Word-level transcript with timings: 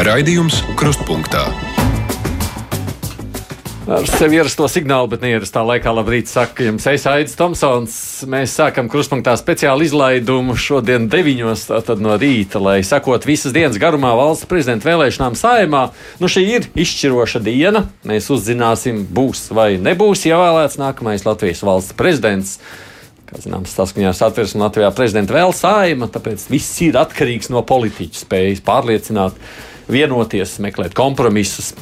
Raidījums 0.00 0.62
Krustpunktā. 0.80 1.42
Ar 3.90 4.06
sevi 4.08 4.38
ierasto 4.38 4.64
signālu, 4.70 5.10
bet 5.12 5.20
neierastā 5.20 5.60
laikā 5.66 5.92
labrīt 5.92 6.30
saka 6.30 6.64
jums 6.64 6.86
es 6.88 7.04
Aits 7.10 7.36
Tomsons. 7.36 7.98
Mēs 8.30 8.54
sākam 8.56 8.88
kruspunktā 8.88 9.34
speciālu 9.36 9.84
izlaidumu 9.84 10.56
šodien 10.56 11.10
deviņos 11.12 11.66
tātad 11.68 12.00
no 12.00 12.16
rīta, 12.16 12.62
lai 12.64 12.78
sakot 12.86 13.28
visas 13.28 13.52
dienas 13.52 13.76
garumā 13.82 14.14
valsts 14.16 14.48
prezidenta 14.48 14.88
vēlēšanām 14.88 15.36
saimā. 15.36 15.90
Nu 16.22 16.32
šī 16.32 16.46
ir 16.48 16.68
izšķiroša 16.80 17.44
diena. 17.44 17.90
Mēs 18.08 18.32
uzzināsim, 18.32 19.04
būs 19.04 19.50
vai 19.52 19.74
nebūs 19.82 20.24
ievēlēts 20.30 20.80
nākamais 20.80 21.28
Latvijas 21.28 21.60
valsts 21.66 21.98
prezidents. 21.98 22.56
Kā 23.28 23.42
zināms, 23.44 23.76
saskaņā 23.76 24.14
ar 24.14 24.16
satversmi 24.16 24.64
Latvijā 24.64 24.88
prezidenta 24.96 25.36
vēl 25.36 25.52
saima, 25.52 26.08
tāpēc 26.08 26.48
viss 26.48 26.80
ir 26.86 26.96
atkarīgs 26.98 27.52
no 27.52 27.60
politiķa 27.68 28.24
spējas 28.24 28.64
pārliecināt, 28.64 29.36
vienoties, 29.92 30.58
meklēt 30.62 30.96
kompromisus. 30.98 31.72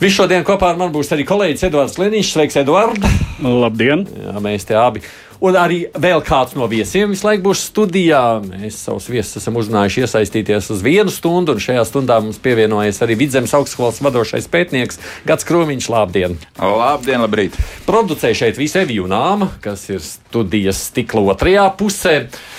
Visu 0.00 0.22
šodien 0.22 0.46
kopā 0.48 0.72
ar 0.72 0.78
mani 0.80 0.94
būs 0.94 1.12
arī 1.14 1.26
kolēģis 1.28 1.66
Edvards 1.68 1.98
Liniņš. 2.00 2.30
Sveiks, 2.34 2.60
Edvards! 2.62 3.18
Labdien! 3.44 4.06
Jā, 4.16 4.36
mēs 4.42 4.68
te 4.68 4.78
abi 4.78 5.04
Un 5.40 5.56
arī 5.56 5.86
vēl 5.96 6.20
kāds 6.20 6.52
no 6.52 6.66
viesiem 6.68 7.14
visu 7.14 7.24
laiku 7.24 7.46
būs 7.46 7.62
studijā. 7.70 8.42
Mēs 8.44 8.76
savus 8.84 9.06
viesus 9.08 9.38
esam 9.40 9.56
uzrunājuši 9.56 10.02
iesaistīties 10.04 10.68
uz 10.74 10.82
vienu 10.84 11.08
stundu, 11.08 11.54
un 11.56 11.62
šajā 11.64 11.84
stundā 11.88 12.18
mums 12.20 12.36
pievienojas 12.44 13.00
arī 13.06 13.16
Vidzemes 13.22 13.54
augstskolas 13.56 14.02
vadošais 14.04 14.50
pētnieks 14.52 15.00
Gats 15.24 15.48
Krūmiņš. 15.48 15.88
Labdien! 15.94 16.36
Labdien, 16.60 17.24
labrīt! 17.24 17.56
Producēja 17.88 18.42
šeit 18.42 18.60
visu 18.60 18.82
Eviju 18.82 19.08
Nāma, 19.08 19.48
kas 19.64 19.86
ir 19.88 20.04
studijas 20.04 20.82
stikla 20.90 21.24
otrajā 21.32 21.64
pusē. 21.80 22.16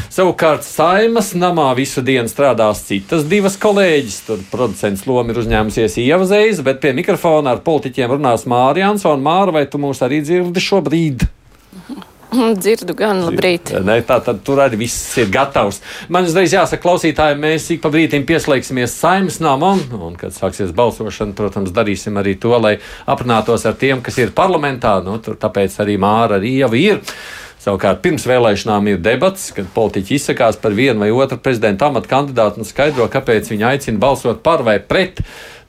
Savukārt 0.09 0.65
Saimas 0.65 1.35
namā 1.37 1.69
visu 1.77 2.01
dienu 2.01 2.33
strādās 2.33 2.81
citas 2.89 3.29
divas 3.29 3.61
kolēģis. 3.61 4.21
Tur 4.25 4.41
producents 4.49 5.05
loma 5.05 5.35
ir 5.35 5.43
uzņēmusies 5.43 6.01
Ieva 6.01 6.25
Zēza, 6.25 6.65
bet 6.65 6.81
pie 6.81 6.97
mikrofona 6.97 7.53
ar 7.53 7.61
politiķiem 7.61 8.17
runās 8.17 8.49
Mārija 8.49 8.89
Ansona. 8.89 9.21
Māra, 9.21 9.53
vai 9.59 9.67
tu 9.69 9.77
mūs 9.85 10.01
arī 10.01 10.23
dzirdi 10.25 10.65
šobrīd? 10.71 11.29
Dzirdu 12.61 12.95
gan, 12.97 13.21
labrīt. 13.25 13.73
Ne, 13.83 13.97
tā 14.07 14.19
tad 14.23 14.41
tur 14.47 14.61
arī 14.63 14.79
viss 14.85 15.17
ir 15.19 15.31
gatavs. 15.33 15.81
Man 16.11 16.29
uzreiz 16.29 16.53
jāsaka, 16.55 16.81
klausītājiem, 16.85 17.43
mēs 17.43 17.67
ik 17.75 17.83
pa 17.83 17.91
brīdim 17.93 18.25
pieslēgsimies 18.29 18.95
saimnes 19.01 19.41
namam, 19.43 19.83
un, 19.99 20.15
kad 20.19 20.35
sāksies 20.35 20.73
balsošana, 20.77 21.35
protams, 21.37 21.73
darīsim 21.75 22.19
arī 22.21 22.37
to, 22.39 22.53
lai 22.55 22.77
aprunātos 23.09 23.67
ar 23.67 23.77
tiem, 23.79 24.03
kas 24.05 24.19
ir 24.21 24.35
parlamentā. 24.37 24.99
Nu, 25.05 25.19
tur 25.23 25.39
tāpēc 25.39 25.79
arī 25.83 25.99
Māra 26.01 26.39
arī 26.39 26.57
jau 26.61 26.71
ir. 26.77 27.01
Savukārt 27.61 27.99
pirms 28.01 28.23
vēlēšanām 28.25 28.87
ir 28.89 29.01
debats, 29.05 29.51
kad 29.53 29.67
politiķi 29.75 30.15
izsakās 30.17 30.55
par 30.57 30.73
vienu 30.73 31.03
vai 31.03 31.11
otru 31.13 31.37
prezidenta 31.37 31.91
amatu 31.91 32.09
kandidātu 32.09 32.63
un 32.63 32.65
skaidro, 32.65 33.05
kāpēc 33.11 33.51
viņi 33.51 33.67
aicina 33.75 34.01
balsot 34.01 34.41
par 34.41 34.63
vai 34.65 34.79
pret. 34.81 35.21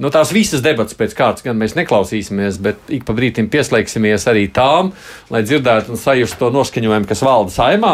Nu, 0.02 0.10
tās 0.10 0.32
visas 0.34 0.58
debatas 0.64 0.96
pēc 0.98 1.12
kārtas 1.14 1.44
gan 1.46 1.54
mēs 1.60 1.76
neklausīsimies, 1.78 2.56
bet 2.64 2.88
ik 2.90 3.04
pa 3.06 3.14
brīdim 3.14 3.46
pieslēgsimies 3.52 4.24
arī 4.32 4.48
tām, 4.50 4.88
lai 5.30 5.44
dzirdētu 5.46 5.92
un 5.94 6.00
sajustu 6.00 6.40
to 6.40 6.48
noskaņojumu, 6.56 7.06
kas 7.06 7.22
valda 7.22 7.54
saimā. 7.54 7.92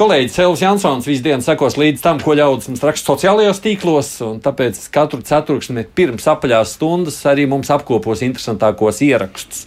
Kolēģis 0.00 0.38
Elvis 0.40 0.62
Jansons 0.64 1.08
visu 1.10 1.26
dienu 1.26 1.44
sekos 1.44 1.76
līdz 1.76 2.00
tam, 2.00 2.22
ko 2.24 2.32
ļaudis 2.38 2.70
mums 2.70 2.86
raksta 2.88 3.12
sociālajos 3.12 3.60
tīklos, 3.60 4.08
un 4.24 4.38
tāpēc 4.40 4.80
katru 4.94 5.20
ceturksni 5.28 5.84
pirms 5.84 6.30
apaļās 6.32 6.72
stundas 6.78 7.20
arī 7.28 7.44
mums 7.50 7.68
apkopos 7.76 8.24
interesantākos 8.24 9.02
ierakstus. 9.04 9.66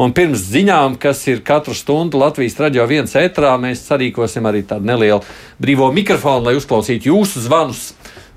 Un 0.00 0.16
pirms 0.16 0.46
ziņām, 0.48 0.96
kas 1.02 1.26
ir 1.28 1.44
katru 1.44 1.76
stundu 1.76 2.24
Latvijas 2.24 2.56
radio 2.64 2.88
viens 2.88 3.12
etrā, 3.20 3.52
mēs 3.60 3.84
sarīkosim 3.90 4.48
arī 4.48 4.64
tādu 4.72 4.88
nelielu 4.88 5.20
brīvo 5.60 5.92
mikrofonu, 5.92 6.48
lai 6.48 6.56
uzklausītu 6.56 7.12
jūsu 7.12 7.44
zvanus. 7.44 7.90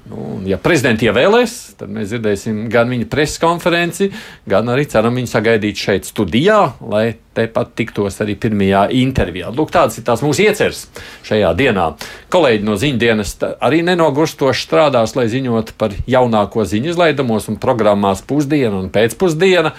Nu, 0.07 0.37
ja 0.47 0.55
prezidents 0.61 1.03
ievēlēs, 1.03 1.53
tad 1.75 1.91
mēs 1.91 2.13
dzirdēsim 2.13 2.67
gan 2.71 2.87
viņa 2.91 3.09
preses 3.11 3.41
konferenci, 3.43 4.07
gan 4.47 4.69
arī 4.71 4.85
ceram 4.87 5.17
viņu 5.19 5.27
sagaidīt 5.27 5.81
šeit 5.81 6.07
studijā, 6.07 6.59
lai 6.87 7.17
tepat 7.35 7.73
tiktos 7.77 8.21
arī 8.23 8.37
pirmajā 8.39 8.85
intervijā. 9.01 9.51
Lūk, 9.51 9.73
tāds 9.75 9.99
ir 9.99 10.05
tās 10.07 10.23
mūsu 10.23 10.45
ieceres 10.47 10.85
šajā 11.27 11.51
dienā. 11.59 11.89
Kolēģi 12.33 12.67
no 12.69 12.77
ziņdienas 12.79 13.35
arī 13.59 13.83
nenogurstoši 13.89 14.63
strādās, 14.69 15.17
lai 15.19 15.27
ziņotu 15.33 15.75
par 15.81 15.95
jaunāko 16.07 16.63
ziņu 16.63 16.93
izlaidumos 16.93 17.51
un 17.51 17.59
programmās 17.59 18.23
pusdienu 18.23 18.79
un 18.85 18.93
pēcpusdienu. 18.93 19.75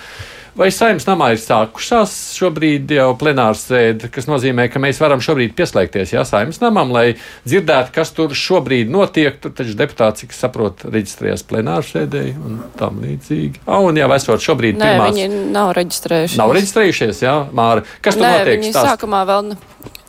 Vai 0.59 0.73
saimnes 0.75 1.05
namā 1.07 1.29
ir 1.37 1.39
sākušās 1.39 2.13
šobrīd 2.35 2.91
jau 2.97 3.13
plenārs 3.21 3.61
sēde, 3.69 4.09
kas 4.11 4.27
nozīmē, 4.27 4.65
ka 4.73 4.81
mēs 4.83 4.99
varam 4.99 5.21
šobrīd 5.23 5.53
pieslēgties 5.59 6.17
jā, 6.17 6.25
saimnes 6.27 6.59
namam, 6.59 6.91
lai 6.91 7.13
dzirdētu, 7.45 7.93
kas 7.95 8.11
tur 8.17 8.35
šobrīd 8.35 8.91
notiek. 8.91 9.39
Tur 9.39 9.55
taču 9.55 9.77
deputāti, 9.79 10.25
cik 10.25 10.35
saprot, 10.35 10.83
reģistrējas 10.91 11.47
plenāru 11.47 11.87
sēdēji 11.87 12.35
un 12.43 12.59
tam 12.81 12.99
līdzīgi. 13.05 13.63
Ah, 13.69 13.85
un 13.87 14.03
jau 14.03 14.11
esot 14.17 14.43
šobrīd 14.43 14.81
Nē, 14.83 14.91
pirmās... 14.97 15.15
viņi 15.15 15.45
nav 15.55 15.71
reģistrējušies. 15.79 16.41
Nav 16.43 16.57
reģistrējušies, 16.59 17.23
jā, 17.23 17.37
Māra. 17.55 17.87
Kas 18.03 18.19
tur 18.19 18.27
Nē, 18.27 18.35
notiek? 18.41 18.59
Viņi 18.59 18.75
Stāst. 18.75 18.91
sākumā 18.91 19.23
vēl. 19.31 19.55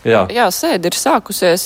Jā. 0.07 0.21
Jā, 0.31 0.45
sēde 0.55 0.87
ir 0.87 0.95
sākusies. 0.95 1.63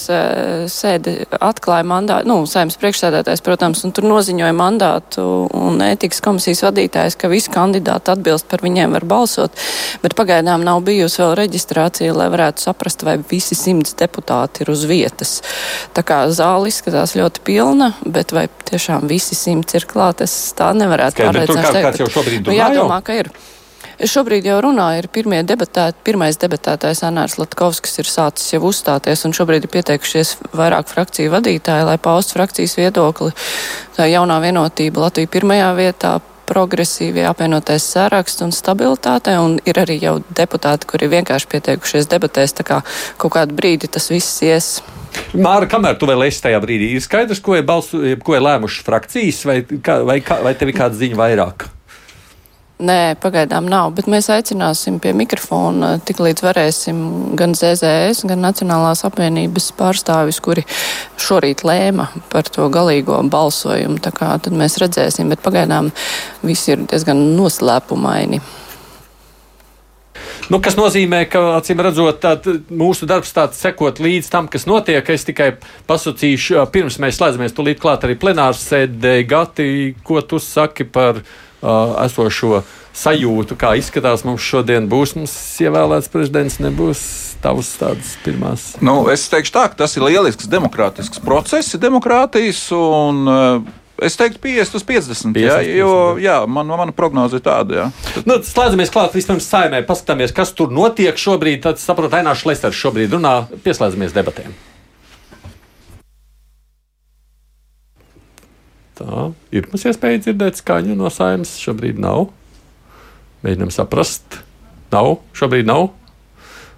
Sēde 0.73 1.11
atklāja 1.37 1.85
mandātu, 1.85 2.25
nu, 2.31 2.37
saimnes 2.49 2.79
priekšsēdētājs, 2.81 3.43
protams, 3.45 3.83
un 3.85 3.93
tur 3.93 4.07
noziņoja 4.09 4.55
mandātu 4.57 5.25
un 5.53 5.77
ētikas 5.85 6.21
komisijas 6.25 6.63
vadītājs, 6.65 7.17
ka 7.21 7.29
visi 7.29 7.51
kandidāti 7.53 8.09
atbilst 8.15 8.47
par 8.49 8.63
viņiem 8.65 8.95
var 8.97 9.05
balsot, 9.05 9.53
bet 10.01 10.15
pagaidām 10.17 10.65
nav 10.65 10.81
bijusi 10.87 11.21
vēl 11.21 11.35
reģistrācija, 11.43 12.15
lai 12.17 12.29
varētu 12.33 12.65
saprast, 12.65 13.05
vai 13.05 13.19
visi 13.29 13.53
simts 13.59 13.93
deputāti 14.01 14.65
ir 14.65 14.73
uz 14.73 14.85
vietas. 14.89 15.35
Tā 15.93 16.01
kā 16.01 16.23
zāle 16.33 16.73
izskatās 16.73 17.13
ļoti 17.19 17.45
pilna, 17.45 17.93
bet 18.05 18.33
vai 18.33 18.47
tiešām 18.69 19.05
visi 19.11 19.37
simts 19.37 19.77
ir 19.77 19.85
klāt, 19.85 20.25
es 20.25 20.33
tā 20.57 20.73
nevarētu 20.73 21.21
kā- 21.21 21.33
kāds 21.37 22.01
jau 22.01 22.09
šobrīd 22.17 22.47
Nu, 22.47 22.51
runā 22.51 22.57
jau? 22.57 22.71
jādomā, 22.73 23.03
ka 23.05 23.13
ir. 23.13 23.29
Šobrīd 24.03 24.43
jau 24.43 24.57
runā, 24.59 24.89
ir 24.99 25.05
pirmie 25.07 25.37
debatēti, 25.47 26.01
pirmais 26.03 26.35
debatētājs 26.41 27.05
Anārs 27.07 27.37
Latkovskis 27.39 28.01
ir 28.01 28.09
sācis 28.11 28.51
jau 28.51 28.59
uzstāties, 28.67 29.21
un 29.23 29.31
šobrīd 29.35 29.63
ir 29.63 29.71
pieteikušies 29.71 30.33
vairāk 30.51 30.89
frakciju 30.91 31.31
vadītāji, 31.31 31.85
lai 31.87 31.95
paustu 32.03 32.35
frakcijas 32.35 32.75
viedokli. 32.75 33.31
Tā 33.95 34.09
jaunā 34.11 34.41
vienotība 34.43 35.05
Latvija 35.05 35.31
pirmajā 35.31 35.69
vietā, 35.77 36.17
progresīvie 36.49 37.23
apvienotais 37.29 37.85
saraksts 37.93 38.43
un 38.43 38.51
stabilitāte, 38.51 39.37
un 39.39 39.55
ir 39.63 39.79
arī 39.79 39.95
jau 40.01 40.17
deputāti, 40.35 40.89
kuri 40.89 41.07
vienkārši 41.13 41.47
pieteikušies 41.53 42.09
debatēs, 42.11 42.57
tā 42.59 42.67
kā 42.67 42.81
kaut 43.21 43.37
kādu 43.37 43.55
brīdi 43.55 43.87
tas 43.87 44.09
viss 44.11 44.41
ies. 44.43 44.73
Māra, 45.31 45.69
kamēr 45.69 45.95
tu 46.01 46.09
vēl 46.09 46.25
esi 46.27 46.43
tajā 46.43 46.59
brīdī, 46.59 46.91
ir 46.97 47.05
skaidrs, 47.05 47.39
ko 47.39 47.55
ir, 47.55 47.63
balsu, 47.63 48.03
ko 48.19 48.35
ir 48.35 48.43
lēmušas 48.43 48.83
frakcijas, 48.83 49.45
vai, 49.47 49.61
vai, 50.09 50.19
vai 50.19 50.53
tev 50.59 50.73
ir 50.73 50.77
kāda 50.81 50.99
ziņa 50.99 51.21
vairāk? 51.23 51.69
Nē, 52.81 53.13
pagaidām 53.21 53.67
nav, 53.69 53.91
bet 53.93 54.07
mēs 54.09 54.31
aicināsim 54.33 54.95
pie 55.01 55.11
mikrofona, 55.13 55.91
tik 56.01 56.17
līdz 56.25 56.41
varēsim 56.41 56.97
gan 57.37 57.53
ZZS, 57.53 58.23
gan 58.25 58.41
Nacionālās 58.41 59.05
apvienības 59.05 59.69
pārstāvis, 59.77 60.39
kuri 60.41 60.63
šorīt 61.21 61.61
lēma 61.69 62.07
par 62.33 62.49
to 62.49 62.65
galīgo 62.73 63.19
balsojumu. 63.29 64.01
Tā 64.01 64.09
kā 64.17 64.31
tad 64.41 64.57
mēs 64.57 64.79
redzēsim, 64.81 65.29
bet 65.29 65.45
pagaidām 65.45 65.91
viss 66.41 66.73
ir 66.73 66.81
diezgan 66.89 67.21
noslēpumaini. 67.37 68.41
Nu, 70.49 70.57
kas 70.57 70.73
nozīmē, 70.75 71.23
ka 71.29 71.45
acīm 71.59 71.79
redzot, 71.85 72.19
tād, 72.25 72.49
mūsu 72.73 73.05
darbs 73.07 73.31
tāds 73.37 73.61
sekot 73.61 74.01
līdz 74.01 74.33
tam, 74.33 74.49
kas 74.51 74.65
notiek. 74.67 75.13
Es 75.13 75.29
tikai 75.29 75.53
pasakīšu, 75.87 76.57
pirms 76.73 76.97
mēs 76.99 77.21
slēdzamies 77.21 77.53
tūlīt 77.53 77.79
klāt 77.85 78.03
arī 78.03 78.17
plenārs 78.19 78.65
sēdē. 78.65 79.19
Gati, 79.29 79.93
ko 80.03 80.25
tu 80.25 80.41
saki 80.41 80.89
par 80.89 81.21
uh, 81.21 81.33
esošo 82.05 82.63
sajūtu, 82.93 83.57
kā 83.59 83.73
izskatās 83.79 84.25
mums 84.27 84.43
šodien? 84.45 84.89
Būs 84.91 85.15
mums 85.17 85.35
ievēlēts 85.63 86.11
prezidents, 86.13 86.59
nebūs 86.63 87.03
tavs 87.43 87.73
tādas 87.79 88.15
pirmās. 88.23 88.73
Nu, 88.83 89.01
es 89.11 89.25
teikšu 89.31 89.55
tā, 89.55 89.69
ka 89.71 89.83
tas 89.83 89.95
ir 89.97 90.05
lielisks 90.05 90.49
demokrātisks 90.51 91.23
process, 91.23 91.79
demokrātijas 91.79 92.67
un 92.77 93.23
uh, 93.29 93.71
Es 94.03 94.17
teiktu, 94.19 94.39
50 94.41 94.75
uz 94.75 94.83
50. 94.83 95.31
50 95.31 95.37
jā, 95.37 95.57
jo 95.77 95.91
50. 96.17 96.23
jā, 96.25 96.37
man, 96.49 96.67
mana 96.67 96.95
prognoze 96.95 97.37
ir 97.39 97.43
tāda. 97.45 97.77
Jā. 97.77 97.85
Nu, 98.27 98.39
slēdzamies 98.43 98.91
klāt 98.91 99.15
vispirms 99.15 99.47
saimē, 99.47 99.83
paskatāmies, 99.87 100.33
kas 100.35 100.51
tur 100.57 100.73
notiek 100.73 101.15
šobrīd. 101.19 101.61
Tad 101.63 101.79
saprotu, 101.79 102.17
Ainārs 102.17 102.41
Šlesters 102.43 102.79
šobrīd 102.79 103.13
runā, 103.15 103.35
pieslēdzamies 103.63 104.15
debatēm. 104.17 104.55
Tā 108.99 109.31
ir 109.55 109.67
mums 109.71 109.87
iespēja 109.89 110.21
dzirdēt 110.27 110.61
skaņu 110.61 110.95
no 110.99 111.09
saimnes. 111.13 111.57
Šobrīd 111.61 112.01
nav. 112.01 112.27
Mēģinām 113.43 113.73
saprast. 113.73 114.41
Nav, 114.93 115.17
šobrīd 115.37 115.67
nav. 115.67 115.89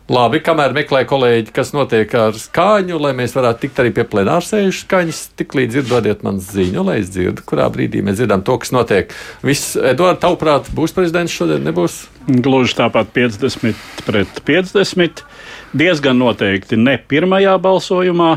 Labi, 0.06 0.38
kamēr 0.46 0.70
meklē 0.70 1.00
kolēģi, 1.10 1.50
kas 1.50 1.72
notiek 1.74 2.12
ar 2.14 2.36
skaņu, 2.38 3.00
lai 3.02 3.16
mēs 3.18 3.32
varētu 3.34 3.64
tikt 3.64 3.80
arī 3.82 3.90
pie 3.96 4.04
plenārsēžu 4.06 4.84
skaņas, 4.84 5.22
tik 5.34 5.56
līdz 5.58 5.80
ir 5.80 5.88
dodiet 5.90 6.22
man 6.22 6.38
ziņu, 6.46 6.84
lai 6.86 7.00
es 7.02 7.10
dzirdu, 7.10 7.42
kurā 7.50 7.66
brīdī 7.74 8.04
mēs 8.06 8.20
dzirdam 8.20 8.44
to, 8.46 8.60
kas 8.62 8.70
notiek. 8.76 9.16
Viss, 9.42 9.74
Eduards, 9.74 10.22
tavuprāt, 10.22 10.70
būs 10.78 10.94
prezidents 10.94 11.34
šodien, 11.34 11.66
nebūs? 11.66 12.04
Gluži 12.30 12.78
tāpat 12.78 13.10
50 13.18 14.06
pret 14.06 14.44
50. 14.46 15.26
Diezgan 15.74 16.22
noteikti 16.22 16.78
ne 16.78 17.00
pirmajā 17.02 17.58
balsojumā, 17.66 18.36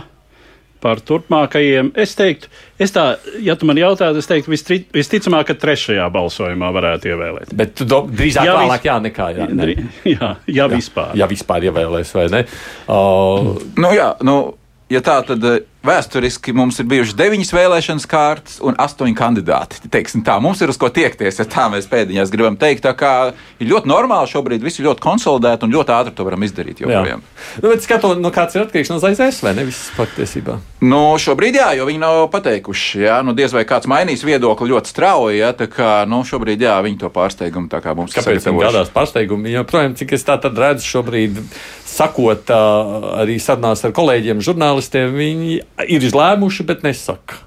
par 0.83 1.01
turpmākajiem. 1.05 1.91
Es 1.99 2.15
teiktu, 2.19 2.51
es 2.81 2.95
tā, 2.95 3.07
ja 3.45 3.57
tu 3.59 3.69
man 3.69 3.81
jautātu, 3.81 4.21
es 4.23 4.29
teiktu, 4.31 4.53
vistri, 4.53 4.81
visticamāk, 4.95 5.51
ka 5.51 5.59
trešajā 5.59 6.07
balsojumā 6.15 6.71
varētu 6.75 7.13
ievēlēt. 7.13 7.55
Bet 7.59 7.75
tu 7.79 7.89
do, 7.89 8.05
drīzāk 8.09 8.49
Jā, 8.49 8.57
vēlāk, 8.61 8.87
jā, 8.89 8.99
nekā 9.09 9.31
jā. 9.37 9.49
Ne? 9.59 9.69
Jā, 10.15 10.31
jā, 10.47 10.69
vispār. 10.71 11.13
Ja 11.19 11.29
vispār 11.31 11.69
ievēlēs, 11.69 12.15
vai 12.17 12.29
ne? 12.33 12.45
Uh, 12.87 13.59
Nu, 13.79 13.91
jā, 13.95 14.13
nu, 14.27 14.39
ja 14.93 15.03
tā 15.05 15.19
tad 15.27 15.45
eh, 15.47 15.61
vēsturiski 15.89 16.53
mums 16.57 16.79
ir 16.83 16.87
bijušas 16.91 17.17
deviņas 17.19 17.53
vēlēšanas 17.57 18.07
kārtas 18.11 18.59
un 18.65 18.77
astoņi 18.79 19.17
kandidāti. 19.19 19.81
Teiksim 19.91 20.23
Tā, 20.29 20.37
mums 20.45 20.61
ir 20.61 20.69
uz 20.69 20.77
ko 20.77 20.91
tiekties, 20.93 21.39
ja 21.41 21.47
tā 21.49 21.69
mēs 21.73 21.87
pēdiņās 21.89 22.31
gribam 22.35 22.57
teikt. 22.61 22.85
Tā 22.85 22.93
kā 22.99 23.13
ir 23.59 23.71
ļoti 23.71 23.89
normāli 23.89 24.29
šobrīd, 24.29 24.61
viss 24.67 24.79
ir 24.83 24.89
ļoti 24.91 25.01
konsolidēti 25.05 25.65
un 25.65 25.73
ļoti 25.73 25.95
ātri 25.95 26.15
to 26.19 26.27
varam 26.27 26.45
izdarīt. 26.45 26.83
jā. 26.83 26.89
Joprojām. 26.91 27.23
Nu, 27.63 27.71
bet 27.73 27.87
skatot, 27.87 28.21
nu, 28.21 28.31
kāds 28.35 28.59
ir 28.59 28.67
atkarīgs 28.67 28.91
no 28.93 28.99
ZZS 29.01 29.41
vai 29.47 29.55
ne? 29.57 29.65
Viss 29.69 29.89
patiesībā. 29.97 30.59
Nu, 30.85 31.01
šobrīd 31.19 31.57
jā, 31.59 31.71
jo 31.79 31.87
viņi 31.89 32.03
nav 32.03 32.27
pateikuši. 32.35 33.01
Jā, 33.07 33.17
nu, 33.27 33.33
diez 33.39 33.55
vai 33.57 33.65
kāds 33.67 33.89
mainīs 33.91 34.23
viedokli 34.27 34.69
ļoti 34.75 34.93
strauji. 34.93 35.41
Jā, 35.41 35.53
tā 35.57 35.67
kā 35.73 36.05
nu, 36.11 36.21
šobrīd 36.29 36.61
jā, 36.67 36.77
viņi 36.85 37.01
to 37.01 37.11
pārsteigumu 37.15 37.71
tā 37.73 37.81
kā 37.83 37.97
mums 37.99 38.13
ir 38.13 38.21
Kāpēc 38.21 38.43
sagatavojuši. 38.45 38.69
gadās 38.69 38.93
pārsteigumi? 38.95 39.55
Jo, 39.57 39.65
projām, 39.67 39.97
cik 39.99 40.13
es 40.19 40.27
tā 40.29 40.37
tad 40.43 40.59
redzu 40.61 40.87
šobrīd, 40.87 41.41
sakot 41.89 42.51
arī 42.53 43.39
sarunās 43.43 43.83
ar 43.89 43.95
kolēģiem, 43.97 44.43
žurnālistiem, 44.45 45.15
viņi 45.17 45.59
ir 45.87 46.09
izlēmuši, 46.09 46.67
bet 46.69 46.83
nesaka. 46.87 47.45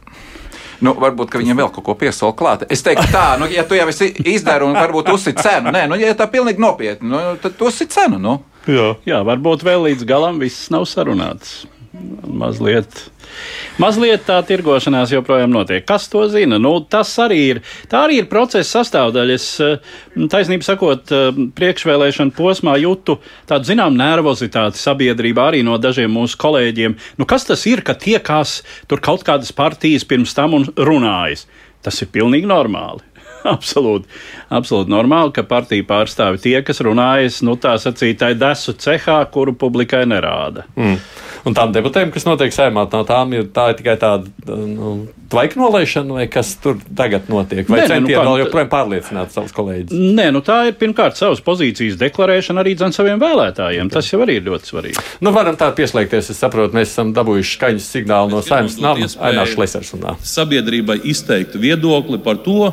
Nu, 0.82 0.96
varbūt 0.98 1.30
ka 1.30 1.42
viņiem 1.42 1.60
vēl 1.62 1.70
kaut 1.76 1.86
ko 1.86 1.96
piesaistīt 1.98 2.38
klāt. 2.40 2.64
Es 2.74 2.82
teiktu, 2.86 3.06
tā, 3.14 3.36
nu, 3.38 3.46
ja 3.52 3.62
tu 3.70 3.78
jau 3.78 3.86
esi 3.92 4.10
izdarījis 4.18 4.66
un 4.66 4.80
varbūt 4.80 5.12
uzsit 5.14 5.38
cenu, 5.44 5.70
nē, 5.74 5.84
nu, 5.92 6.00
ja 6.02 6.16
tā 6.18 6.26
pilnīgi 6.32 6.64
nopietni, 6.64 7.12
nu, 7.12 7.20
tad 7.42 7.54
tu 7.60 7.70
uzsit 7.70 7.94
cenu. 7.94 8.18
Nu. 8.22 8.40
Jā. 8.70 8.96
Jā, 9.06 9.22
varbūt 9.26 9.66
vēl 9.66 9.86
līdz 9.92 10.08
galam 10.10 10.42
viss 10.42 10.72
nav 10.74 10.88
sarunāts. 10.90 11.62
Mazliet, 12.32 12.98
mazliet 13.82 14.24
tā 14.28 14.38
tirgošanās 14.46 15.12
joprojām 15.14 15.52
notiek. 15.54 15.84
Kas 15.88 16.08
to 16.12 16.24
zina? 16.32 16.58
Nu, 16.62 16.74
tas 16.82 17.12
arī 17.22 17.40
ir, 17.54 17.62
tā 17.92 18.06
arī 18.08 18.22
ir 18.22 18.30
procesa 18.32 18.80
sastāvdaļa. 18.80 19.36
Es, 19.36 19.48
eh, 19.62 19.78
taisnība 20.32 20.68
sakot, 20.68 21.12
eh, 21.12 21.32
priekšvēlēšana 21.60 22.36
posmā 22.38 22.78
jūtu 22.82 23.20
tādu 23.50 23.72
zinām 23.72 23.98
nervozitāti 23.98 24.82
sabiedrībā 24.82 25.52
arī 25.52 25.64
no 25.64 25.78
dažiem 25.78 26.12
mūsu 26.12 26.38
kolēģiem. 26.38 26.98
Nu, 27.18 27.26
kas 27.26 27.46
tas 27.46 27.66
ir, 27.66 27.82
ka 27.82 27.94
tiekās 27.94 28.62
tur 28.88 29.00
kaut 29.00 29.24
kādas 29.24 29.52
partijas 29.52 30.04
pirms 30.04 30.34
tam 30.34 30.54
un 30.54 30.66
runājas? 30.66 31.46
Tas 31.82 32.02
ir 32.02 32.08
pilnīgi 32.08 32.46
normāli. 32.46 33.02
Absolūti, 33.56 34.06
absolūti 34.54 34.92
normāli, 34.94 35.34
ka 35.34 35.44
partija 35.48 35.86
pārstāvi 35.88 36.42
tie, 36.44 36.56
kas 36.66 36.82
runājas, 36.86 37.42
nu 37.46 37.56
tā 37.62 37.74
sacītāji, 37.82 38.38
desu 38.42 38.76
cehā, 38.78 39.18
kuru 39.34 39.56
publikai 39.58 40.04
nerāda. 40.10 40.68
Mm. 40.78 41.00
Un 41.46 41.56
tām 41.58 41.72
debatēm, 41.74 42.12
kas 42.14 42.26
notiek 42.28 42.54
saimā, 42.54 42.84
no 42.92 43.00
tām 43.08 43.32
ir, 43.34 43.48
tā 43.50 43.70
ir 43.72 43.78
tikai 43.80 43.96
tāda 43.98 44.30
nu, 44.68 45.08
tvaika 45.32 45.58
nolaišana, 45.58 46.14
vai 46.20 46.26
kas 46.30 46.52
tur 46.62 46.76
tagad 46.96 47.30
notiek? 47.34 47.66
Vai 47.68 47.80
nu 47.82 47.88
centieni 47.90 48.14
kā- 48.14 48.26
vēl 48.28 48.44
joprojām 48.44 48.70
pārliecināt 48.70 49.32
savus 49.34 49.52
kolēģus? 49.58 49.90
Nē, 50.20 50.28
nu 50.36 50.42
tā 50.46 50.68
ir 50.70 50.74
pirmkārt 50.78 51.18
savas 51.18 51.42
pozīcijas 51.42 51.98
deklarēšana 51.98 52.62
arī 52.62 52.76
dzen 52.78 52.94
saviem 52.94 53.18
vēlētājiem. 53.20 53.90
Tas 53.90 54.12
jau 54.12 54.22
arī 54.22 54.36
ir 54.38 54.46
ļoti 54.52 54.70
svarīgi. 54.70 55.02
Nu, 55.22 55.32
varam 55.32 55.58
tā 55.58 55.72
pieslēgties. 55.74 56.30
Es 56.30 56.38
saprotu, 56.38 56.76
mēs 56.78 56.94
esam 56.94 57.12
dabūjuši 57.18 57.58
skaņas 57.58 57.90
signālu 57.96 58.30
no 58.36 58.42
saimnes 58.46 58.76
dot 58.78 58.82
nama. 58.84 59.00
iespēju- 59.08 59.32
Ainārs 59.32 59.58
Lesers 59.58 59.92
runā. 59.96 60.16
sabiedrībai 60.22 61.00
izteikt 61.10 61.56
viedokli 61.58 62.22
par 62.24 62.36
to, 62.36 62.72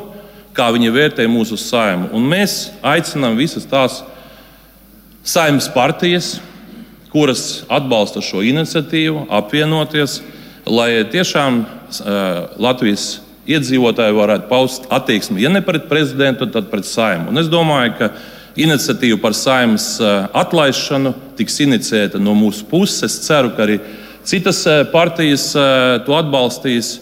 kā 0.53 0.69
viņi 0.75 0.91
vērtē 0.93 1.25
mūsu 1.25 1.57
saimu. 1.57 2.13
Un 2.13 2.29
mēs 2.29 2.69
aicinām 2.83 3.35
visas 3.35 3.65
tās 3.65 4.03
saimnes 5.23 5.67
partijas, 5.73 6.39
kuras 7.13 7.63
atbalsta 7.69 8.21
šo 8.21 8.43
iniciatīvu, 8.45 9.25
apvienoties, 9.33 10.19
lai 10.69 11.05
tiešām 11.09 11.63
Latvijas 12.61 13.19
iedzīvotāji 13.49 14.13
varētu 14.13 14.49
paust 14.49 14.85
attieksmi, 14.93 15.41
ja 15.41 15.49
ne 15.49 15.63
pret 15.65 15.87
prezidentu, 15.89 16.45
tad 16.53 16.69
pret 16.69 16.85
saimu. 16.85 17.31
Un 17.31 17.41
es 17.41 17.49
domāju, 17.49 17.95
ka 17.97 18.11
iniciatīva 18.59 19.17
par 19.23 19.33
saimnes 19.37 19.95
uh, 20.03 20.27
atlaišanu 20.37 21.15
tiks 21.39 21.57
iniciēta 21.65 22.21
no 22.21 22.35
mūsu 22.37 22.67
puses. 22.69 23.01
Es 23.07 23.17
ceru, 23.25 23.53
ka 23.55 23.65
arī 23.65 23.79
citas 24.27 24.61
partijas 24.93 25.51
to 26.05 26.17
atbalstīs. 26.17 26.99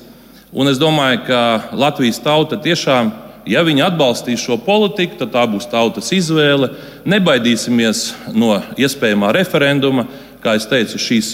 Un 0.55 0.69
es 0.71 0.79
domāju, 0.79 1.25
ka 1.27 1.41
Latvijas 1.75 2.21
tauta 2.23 2.55
tiešām, 2.61 3.11
ja 3.49 3.63
viņi 3.65 3.83
atbalstīs 3.87 4.43
šo 4.43 4.57
politiku, 4.61 5.17
tad 5.19 5.33
tā 5.33 5.43
būs 5.49 5.69
tautas 5.71 6.11
izvēle. 6.15 6.71
Nebaidīsimies 7.07 8.11
no 8.35 8.57
iespējamā 8.79 9.33
referenduma. 9.35 10.07
Kā 10.43 10.57
jau 10.57 10.67
teicu, 10.73 10.99
šīs 11.01 11.31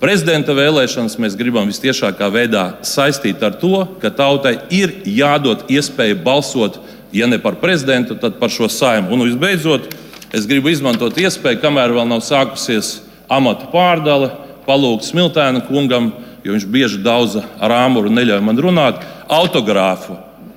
prezidenta 0.00 0.54
vēlēšanas 0.56 1.18
mēs 1.22 1.38
gribam 1.38 1.68
visciešākā 1.70 2.28
veidā 2.32 2.66
saistīt 2.86 3.42
ar 3.42 3.56
to, 3.60 3.86
ka 4.02 4.12
tautai 4.14 4.58
ir 4.70 4.94
jādod 5.08 5.66
iespēja 5.72 6.18
balsot, 6.22 6.78
ja 7.16 7.26
ne 7.26 7.40
par 7.42 7.58
prezidentu, 7.62 8.18
tad 8.20 8.38
par 8.40 8.52
šo 8.52 8.68
saimu. 8.70 9.12
Un 9.16 9.26
visbeidzot, 9.26 9.90
es 10.36 10.46
gribu 10.46 10.70
izmantot 10.70 11.16
iespēju, 11.18 11.62
kamēr 11.64 11.96
vēl 11.96 12.08
nav 12.12 12.22
sākusies 12.26 13.00
amata 13.32 13.70
pārdale, 13.72 14.30
palūgt 14.66 15.08
Smiltēna 15.08 15.64
kungam 15.66 16.12
jo 16.46 16.54
viņš 16.54 16.66
bieži 16.70 17.02
daudz 17.02 17.40
ar 17.42 17.74
āmuru 17.74 18.12
neļauj 18.14 18.42
man 18.46 18.60
runāt, 18.62 19.02
autogrāfu. 19.26 20.14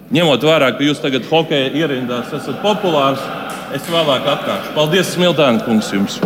Ņemot 0.10 0.42
vērā, 0.42 0.72
ka 0.74 0.82
jūs 0.82 1.02
tagad 1.04 1.28
hokeja 1.30 1.70
ierindās 1.78 2.32
esat 2.34 2.64
populārs, 2.64 3.22
es 3.78 3.86
vēlāk 3.94 4.26
atnākšu. 4.26 4.74
Paldies, 4.74 5.12
Smiltēna 5.14 5.62
kungs, 5.68 5.92
jums! 5.94 6.18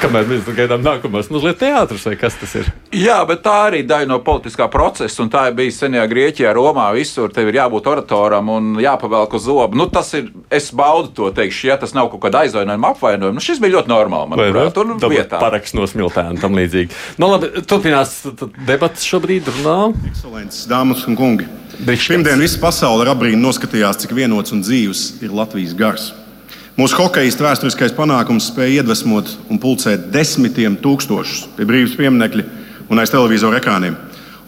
Kamēr 0.00 0.28
mēs 0.30 0.48
gaidām 0.56 0.82
nākamās, 0.84 1.30
mazliet 1.32 1.60
teātris 1.60 2.06
vai 2.08 2.16
kas 2.20 2.36
tas 2.40 2.54
ir? 2.60 2.70
Jā, 2.96 3.18
bet 3.28 3.42
tā 3.44 3.56
arī 3.68 3.82
daļa 3.86 4.08
no 4.10 4.18
politiskā 4.24 4.66
procesa, 4.72 5.20
un 5.24 5.30
tā 5.32 5.46
ir 5.48 5.56
bijusi 5.58 5.84
senajā 5.84 6.06
Grieķijā, 6.10 6.54
Romā. 6.56 6.88
Visur 6.96 7.32
tev 7.34 7.50
ir 7.50 7.60
jābūt 7.60 7.88
oratoram 7.92 8.50
un 8.54 8.72
jāpavelk 8.82 9.36
uz 9.38 9.46
zobu. 9.46 9.78
Nu, 9.78 9.88
tas 9.92 10.12
ir, 10.18 10.30
es 10.52 10.70
baudu 10.76 11.12
to 11.16 11.30
teikšu, 11.36 11.68
ja 11.70 11.78
tas 11.80 11.94
nav 11.96 12.10
kaut 12.12 12.24
kāda 12.24 12.44
aizvainojuma, 12.46 12.94
apvainojuma. 12.94 13.38
Nu, 13.38 13.44
šis 13.44 13.62
bija 13.62 13.78
ļoti 13.78 13.92
normāli, 13.92 14.32
manuprāt, 14.34 14.74
tur 14.76 14.94
vietā. 15.12 15.40
Paraksts 15.42 15.76
no 15.78 15.88
smiltēna 15.90 16.40
tam 16.42 16.58
līdzīgi. 16.58 16.94
Nu, 17.20 17.30
labi, 17.34 17.52
turpinās 17.68 18.20
debats 18.68 19.06
šobrīd. 19.06 19.50
Runā. 19.60 19.78
Ekscelences, 20.12 20.66
dāmas 20.70 21.06
un 21.10 21.18
kungi! 21.18 21.48
Pirmdien 21.80 22.42
visa 22.42 22.58
pasaule 22.60 23.06
ar 23.06 23.14
abrīnu 23.14 23.40
noskatījās, 23.40 24.02
cik 24.02 24.12
vienots 24.12 24.52
un 24.52 24.60
dzīves 24.60 25.22
ir 25.24 25.32
Latvijas 25.32 25.72
gars. 25.78 26.10
Mūsu 26.80 26.96
hokeja 26.96 27.28
vēsturiskais 27.36 27.92
panākums 27.92 28.46
spēja 28.48 28.80
iedvesmot 28.80 29.28
un 29.52 29.58
pulcēt 29.60 30.06
desmitiem 30.14 30.78
tūkstošus 30.80 31.50
pie 31.52 31.66
brīvības 31.68 31.96
pieminiekļa 31.98 32.44
un 32.88 33.02
aiz 33.02 33.12
televizora 33.12 33.58
ekrāniem. 33.60 33.98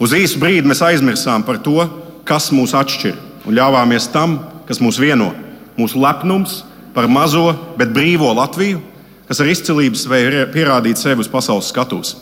Uz 0.01 0.15
īsu 0.17 0.41
brīdi 0.41 0.65
mēs 0.65 0.81
aizmirsām 0.81 1.45
par 1.45 1.59
to, 1.61 1.83
kas 2.25 2.49
mūs 2.49 2.73
atšķir, 2.79 3.19
un 3.45 3.53
ļāvāmies 3.59 4.09
tam, 4.15 4.39
kas 4.65 4.81
mūs 4.81 4.97
vieno. 4.97 5.29
Mūsu 5.77 6.01
lepnums 6.01 6.63
par 6.95 7.05
mazo, 7.05 7.51
bet 7.77 7.93
brīvo 7.93 8.33
Latviju, 8.33 8.81
kas 9.29 9.43
ar 9.43 9.53
izcilību 9.53 10.01
spēja 10.01 10.49
pierādīt 10.57 10.97
sevi 10.97 11.21
uz 11.21 11.29
pasaules 11.29 11.69
skatuves. 11.69 12.15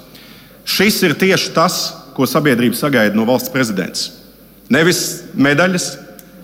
Šis 0.67 0.99
ir 1.07 1.15
tieši 1.15 1.55
tas, 1.55 1.81
ko 2.17 2.27
sabiedrība 2.27 2.75
sagaida 2.75 3.15
no 3.15 3.23
valsts 3.31 3.53
prezidents. 3.53 4.09
Nevis 4.67 5.21
medaļas, 5.39 5.93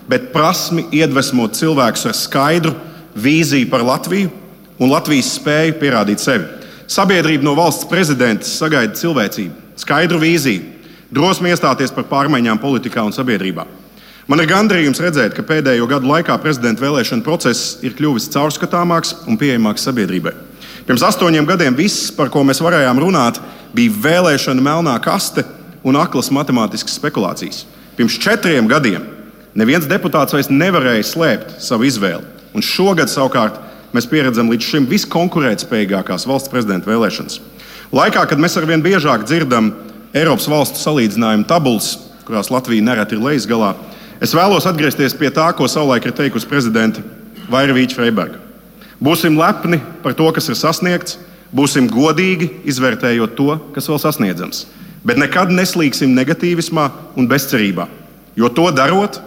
bet 0.08 0.30
prasmi 0.32 0.88
iedvesmot 0.88 1.60
cilvēkus 1.60 2.08
ar 2.08 2.16
skaidru 2.16 2.78
vīziju 3.18 3.70
par 3.70 3.84
Latviju 3.86 4.30
un 4.78 4.92
Latvijas 4.92 5.34
spēju 5.38 5.78
pierādīt 5.80 6.22
sevi. 6.22 6.46
Sabiedrība 6.88 7.44
no 7.44 7.52
valsts 7.58 7.88
prezidenta 7.88 8.48
sagaida 8.48 8.96
cilvēcību, 8.96 9.74
skaidru 9.76 10.20
vīziju, 10.22 10.62
drosmi 11.12 11.52
iestāties 11.52 11.92
par 11.92 12.06
pārmaiņām 12.08 12.60
politikā 12.62 13.04
un 13.04 13.12
sabiedrībā. 13.12 13.66
Man 14.28 14.42
ir 14.42 14.48
gandarījums 14.50 15.00
redzēt, 15.00 15.32
ka 15.36 15.44
pēdējo 15.44 15.86
gadu 15.88 16.08
laikā 16.10 16.34
prezidenta 16.40 16.84
vēlēšana 16.84 17.24
process 17.24 17.78
ir 17.84 17.94
kļuvis 17.96 18.28
caurskatāmāks 18.34 19.14
un 19.28 19.38
pieejamāks 19.40 19.86
sabiedrībai. 19.88 20.34
Pirms 20.88 21.04
astoņiem 21.04 21.48
gadiem 21.48 21.76
viss, 21.76 22.10
par 22.12 22.28
ko 22.32 22.42
mēs 22.44 22.60
varējām 22.64 23.00
runāt, 23.00 23.40
bija 23.76 23.92
vēlēšana 24.04 24.64
melnā 24.64 24.96
kaste 25.04 25.44
un 25.84 25.96
aklas 26.00 26.28
matemātiskas 26.32 26.96
spekulācijas. 27.00 27.64
Pirms 27.96 28.16
četriem 28.20 28.68
gadiem 28.68 29.04
neviens 29.56 29.88
deputāts 29.88 30.36
vairs 30.36 30.52
nevarēja 30.52 31.04
slēpt 31.08 31.56
savu 31.64 31.88
izvēli. 31.88 32.37
Un 32.56 32.64
šogad 32.64 33.10
savukārt 33.12 33.60
mēs 33.96 34.08
pieredzam 34.08 34.50
līdz 34.52 34.70
šim 34.72 34.88
viskonkurētspējīgākās 34.90 36.26
valsts 36.28 36.52
prezidenta 36.52 36.90
vēlēšanas. 36.90 37.40
Laikā, 37.94 38.24
kad 38.28 38.40
mēs 38.40 38.58
arvien 38.60 38.82
biežāk 38.84 39.24
dzirdam 39.24 39.72
Eiropas 40.16 40.48
valstu 40.48 40.80
salīdzinājumu 40.80 41.46
tabulas, 41.48 41.94
kurās 42.28 42.50
Latvija 42.52 42.84
nereti 42.84 43.16
ir 43.16 43.24
lejas 43.24 43.46
galā, 43.48 43.74
es 44.20 44.34
vēlos 44.36 44.66
atgriezties 44.68 45.16
pie 45.16 45.30
tā, 45.32 45.46
ko 45.56 45.68
savulaik 45.68 46.08
ir 46.08 46.16
teikusi 46.16 46.48
prezidenta 46.48 47.04
Vairvīča 47.48 47.96
Freiberga. 47.96 48.42
Būsim 49.00 49.38
lepni 49.38 49.78
par 50.02 50.16
to, 50.18 50.26
kas 50.36 50.50
ir 50.50 50.58
sasniegts, 50.58 51.16
būsim 51.54 51.88
godīgi 51.88 52.50
izvērtējot 52.68 53.36
to, 53.38 53.56
kas 53.72 53.88
vēl 53.88 54.00
sasniedzams. 54.02 54.66
Bet 55.06 55.20
nekad 55.20 55.52
neslīgsim 55.54 56.12
negatīvismā 56.16 56.88
un 57.16 57.28
bezcerībā, 57.30 57.86
jo 58.36 58.50
to 58.52 58.68
darot, 58.74 59.20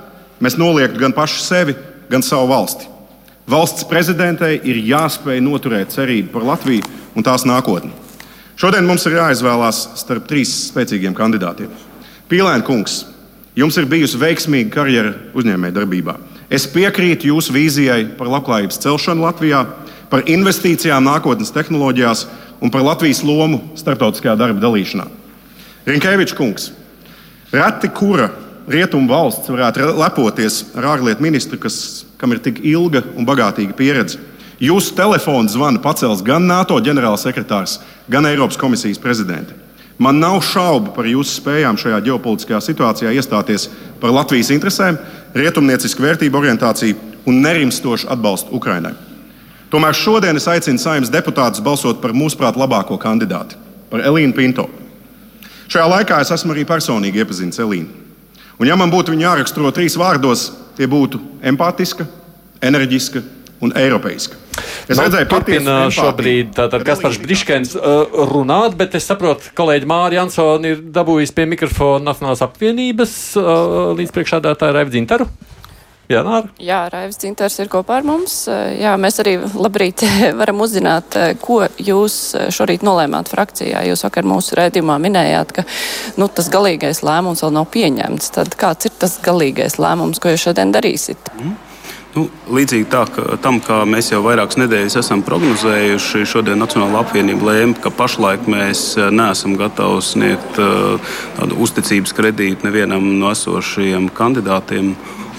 mēs 0.43 0.59
noliektu 0.59 1.01
gan 1.01 1.15
paši 1.15 1.45
sevi, 1.45 1.77
gan 2.11 2.21
savu 2.25 2.51
valsti. 2.51 2.89
Valsts 3.49 3.87
prezidentei 3.89 4.59
ir 4.63 4.77
jāspēj 4.85 5.41
noturēt 5.43 5.93
cerību 5.95 6.29
par 6.33 6.45
Latviju 6.53 6.85
un 7.17 7.25
tās 7.25 7.45
nākotni. 7.47 7.91
Šodien 8.59 8.85
mums 8.85 9.05
ir 9.09 9.17
jāizvēlās 9.17 9.79
starp 9.97 10.27
trīs 10.29 10.51
spēcīgiem 10.67 11.15
kandidātiem. 11.17 11.71
Pīlēna 12.29 12.61
kungs, 12.67 13.05
jums 13.57 13.77
ir 13.81 13.89
bijusi 13.89 14.19
veiksmīga 14.21 14.69
karjera 14.75 15.15
uzņēmējdarbībā. 15.33 16.15
Es 16.51 16.67
piekrītu 16.69 17.31
jūsu 17.31 17.55
vīzijai 17.55 18.03
par 18.19 18.29
labklājības 18.31 18.79
celšanu 18.83 19.25
Latvijā, 19.25 19.63
par 20.11 20.27
investīcijām 20.29 21.07
nākotnes 21.07 21.53
tehnoloģijās 21.55 22.25
un 22.61 22.71
par 22.71 22.83
Latvijas 22.85 23.23
lomu 23.25 23.61
starptautiskajā 23.79 24.35
darba 24.39 24.61
dalīšanā. 24.61 25.07
Rinkēvičs 25.87 26.35
kungs, 26.37 26.69
reti 27.55 27.89
kura 27.95 28.29
rietumu 28.69 29.09
valsts 29.09 29.49
varētu 29.49 29.93
lepoties 29.97 30.61
ar 30.77 30.91
ārlietu 30.93 31.23
ministru, 31.23 31.57
kas, 31.59 32.03
kam 32.21 32.35
ir 32.35 32.41
tik 32.45 32.61
ilga 32.61 33.01
un 33.17 33.25
bagātīga 33.25 33.73
pieredze. 33.73 34.21
Jūsu 34.61 34.93
telefonu 34.93 35.49
zvanu 35.49 35.81
pacels 35.81 36.21
gan 36.21 36.45
NATO 36.45 36.77
ģenerālsekretārs, 36.77 37.79
gan 38.05 38.29
Eiropas 38.29 38.59
komisijas 38.61 39.01
prezidents. 39.01 39.57
Man 40.01 40.17
nav 40.21 40.39
šaubu 40.45 40.93
par 40.95 41.05
jūsu 41.09 41.35
spējām 41.37 41.77
šajā 41.77 41.99
ģeopolitiskajā 42.07 42.59
situācijā 42.65 43.11
iestāties 43.17 43.67
par 44.01 44.13
Latvijas 44.13 44.49
interesēm, 44.53 44.97
rietumniecisku 45.37 46.01
vērtību 46.01 46.39
orientāciju 46.39 46.95
un 47.29 47.41
nerimstošu 47.41 48.09
atbalstu 48.09 48.53
Ukrainai. 48.57 48.95
Tomēr 49.73 49.97
šodien 49.97 50.37
es 50.37 50.49
aicinu 50.49 50.81
saimnes 50.81 51.13
deputātus 51.13 51.61
balsot 51.63 52.01
par 52.01 52.15
mūsuprāt 52.17 52.57
labāko 52.57 52.97
kandidāti, 53.01 53.57
par 53.93 54.01
Elīnu 54.05 54.33
Pinto. 54.37 54.65
Šajā 55.71 55.85
laikā 55.87 56.17
es 56.21 56.33
esmu 56.33 56.55
arī 56.55 56.65
personīgi 56.67 57.21
iepazinis 57.21 57.61
Elīnu. 57.61 58.01
Un, 58.57 58.67
ja 58.67 58.75
man 58.77 58.91
būtu 58.93 59.13
viņa 59.13 59.27
jāraksturo 59.29 59.69
trīs 59.73 59.95
vārdos, 59.97 60.49
tie 60.81 60.89
būtu 60.89 61.21
empātiska, 61.45 62.07
enerģiska 62.65 63.21
un 63.61 63.73
eiropeiska. 63.77 64.39
Es 64.89 64.97
nu, 64.97 65.05
redzēju, 65.05 65.27
turpina 65.29 65.75
šobrīd 65.93 66.57
Kaspars 66.85 67.19
Briškens 67.21 67.75
uh, 67.77 68.01
runāt, 68.31 68.73
bet 68.79 68.97
es 68.97 69.05
saprotu, 69.07 69.53
kolēģi 69.57 69.87
Mārija 69.89 70.25
Ansona 70.25 70.73
ir 70.73 70.81
dabūjusi 70.93 71.35
pie 71.37 71.45
mikrofona 71.53 72.09
Nacionālās 72.09 72.41
apvienības 72.43 73.15
uh, 73.39 73.93
līdz 73.99 74.15
priekšādātāja 74.17 74.75
Raivdzintaru. 74.79 75.29
Jā, 76.11 76.21
Nāra. 76.27 76.49
Jā, 76.59 76.81
Raivs 76.91 77.19
Dzintars 77.21 77.55
ir 77.63 77.71
kopā 77.71 78.01
ar 78.01 78.07
mums. 78.07 78.43
Jā, 78.49 78.97
mēs 78.99 79.21
arī 79.23 79.37
labrīt 79.39 80.03
varam 80.41 80.63
uzzināt, 80.65 81.15
ko 81.43 81.61
jūs 81.79 82.19
šorīt 82.51 82.83
nolēmāt 82.85 83.31
frakcijā. 83.31 83.85
Jūs 83.87 84.05
vakar 84.07 84.27
mūsu 84.27 84.59
rēdījumā 84.59 84.99
minējāt, 85.01 85.55
ka 85.55 85.65
nu, 86.19 86.27
tas 86.27 86.51
galīgais 86.51 87.03
lēmums 87.07 87.45
vēl 87.45 87.55
nav 87.61 87.69
pieņemts. 87.73 88.31
Tad 88.37 88.55
kāds 88.59 88.89
ir 88.89 88.95
tas 88.99 89.19
galīgais 89.23 89.79
lēmums, 89.81 90.19
ko 90.19 90.33
jūs 90.33 90.49
šodien 90.49 90.73
darīsiet? 90.75 91.31
Mm. 91.39 91.59
Nu, 92.11 92.25
līdzīgi 92.51 92.89
tā, 92.91 93.05
ka, 93.07 93.37
tam, 93.39 93.61
kā 93.63 93.77
mēs 93.87 94.09
jau 94.11 94.19
vairākas 94.25 94.57
nedēļas 94.59 94.97
esam 94.99 95.21
prognozējuši, 95.23 96.25
šodien 96.27 96.59
Nacionāla 96.59 97.05
apvienība 97.05 97.47
lēma, 97.47 97.77
ka 97.79 97.91
pašlaik 97.95 98.49
mēs 98.51 98.81
neesam 99.15 99.55
gatavi 99.59 100.03
sniegt 100.03 100.59
tādu 101.37 101.59
uzticības 101.63 102.11
kredītu 102.17 102.67
nevienam 102.67 103.07
no 103.21 103.31
esošajiem 103.31 104.11
kandidātiem. 104.17 104.91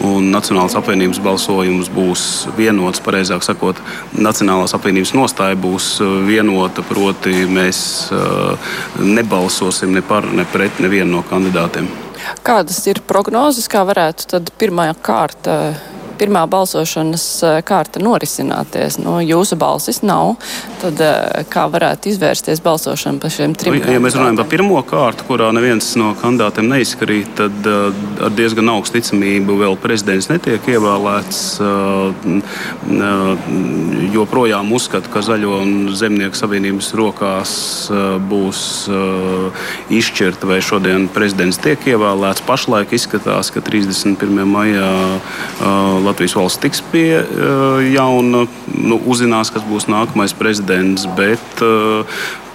Un 0.02 0.32
Nacionālās 0.34 0.74
apvienības 0.78 1.20
balsojums 1.22 1.90
būs 1.94 2.22
vienots, 2.56 3.02
precīzāk 3.04 3.44
sakot, 3.46 3.78
Nacionālās 4.18 4.74
apvienības 4.74 5.14
nostāja 5.14 5.58
būs 5.58 5.94
vienota. 6.26 6.82
Proti, 6.82 7.44
mēs 7.46 8.10
nebalsosim 8.98 9.94
ne 9.94 10.02
par, 10.02 10.26
ne 10.26 10.46
pret 10.50 10.82
nevienu 10.82 11.18
no 11.18 11.22
kandidātiem. 11.28 11.86
Kādas 12.46 12.80
ir 12.90 13.02
prognozes, 13.06 13.68
kā 13.70 13.84
varētu 13.86 14.42
pirmā 14.58 14.88
kārta 15.02 15.74
pirmā 16.22 16.44
balsošanas 16.50 17.24
eh, 17.42 17.58
kārta 17.66 18.02
norisināties. 18.02 18.98
Nu, 19.02 19.18
jūsu 19.24 19.58
balsis 19.58 20.02
nav. 20.06 20.36
Tad 20.82 21.00
eh, 21.02 21.42
kā 21.50 21.66
varētu 21.72 22.12
izvērsties 22.12 22.62
balsošana 22.62 23.22
par 23.22 23.34
šiem 23.34 23.56
trim? 23.58 23.78
Nu, 23.80 23.94
ja 23.96 24.02
mēs 24.02 24.16
runājam 24.18 24.38
par 24.42 24.50
pirmo 24.52 24.78
kārtu, 24.86 25.26
kurā 25.28 25.50
neviens 25.54 25.92
no 25.98 26.12
kandidātiem 26.20 26.68
neizkarīt, 26.70 27.32
tad 27.38 27.68
uh, 27.68 27.90
ar 28.22 28.34
diezgan 28.36 28.70
augstu 28.72 29.00
ticamību 29.00 29.56
vēl 29.62 29.76
prezidents 29.80 30.28
netiek 30.30 30.66
ievēlēts. 30.74 31.42
Joprojām 34.12 34.72
uzskatu, 34.76 35.10
ka 35.12 35.22
Zaļo 35.24 35.56
un 35.62 35.72
Zemnieku 35.96 36.38
savienības 36.38 36.90
rokās 36.98 37.54
būs 38.28 38.62
izšķirta, 39.92 40.48
vai 40.50 40.60
šodien 40.64 41.08
prezidents 41.12 41.60
tiek 41.62 41.86
ievēlēts. 41.94 42.44
Pašlaik 42.46 42.92
izskatās, 42.96 43.52
ka 43.54 43.64
31. 43.64 44.44
maijā 44.48 44.90
Latvijas 46.12 46.36
valsts 46.36 46.60
tiks 46.60 46.82
pie 46.92 47.22
uh, 47.22 47.80
jauna, 47.88 48.44
nu, 48.76 48.98
uzzinās, 49.08 49.48
kas 49.52 49.64
būs 49.64 49.88
nākamais 49.88 50.34
prezidents. 50.36 51.06
Bet, 51.16 51.62
uh, 51.64 52.04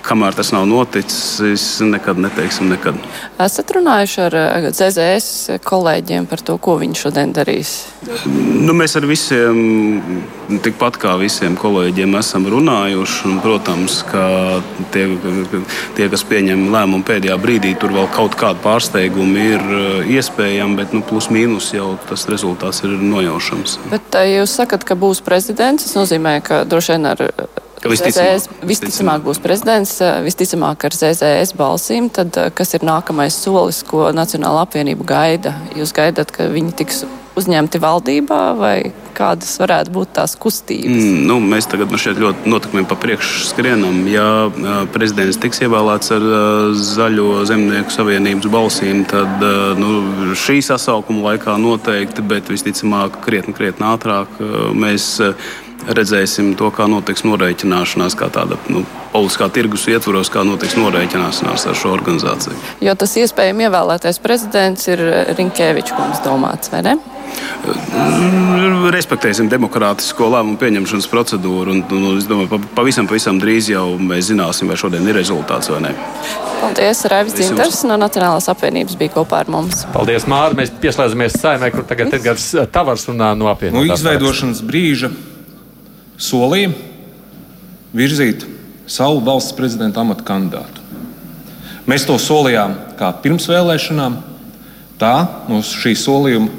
kamēr 0.07 0.35
tas 0.37 0.53
nav 0.55 0.65
noticis, 0.69 1.65
nekad 1.83 2.19
neteiksim, 2.21 2.71
nekad. 2.71 2.97
Esat 3.43 3.71
runājuši 3.75 4.21
ar 4.27 4.37
ZZS 4.71 5.59
kolēģiem 5.67 6.27
par 6.29 6.41
to, 6.45 6.57
ko 6.61 6.77
viņi 6.81 6.97
šodien 6.97 7.33
darīs? 7.35 7.73
Nu, 8.27 8.75
mēs 8.77 8.95
ar 8.99 9.07
visiem, 9.09 9.59
tikpat 10.63 10.99
kā 11.01 11.15
visiem 11.19 11.57
kolēģiem, 11.59 12.15
esam 12.19 12.47
runājuši. 12.51 13.19
Un, 13.27 13.37
protams, 13.43 13.99
ka 14.07 14.23
tie, 14.95 15.05
tie, 15.97 16.07
kas 16.13 16.23
pieņem 16.27 16.67
lēmumu 16.73 17.05
pēdējā 17.07 17.37
brīdī, 17.41 17.75
tur 17.79 17.95
vēl 17.95 18.09
kaut 18.15 18.37
kāda 18.39 18.61
pārsteiguma 18.63 19.45
ir 19.53 19.69
eh, 19.81 20.11
iespējama, 20.17 20.81
bet 20.81 20.95
nu, 20.95 21.03
plus 21.05 21.29
mīnus 21.33 21.73
jau 21.75 21.93
tas 22.07 22.27
rezultāts 22.31 22.83
ir 22.87 22.97
nojaušams. 23.01 23.79
Bet 23.91 24.19
eh, 24.19 24.37
jūs 24.37 24.57
sakat, 24.61 24.87
ka 24.87 24.97
būs 24.99 25.23
prezidents. 25.25 25.87
Tas 25.87 25.97
nozīmē, 25.99 26.39
ka 26.45 26.63
droši 26.67 26.95
vien 26.95 27.11
ar 27.11 27.25
Visticamāk, 27.83 28.47
visticamāk 28.65 29.21
būs 29.27 29.39
prezidents, 29.43 29.99
visticamāk 30.25 30.87
ar 30.87 30.97
ZZS 30.97 31.53
balsīm. 31.57 32.09
Tad 32.13 32.37
kas 32.57 32.73
ir 32.73 32.85
nākamais 32.87 33.37
solis, 33.37 33.83
ko 33.85 34.09
Nacionāla 34.15 34.65
apvienība 34.65 35.05
gaida? 35.07 35.53
Jūs 35.77 35.93
gaidat, 35.95 36.33
ka 36.33 36.49
viņi 36.51 36.73
tiks 36.81 37.05
uzņemti 37.37 37.77
valdībā 37.81 38.39
vai 38.57 38.75
kādas 39.17 39.55
varētu 39.61 39.93
būt 39.93 40.13
tās 40.17 40.33
kustības? 40.39 40.89
Mm, 40.89 41.19
nu, 41.29 41.37
mēs 41.53 41.69
tagad 41.69 41.93
nu, 41.93 41.99
šeit 42.01 42.19
ļoti 42.21 42.49
notikumiem 42.49 42.87
pa 42.89 42.97
priekšu 42.99 43.45
skrienam. 43.51 43.99
Ja 44.09 44.25
prezidents 44.93 45.39
tiks 45.41 45.61
ievēlēts 45.65 46.13
ar 46.17 46.27
Zaļo 46.81 47.43
zemnieku 47.49 47.93
savienības 47.93 48.49
balsīm, 48.53 49.05
tad 49.09 49.45
nu, 49.77 50.33
šī 50.37 50.59
sasaukuma 50.65 51.31
laikā 51.31 51.57
noteikti, 51.61 52.25
bet 52.25 52.49
visticamāk 52.53 53.21
krietni, 53.25 53.55
krietni 53.57 53.89
ātrāk 53.89 54.41
mēs 54.77 55.17
redzēsim 55.85 56.53
to, 56.59 56.69
kā 56.73 56.87
notiks 56.89 57.25
norēķināšanās, 57.27 58.15
kā 58.17 58.29
tāda 58.33 58.57
nu, 58.71 58.83
politiskā 59.13 59.49
tirgus 59.53 59.87
ietvaros, 59.91 60.31
kā 60.33 60.43
notiks 60.47 60.77
norēķināšanās 60.79 61.67
ar 61.69 61.77
šo 61.77 61.93
organizāciju. 61.95 62.57
Jo 62.83 62.95
tas 62.99 63.15
iespējami 63.21 63.67
ievēlētais 63.67 64.19
prezidents 64.23 64.89
ir 64.91 65.03
Rinkēvičs 65.37 65.95
kungs 65.97 66.23
domāts, 66.25 66.73
vai 66.73 66.83
ne? 66.85 66.97
Respektēsim 68.87 69.49
demokrātisko 69.51 70.29
lēmumu 70.31 70.57
pieņemšanas 70.61 71.07
procedūru. 71.11 71.75
Un, 71.75 71.81
un, 71.91 72.17
es 72.17 72.27
domāju, 72.29 72.61
pavisam, 72.77 73.07
pavisam 73.09 73.39
drīz 73.41 73.69
jau 73.73 73.85
mēs 73.99 74.31
zināsim, 74.31 74.71
vai 74.71 74.77
šodien 74.79 75.05
ir 75.09 75.17
rezultāts 75.19 75.69
vai 75.71 75.81
nē. 75.89 75.93
Paldies, 76.61 77.03
Raivis 77.11 77.35
Dzintars 77.37 77.83
no 77.89 77.99
Nacionālās 78.01 78.47
apvienības 78.53 78.97
bija 78.97 79.13
kopā 79.19 79.43
ar 79.43 79.51
mums. 79.53 79.83
Paldies, 79.93 80.25
Māri. 80.29 80.57
Mēs 80.57 80.71
pieslēdzamies 80.81 81.37
saimē, 81.37 81.69
kur 81.75 81.85
tagad 81.89 82.15
Edgars 82.17 82.49
Tavars 82.73 83.05
runā 83.11 83.33
no 83.37 83.51
apvienības. 83.51 83.91
No 83.91 83.99
izveidošanas 83.99 84.63
brīža 84.65 85.11
solīja 86.17 86.73
virzīt 87.95 88.45
savu 88.89 89.21
valsts 89.25 89.55
prezidenta 89.57 90.01
amata 90.01 90.25
kandidātu. 90.27 90.83
Mēs 91.87 92.05
to 92.07 92.17
solījām 92.19 92.75
kā 92.99 93.13
pirms 93.23 93.47
vēlēšanām, 93.47 94.17
tā 94.99 95.13
no 95.47 95.61
šī 95.63 95.93
solījuma 95.95 96.51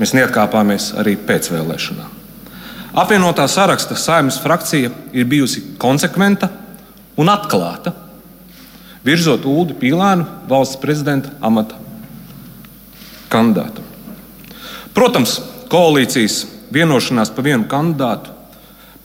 mēs 0.00 0.14
neatkāpāmies 0.16 0.92
arī 1.00 1.16
pēc 1.18 1.50
vēlēšanām. 1.54 2.16
Apvienotā 3.00 3.46
saraksta 3.50 3.94
saimnes 3.98 4.40
frakcija 4.42 4.90
ir 5.14 5.28
bijusi 5.30 5.62
konsekventa 5.78 6.48
un 7.20 7.30
atklāta, 7.30 7.92
virzot 9.06 9.46
Ulu 9.46 9.76
Pīlānu 9.78 10.26
valsts 10.50 10.78
prezidenta 10.82 11.30
amata 11.40 11.78
kandidātu. 13.30 13.84
Protams, 14.94 15.38
koalīcijas 15.70 16.42
vienošanās 16.74 17.30
par 17.34 17.46
vienu 17.46 17.68
kandidātu 17.70 18.34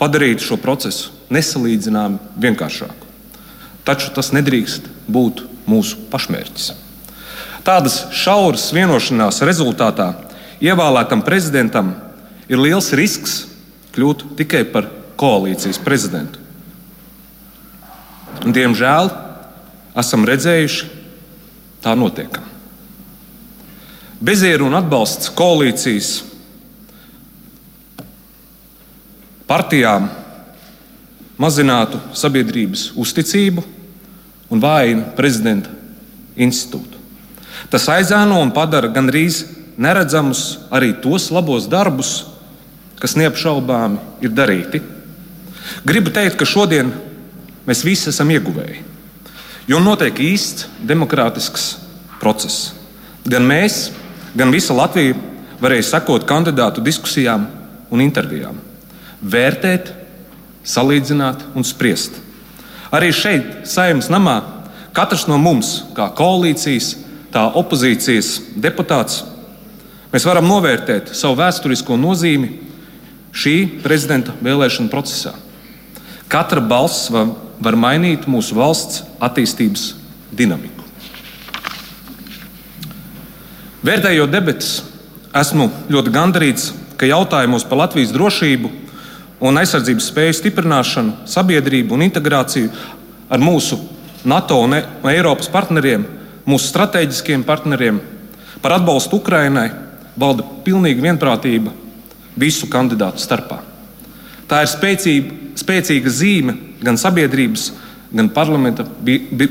padarītu 0.02 0.44
šo 0.44 0.58
procesu 0.62 1.14
nesalīdzināmi 1.34 2.40
vienkāršāku. 2.42 3.12
Taču 3.86 4.12
tas 4.16 4.32
nedrīkst 4.36 4.90
būt 5.12 5.46
mūsu 5.70 6.08
pašmērķis. 6.12 6.72
Tādas 7.66 8.04
šauras 8.14 8.68
vienošanās 8.76 9.42
rezultātā 9.46 10.12
ievēlētam 10.62 11.24
prezidentam 11.26 11.96
ir 12.50 12.62
liels 12.62 12.92
risks 12.98 13.46
kļūt 13.96 14.26
tikai 14.42 14.66
par 14.70 14.90
koalīcijas 15.18 15.80
prezidentu. 15.82 16.42
Un, 18.46 18.54
diemžēl 18.54 19.10
esam 19.98 20.26
redzējuši, 20.28 20.90
tā 21.82 21.96
notiek. 21.98 22.38
Bezieru 24.26 24.68
un 24.68 24.78
atbalsts 24.78 25.32
koalīcijas 25.38 26.12
partijām 29.48 30.10
mazinātu 31.42 32.00
sabiedrības 32.16 32.92
uzticību 32.96 33.64
un 34.52 34.62
vājina 34.62 35.12
prezidenta 35.18 35.72
institūtu. 36.36 37.02
Tas 37.72 37.88
aizēno 37.92 38.40
un 38.44 38.54
padara 38.56 38.92
gandrīz 38.94 39.44
neredzamus 39.78 40.60
arī 40.74 40.94
tos 41.04 41.30
labos 41.34 41.68
darbus, 41.72 42.26
kas 43.00 43.18
neapšaubāmi 43.20 44.24
ir 44.24 44.32
darīti. 44.36 44.82
Gribu 45.86 46.14
teikt, 46.14 46.38
ka 46.40 46.48
šodien 46.48 46.92
mēs 47.68 47.84
visi 47.86 48.10
esam 48.12 48.32
ieguvēji, 48.32 48.84
jo 49.68 49.82
notiek 49.82 50.20
īsts 50.22 50.70
demokrātisks 50.86 51.74
process. 52.22 52.74
Gan 53.26 53.48
mēs, 53.50 53.90
gan 54.38 54.54
visa 54.54 54.76
Latvija 54.78 55.18
varēja 55.62 55.90
sekot 55.96 56.28
kandidātu 56.30 56.84
diskusijām 56.86 57.48
un 57.90 58.04
intervijām, 58.04 58.60
vērtēt, 59.26 59.92
salīdzināt 60.66 61.44
un 61.58 61.66
spriest. 61.66 62.20
Arī 62.94 63.12
šeit, 63.14 63.66
Saimnes 63.70 64.10
namā, 64.14 64.40
katrs 64.96 65.26
no 65.30 65.38
mums, 65.42 65.82
kā 65.98 66.08
koalīcijas, 66.16 66.94
tā 67.34 67.44
opozīcijas 67.60 68.38
deputāts, 68.62 69.24
mēs 70.14 70.26
varam 70.28 70.48
novērtēt 70.48 71.12
savu 71.18 71.40
vēsturisko 71.42 71.98
nozīmi 72.00 72.54
šī 73.36 73.56
prezidenta 73.84 74.36
vēlēšana 74.46 74.92
procesā. 74.94 75.36
Katra 76.32 76.64
balss 76.64 77.10
var, 77.12 77.34
var 77.60 77.78
mainīt 77.78 78.30
mūsu 78.32 78.56
valsts 78.58 79.04
attīstības 79.24 79.92
dinamiku. 80.36 80.86
Vērtējot 83.86 84.32
debatas, 84.34 84.72
esmu 85.36 85.68
ļoti 85.94 86.14
gandarīts, 86.16 86.72
ka 86.98 87.06
jautājumos 87.06 87.68
par 87.68 87.84
Latvijas 87.84 88.16
drošību 88.16 88.72
un 89.40 89.60
aizsardzības 89.60 90.10
spēju 90.12 90.38
stiprināšanu, 90.40 91.14
sabiedrību 91.28 91.96
un 91.96 92.06
integrāciju 92.06 92.72
ar 93.30 93.42
mūsu 93.42 93.80
NATO 94.26 94.60
un 94.64 94.78
e- 94.78 94.84
Eiropas 95.12 95.50
partneriem, 95.52 96.06
mūsu 96.46 96.70
strateģiskiem 96.72 97.44
partneriem, 97.46 98.00
par 98.62 98.78
atbalstu 98.78 99.20
Ukrainai 99.20 99.70
valda 100.18 100.46
pilnīga 100.66 101.04
vienprātība 101.04 101.74
visu 102.38 102.70
kandidātu 102.72 103.22
starpā. 103.22 103.60
Tā 104.50 104.62
ir 104.64 104.72
spēcīga, 104.72 105.36
spēcīga 105.58 106.12
zīme 106.12 106.56
gan 106.84 106.98
sabiedrības, 106.98 107.72
gan 108.14 108.30
parlamenta 108.30 108.86
bi, 108.86 109.20
bi, 109.32 109.50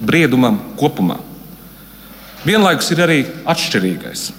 briedumam 0.00 0.58
kopumā. 0.78 1.18
Vienlaikus 2.46 2.90
ir 2.94 3.02
arī 3.02 3.20
atšķirīgais. 3.48 4.30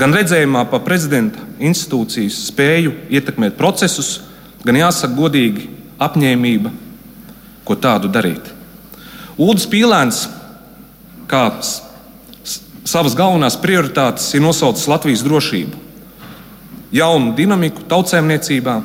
Gan 0.00 0.14
redzējumā 0.16 0.62
par 0.70 0.80
prezidenta 0.86 1.42
institūcijas 1.60 2.38
spēju 2.48 2.94
ietekmēt 3.12 3.58
procesus, 3.58 4.22
gan 4.64 4.78
jāsaka 4.78 5.12
godīgi 5.16 5.66
apņēmība, 6.00 6.72
ko 7.68 7.76
tādu 7.76 8.08
darīt. 8.12 8.48
Ulris 9.40 9.68
Pīlēns, 9.68 10.22
kā 11.28 11.42
savas 11.60 13.16
galvenās 13.18 13.58
prioritātes, 13.60 14.30
ir 14.34 14.44
nosaucis 14.44 14.88
Latvijas 14.88 15.24
drošību, 15.26 15.76
jaunu 16.96 17.36
dinamiku 17.36 17.84
tautsēmniecībā 17.90 18.80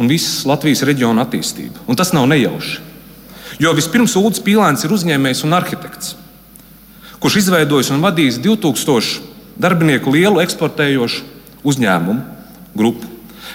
un 0.00 0.08
visas 0.08 0.44
Latvijas 0.48 0.84
reģiona 0.86 1.24
attīstību. 1.24 1.88
Un 1.88 1.96
tas 1.96 2.12
nav 2.16 2.28
nejauši. 2.28 2.78
Jo 3.60 3.72
vispirms 3.76 4.20
Ulris 4.20 4.44
Pīlēns 4.44 4.84
ir 4.84 4.92
uzņēmējs 4.96 5.46
un 5.48 5.56
arhitekts 5.56 6.16
kurš 7.20 7.42
izveidojis 7.42 7.92
un 7.92 8.00
vadījis 8.02 8.40
2000 8.40 9.29
darbinieku 9.60 10.12
lielu 10.14 10.40
eksportējošu 10.42 11.26
uzņēmumu 11.66 12.22
grupu, 12.76 13.08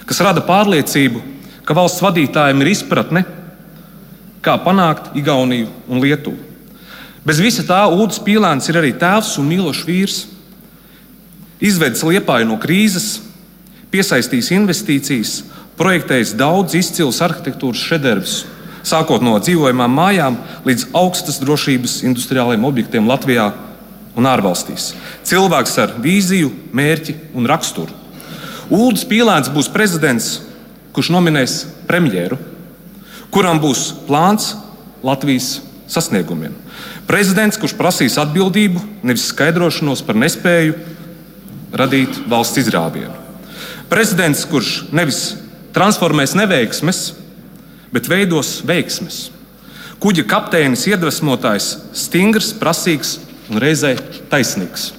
kas 0.05 0.21
rada 0.21 0.43
pārliecību, 0.45 1.21
ka 1.65 1.75
valsts 1.77 2.03
vadītājiem 2.05 2.61
ir 2.61 2.71
izpratne, 2.71 3.23
kā 4.45 4.57
panākt 4.61 5.15
Igauniju 5.17 5.71
un 5.89 6.03
Lietuvu. 6.03 6.37
Bez 7.25 7.41
visa 7.41 7.65
tā 7.65 7.81
Udrs 7.89 8.21
Pīlēns 8.21 8.69
ir 8.69 8.77
arī 8.77 8.91
tēvs 8.93 9.31
un 9.41 9.47
mīlošs 9.49 9.85
vīrs. 9.87 10.17
Izvedis 11.57 12.03
liepāju 12.05 12.45
no 12.51 12.59
krīzes, 12.61 13.23
piesaistījis 13.89 14.51
investīcijas, 14.53 15.31
projektējis 15.79 16.35
daudz 16.37 16.77
izcilus 16.77 17.23
arhitektūras 17.25 17.81
šedevrs 17.81 18.43
sākot 18.85 19.23
no 19.25 19.37
dzīvojamām 19.41 19.95
mājām 19.97 20.37
līdz 20.67 20.89
augstas 20.95 21.39
drošības 21.41 22.03
industriāliem 22.05 22.65
objektiem 22.67 23.07
Latvijā 23.09 23.49
un 24.15 24.27
ārvalstīs. 24.29 24.93
Cilvēks 25.27 25.77
ar 25.83 25.95
vīziju, 26.01 26.51
mērķi 26.75 27.15
un 27.35 27.47
raksturu. 27.49 27.93
Ulris 28.73 29.05
Pīlēns 29.05 29.51
būs 29.53 29.69
prezidents, 29.69 30.39
kurš 30.95 31.11
nominēs 31.13 31.57
premjeru, 31.89 32.39
kuram 33.33 33.59
būs 33.61 33.91
plāns 34.07 34.53
Latvijas 35.05 35.59
sasniegumiem. 35.91 36.55
Prezidents, 37.05 37.59
kurš 37.61 37.75
prasīs 37.77 38.17
atbildību, 38.17 38.81
nevis 39.05 39.27
skaidrošanos 39.29 40.01
par 40.07 40.17
nespēju 40.17 40.73
radīt 41.75 42.23
valsts 42.31 42.63
izrāvienu. 42.63 43.13
Prezidents, 43.91 44.41
kurš 44.49 44.87
nevis 44.95 45.35
transformēs 45.75 46.33
neveiksmes, 46.39 47.01
bet 47.93 48.09
veidos 48.09 48.57
veiksmes. 48.65 49.27
Kuģa 50.01 50.25
kapteinis 50.27 50.87
iedvesmotājs, 50.89 51.69
stingrs, 51.95 52.49
prasīgs 52.57 53.19
un 53.49 53.61
reizē 53.61 53.95
taisnīgs. 54.31 54.91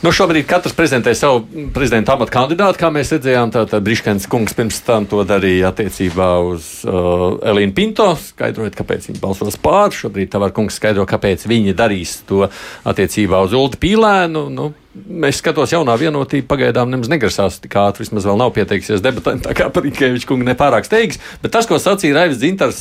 Nu, 0.00 0.08
šobrīd 0.16 0.46
katrs 0.48 0.72
prezentē 0.72 1.12
savu 1.12 1.42
prezidenta 1.74 2.14
amatu 2.14 2.32
kandidātu, 2.32 2.80
kā 2.80 2.88
mēs 2.94 3.10
redzējām. 3.12 3.50
Tātad 3.52 3.84
Briškens 3.84 4.24
kungs 4.32 4.54
pirms 4.56 4.78
tam 4.86 5.04
to 5.10 5.20
darīja 5.28 5.68
attiecībā 5.74 6.28
uz 6.40 6.70
uh, 6.88 7.36
Elīnu 7.52 7.74
Pinto, 7.76 8.06
skaidrojot, 8.30 8.78
kāpēc 8.78 9.10
viņi 9.10 9.20
balsos 9.20 9.58
pār. 9.60 9.92
Šobrīd 9.92 10.32
Tavar 10.32 10.54
kungs 10.56 10.78
skaidro, 10.80 11.04
kāpēc 11.08 11.44
viņi 11.50 11.76
darīs 11.76 12.22
to 12.30 12.46
attiecībā 12.88 13.42
uz 13.44 13.56
Uldu 13.58 13.80
Pīlēnu. 13.82 14.46
Nu, 14.54 14.70
Mēs 14.90 15.38
skatāmies, 15.38 15.70
jaunā 15.70 15.94
vienotība 16.00 16.48
pagaidām 16.50 16.88
nemaz 16.90 17.06
negrasās 17.12 17.60
tik 17.62 17.76
ātri. 17.78 18.02
Vismaz 18.02 18.24
vēl 18.26 18.40
nav 18.40 18.50
pieteiksies 18.56 19.04
debatēm, 19.04 19.38
tā 19.44 19.52
kā 19.54 19.68
par 19.70 19.84
Ikēviču 19.86 20.32
kungu 20.32 20.48
nepārāk 20.48 20.88
steigas. 20.88 21.20
Bet 21.44 21.52
tas, 21.54 21.68
ko 21.70 21.78
sacīja 21.78 22.16
Raivis 22.16 22.40
Dzintars, 22.40 22.80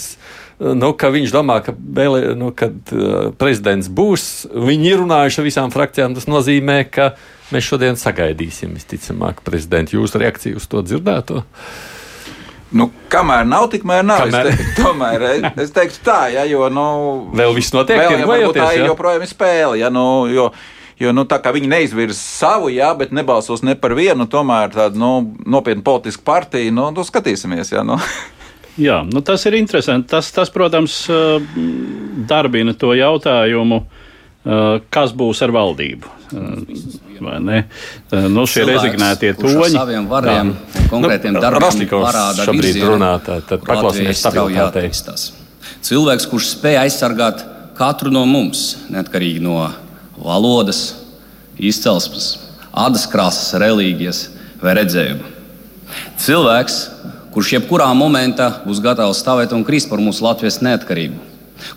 nu, 0.60 0.92
ka 1.00 1.10
viņš 1.14 1.34
domā, 1.34 1.60
ka 1.64 1.74
bēlē, 1.74 2.34
nu, 2.40 2.52
kad 2.56 2.94
uh, 2.96 3.30
prezidents 3.40 3.88
būs, 3.88 4.50
viņi 4.52 4.92
ir 4.92 5.04
runājuši 5.04 5.42
ar 5.42 5.48
visām 5.48 5.74
frakcijām. 5.74 6.18
Tas 6.18 6.28
nozīmē, 6.30 6.82
ka 6.92 7.14
mēs 7.54 7.70
šodien 7.70 8.00
sagaidīsim 8.00 8.76
visticamāk 8.78 9.44
prezidentu 9.46 9.98
jūsu 9.98 10.22
reakciju 10.22 10.60
uz 10.60 10.68
to 10.70 10.84
dzirdēto. 10.86 11.46
Nu, 12.70 12.92
kamēr 13.10 13.48
nav, 13.50 13.70
tikmēr 13.74 14.04
nav. 14.06 14.28
Kamēr- 14.28 14.52
Es, 14.54 14.60
te, 14.60 14.82
tomēr, 14.84 15.24
es 15.64 15.72
teiktu 15.74 16.04
tā, 16.06 16.20
ja, 16.36 16.44
jo. 16.50 16.68
Nu, 16.74 16.90
Vēl 17.38 17.56
viss 17.58 17.74
notiek, 17.74 17.98
vēl, 17.98 18.12
ja, 18.12 18.20
tirgojoties, 18.20 18.62
tā 18.62 18.74
ir 18.76 18.84
ja? 18.84 18.90
joprojām 18.92 19.26
spēle. 19.30 19.80
Ja, 19.82 19.90
nu, 19.94 20.04
jo, 20.30 20.50
jo 21.02 21.14
nu, 21.16 21.26
tā 21.30 21.40
kā 21.42 21.54
viņi 21.56 21.72
neizvirza 21.72 22.20
savu, 22.20 22.70
jā, 22.74 22.92
bet 23.00 23.16
nebalsos 23.16 23.64
ne 23.66 23.74
par 23.80 23.96
vienu, 23.98 24.28
tomēr 24.30 24.76
tādu 24.76 25.02
nu, 25.02 25.14
nopietnu 25.50 25.86
politisku 25.88 26.28
partiju, 26.28 26.76
nu, 26.76 26.92
nu 26.94 27.08
skatīsimies. 27.08 27.74
Ja, 27.74 27.88
nu. 27.88 27.98
Jā, 28.80 29.02
nu 29.04 29.22
tas 29.26 29.44
ir 29.50 29.58
interesanti. 29.60 30.08
Tas, 30.14 30.30
tas 30.32 30.52
protams, 30.54 31.02
eh, 31.12 31.42
darbina 32.30 32.74
to 32.78 32.94
jautājumu, 32.96 33.82
eh, 33.84 34.80
kas 34.90 35.12
būs 35.12 35.42
ar 35.44 35.52
valdību. 35.56 36.16
Eh, 36.30 37.20
vai 37.20 37.40
ne? 37.44 37.60
Nu, 38.12 38.46
šie 38.48 38.64
Cilvēks, 38.64 38.76
rezignētie 38.78 39.34
toņi. 39.36 39.74
saviem 39.74 40.08
variem 40.08 40.54
un 40.54 40.88
konkrētiem 40.88 41.34
Nu, 41.34 41.42
darbiem 41.44 41.88
parāda 41.90 42.46
šobrīd 42.48 42.80
runā, 42.80 43.12
tad 43.26 43.66
paklausīsimies 43.66 44.24
stabilitātei. 44.24 44.92
Cilvēks, 45.84 46.30
kurš 46.30 46.54
spēj 46.56 46.80
aizsargāt 46.86 47.44
katru 47.76 48.12
no 48.12 48.26
mums, 48.26 48.78
neatkarīgi 48.92 49.42
no 49.42 49.74
valodas, 50.20 50.94
izcelsmes, 51.60 52.38
ādas 52.72 53.06
krāsas, 53.12 53.52
reliģijas 53.60 54.30
vai 54.62 54.76
redzējuma. 54.80 55.36
Cilvēks, 56.20 56.80
kurš 57.34 57.54
jebkurā 57.58 57.88
momentā 57.98 58.50
būs 58.66 58.82
gatavs 58.84 59.22
stāvēt 59.22 59.54
un 59.56 59.66
krist 59.68 59.90
par 59.92 60.02
mūsu 60.02 60.26
Latvijas 60.26 60.62
neatkarību, 60.66 61.20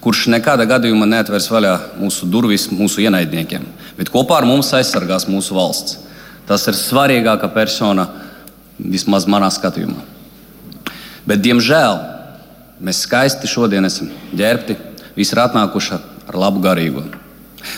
kurš 0.05 0.29
nekādā 0.33 0.67
gadījumā 0.69 1.09
neatvērs 1.11 1.51
vaļā 1.53 1.75
mūsu 2.01 2.29
durvis 2.31 2.69
mūsu 2.73 3.05
ienaidniekiem, 3.05 3.67
bet 3.99 4.13
kopā 4.13 4.41
ar 4.41 4.49
mums 4.49 4.73
aizsargās 4.77 5.29
mūsu 5.29 5.57
valsts. 5.59 5.99
Tas 6.49 6.65
ir 6.67 6.77
svarīgākā 6.79 7.49
persona 7.55 8.09
vismaz 8.79 9.29
manā 9.31 9.51
skatījumā. 9.53 10.01
Bet, 11.23 11.39
diemžēl, 11.45 12.01
mēs 12.83 13.05
skaisti 13.07 13.47
šodien 13.47 13.87
esam 13.87 14.11
ģērbti, 14.35 14.75
visi 15.15 15.37
ir 15.37 15.43
atnākuši 15.45 16.01
ar 16.27 16.39
labu 16.39 16.63
garīgu. 16.65 17.05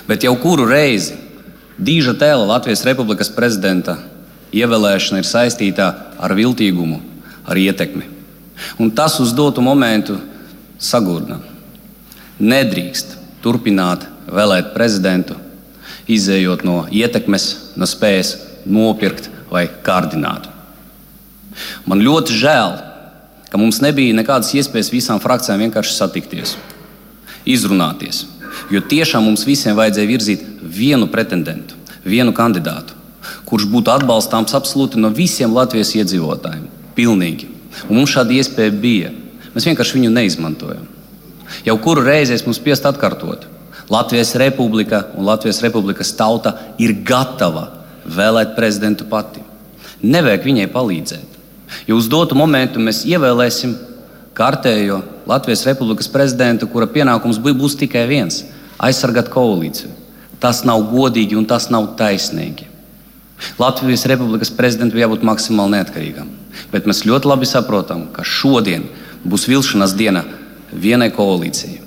Bet 0.08 0.24
jau 0.24 0.32
kuru 0.40 0.64
reizi 0.70 1.18
dīža 1.76 2.14
tēla 2.16 2.46
Latvijas 2.54 2.86
Republikas 2.88 3.28
prezidenta 3.34 3.98
ievēlēšana 4.54 5.20
ir 5.20 5.28
saistīta 5.28 5.90
ar 6.16 6.32
viltīgumu, 6.38 7.02
ar 7.44 7.58
ietekmi. 7.60 8.06
Un 8.78 8.90
tas 8.90 9.18
uz 9.20 9.32
dotu 9.34 9.62
momentu 9.64 10.18
sagurna. 10.78 11.40
Nedrīkst 12.40 13.16
turpināt 13.44 14.06
vēlēt 14.30 14.72
prezidentu, 14.74 15.36
izējot 16.10 16.64
no 16.66 16.84
ietekmes, 16.92 17.74
no 17.76 17.86
spējas 17.88 18.34
nopirkt 18.66 19.30
vai 19.50 19.66
kārdināt. 19.84 20.48
Man 21.86 22.02
ļoti 22.02 22.34
žēl, 22.34 22.76
ka 23.50 23.60
mums 23.60 23.80
nebija 23.84 24.16
nekādas 24.16 24.50
iespējas 24.58 24.90
visām 24.90 25.20
frakcijām 25.22 25.62
vienkārši 25.62 25.94
satikties, 25.94 26.56
izrunāties. 27.46 28.24
Jo 28.72 28.80
tiešām 28.82 29.26
mums 29.26 29.44
visiem 29.46 29.76
vajadzēja 29.78 30.10
virzīt 30.10 30.44
vienu 30.62 31.06
pretendentu, 31.10 31.76
vienu 32.04 32.34
kandidātu, 32.34 32.96
kurš 33.46 33.68
būtu 33.70 33.92
atbalstāms 33.94 34.54
absolūti 34.56 35.00
no 35.00 35.10
visiem 35.14 35.54
Latvijas 35.54 35.94
iedzīvotājiem. 35.98 36.66
Pilnīgi. 36.94 37.48
Un 37.88 37.98
mums 37.98 38.12
šāda 38.14 38.36
iespēja 38.36 38.74
bija. 38.80 39.10
Mēs 39.54 39.66
vienkārši 39.68 39.98
viņu 39.98 40.12
neizmantojam. 40.14 40.86
Jau 41.66 41.76
kuru 41.82 42.02
reizi 42.06 42.36
mums 42.46 42.58
spiest 42.58 42.86
atkārtot, 42.88 43.46
Latvijas 43.90 44.34
republika 44.40 45.02
un 45.14 45.26
Latvijas 45.28 45.60
republikas 45.62 46.14
tauta 46.16 46.54
ir 46.80 46.94
gatava 47.04 47.68
vēlēt 48.08 48.54
prezidentu 48.56 49.04
pati. 49.08 49.42
Nevajag 50.02 50.44
viņai 50.44 50.70
palīdzēt. 50.72 51.40
Jo 51.88 51.98
uz 52.00 52.08
dotu 52.08 52.36
momentu 52.36 52.80
mēs 52.80 53.04
ievēlēsim 53.08 53.74
kārtējo 54.36 55.02
Latvijas 55.28 55.64
republikas 55.68 56.08
prezidentu, 56.08 56.68
kura 56.68 56.86
pienākums 56.86 57.38
būs 57.38 57.76
tikai 57.80 58.06
viens- 58.08 58.44
aizsargāt 58.86 59.28
koalīciju. 59.28 59.90
Tas 60.40 60.64
nav 60.64 60.80
godīgi 60.90 61.36
un 61.36 61.46
tas 61.46 61.70
nav 61.70 61.96
taisnīgi. 61.96 62.66
Latvijas 63.58 64.06
republikas 64.06 64.50
prezidentam 64.50 64.98
jābūt 64.98 65.22
maksimāli 65.22 65.76
neatkarīgam. 65.76 66.43
Bet 66.72 66.86
mēs 66.88 67.04
ļoti 67.06 67.30
labi 67.30 67.48
saprotam, 67.48 68.06
ka 68.12 68.24
šodien 68.26 68.86
būs 69.24 69.48
vilšanās 69.48 69.96
diena 69.96 70.24
vienai 70.72 71.10
koalīcijai. 71.14 71.80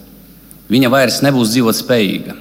Viņa 0.68 0.92
vairs 0.92 1.22
nebūs 1.24 1.54
dzīvot 1.54 1.78
spējīga. 1.78 2.36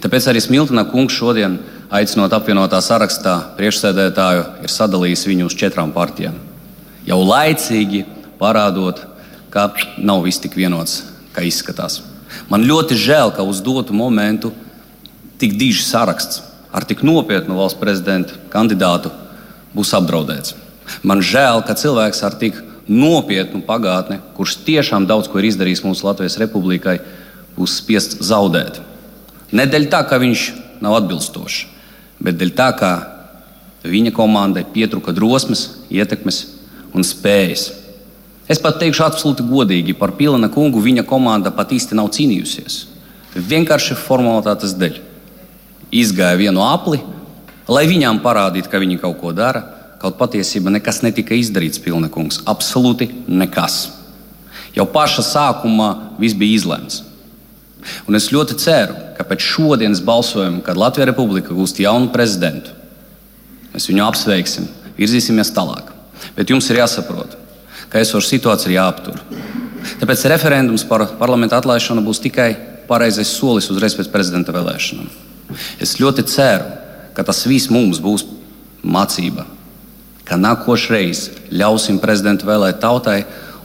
Tāpēc 0.00 0.28
arī 0.30 0.40
Smiltona 0.44 0.86
kungs 0.88 1.16
šodien, 1.16 1.58
aicinot 1.92 2.32
apvienotā 2.36 2.80
sarakstā 2.84 3.34
priekšsēdētāju, 3.58 4.44
ir 4.64 4.72
sadalījis 4.72 5.26
viņu 5.28 5.48
uz 5.48 5.56
četrām 5.58 5.92
partijām. 5.92 6.36
Jau 7.08 7.20
laicīgi 7.24 8.04
parādot, 8.40 9.02
ka 9.52 9.70
nav 9.98 10.22
viss 10.24 10.40
tik 10.40 10.56
vienots, 10.56 11.02
kā 11.34 11.44
izskatās. 11.48 12.00
Man 12.52 12.64
ļoti 12.68 12.96
žēl, 12.98 13.32
ka 13.34 13.44
uz 13.46 13.60
dotu 13.64 13.96
momentu 13.96 14.52
tik 15.40 15.56
dižs 15.58 15.88
saraksts 15.90 16.42
ar 16.72 16.86
tik 16.86 17.02
nopietnu 17.02 17.56
valsts 17.58 17.80
prezidenta 17.80 18.36
kandidātu 18.52 19.10
būs 19.74 19.92
apdraudēts. 19.96 20.54
Man 21.02 21.22
žēl, 21.24 21.62
ka 21.66 21.76
cilvēks 21.78 22.22
ar 22.26 22.36
tik 22.40 22.58
nopietnu 22.90 23.62
pagātni, 23.66 24.18
kurš 24.36 24.58
tiešām 24.66 25.06
daudz 25.06 25.30
ko 25.30 25.38
ir 25.38 25.50
izdarījis 25.50 25.84
mūsu 25.86 26.08
Latvijas 26.08 26.38
republikai, 26.42 26.98
būs 27.56 27.78
spiests 27.80 28.18
zaudēt. 28.26 28.80
Ne 29.54 29.66
dēļ 29.70 29.88
tā, 29.92 30.02
ka 30.06 30.18
viņš 30.22 30.46
nav 30.82 30.98
atbilstošs, 31.00 31.64
bet 32.22 32.38
dēļ 32.40 32.54
tā, 32.58 32.70
ka 32.78 32.90
viņa 33.86 34.12
komandai 34.16 34.64
pietrūka 34.74 35.14
drosmes, 35.16 35.68
ietekmes 35.90 36.42
un 36.94 37.06
spējas. 37.06 37.70
Es 38.50 38.58
pat 38.58 38.80
teikšu 38.82 39.04
absolūti 39.06 39.46
godīgi, 39.46 39.94
par 39.94 40.16
Pilana 40.18 40.50
kungu 40.50 40.82
viņa 40.82 41.06
komanda 41.06 41.52
pat 41.54 41.70
īsti 41.70 41.94
nav 41.94 42.10
cīnījusies. 42.16 42.80
Vienkārši 43.38 43.94
formalitātes 43.94 44.74
dēļ. 44.74 44.98
Izgāja 45.94 46.38
vienu 46.38 46.62
apli, 46.66 46.98
lai 47.70 47.84
viņām 47.86 48.18
parādītu, 48.22 48.70
ka 48.70 48.82
viņi 48.82 48.98
kaut 49.02 49.20
ko 49.22 49.30
dara, 49.34 49.62
kaut 50.00 50.16
patiesībā 50.20 50.72
nekas 50.72 51.02
netika 51.04 51.36
izdarīts, 51.36 51.80
Pilna 51.82 52.08
kungs. 52.12 52.40
Absolūti 52.48 53.10
nekas. 53.28 53.90
Jau 54.76 54.86
paša 54.88 55.24
sākumā 55.26 55.90
viss 56.20 56.38
bija 56.38 56.56
izlemts. 56.56 57.02
Un 58.08 58.16
es 58.16 58.28
ļoti 58.32 58.56
ceru, 58.60 58.96
ka 59.16 59.24
pēc 59.26 59.44
šodienas 59.44 60.02
balsojuma, 60.04 60.62
kad 60.64 60.78
Latvijas 60.78 61.10
Republika 61.10 61.56
gūst 61.56 61.80
jaunu 61.80 62.10
prezidentu, 62.12 62.72
mēs 63.72 63.88
viņu 63.88 64.04
apsveiksim, 64.04 64.68
virzīsimies 64.98 65.52
tālāk. 65.56 65.92
Bet 66.36 66.52
jums 66.52 66.68
ir 66.70 66.82
jāsaprot, 66.82 67.36
ka 67.88 68.02
esoša 68.02 68.34
situācija 68.34 68.70
ir 68.70 68.76
jāaptur. 68.76 69.20
Tāpēc 70.00 70.26
referendums 70.28 70.84
par 70.86 71.06
parlamentu 71.20 71.56
atlaišanu 71.56 72.04
būs 72.04 72.20
tikai 72.22 72.50
pareizais 72.88 73.32
solis 73.32 73.70
uzreiz 73.72 73.96
pēc 73.96 74.10
prezidenta 74.12 74.52
vēlēšanām. 74.54 75.08
Es 75.82 75.96
ļoti 76.00 76.26
ceru, 76.30 76.68
ka 77.16 77.24
tas 77.26 77.42
viss 77.48 77.72
mums 77.72 77.98
būs 78.02 78.26
mācība, 78.84 79.46
ka 80.30 80.38
nākošreiz 80.38 81.24
ļausim 81.50 81.98
prezidentu 81.98 82.46
vēlēt 82.46 82.78
tautai 82.82 83.24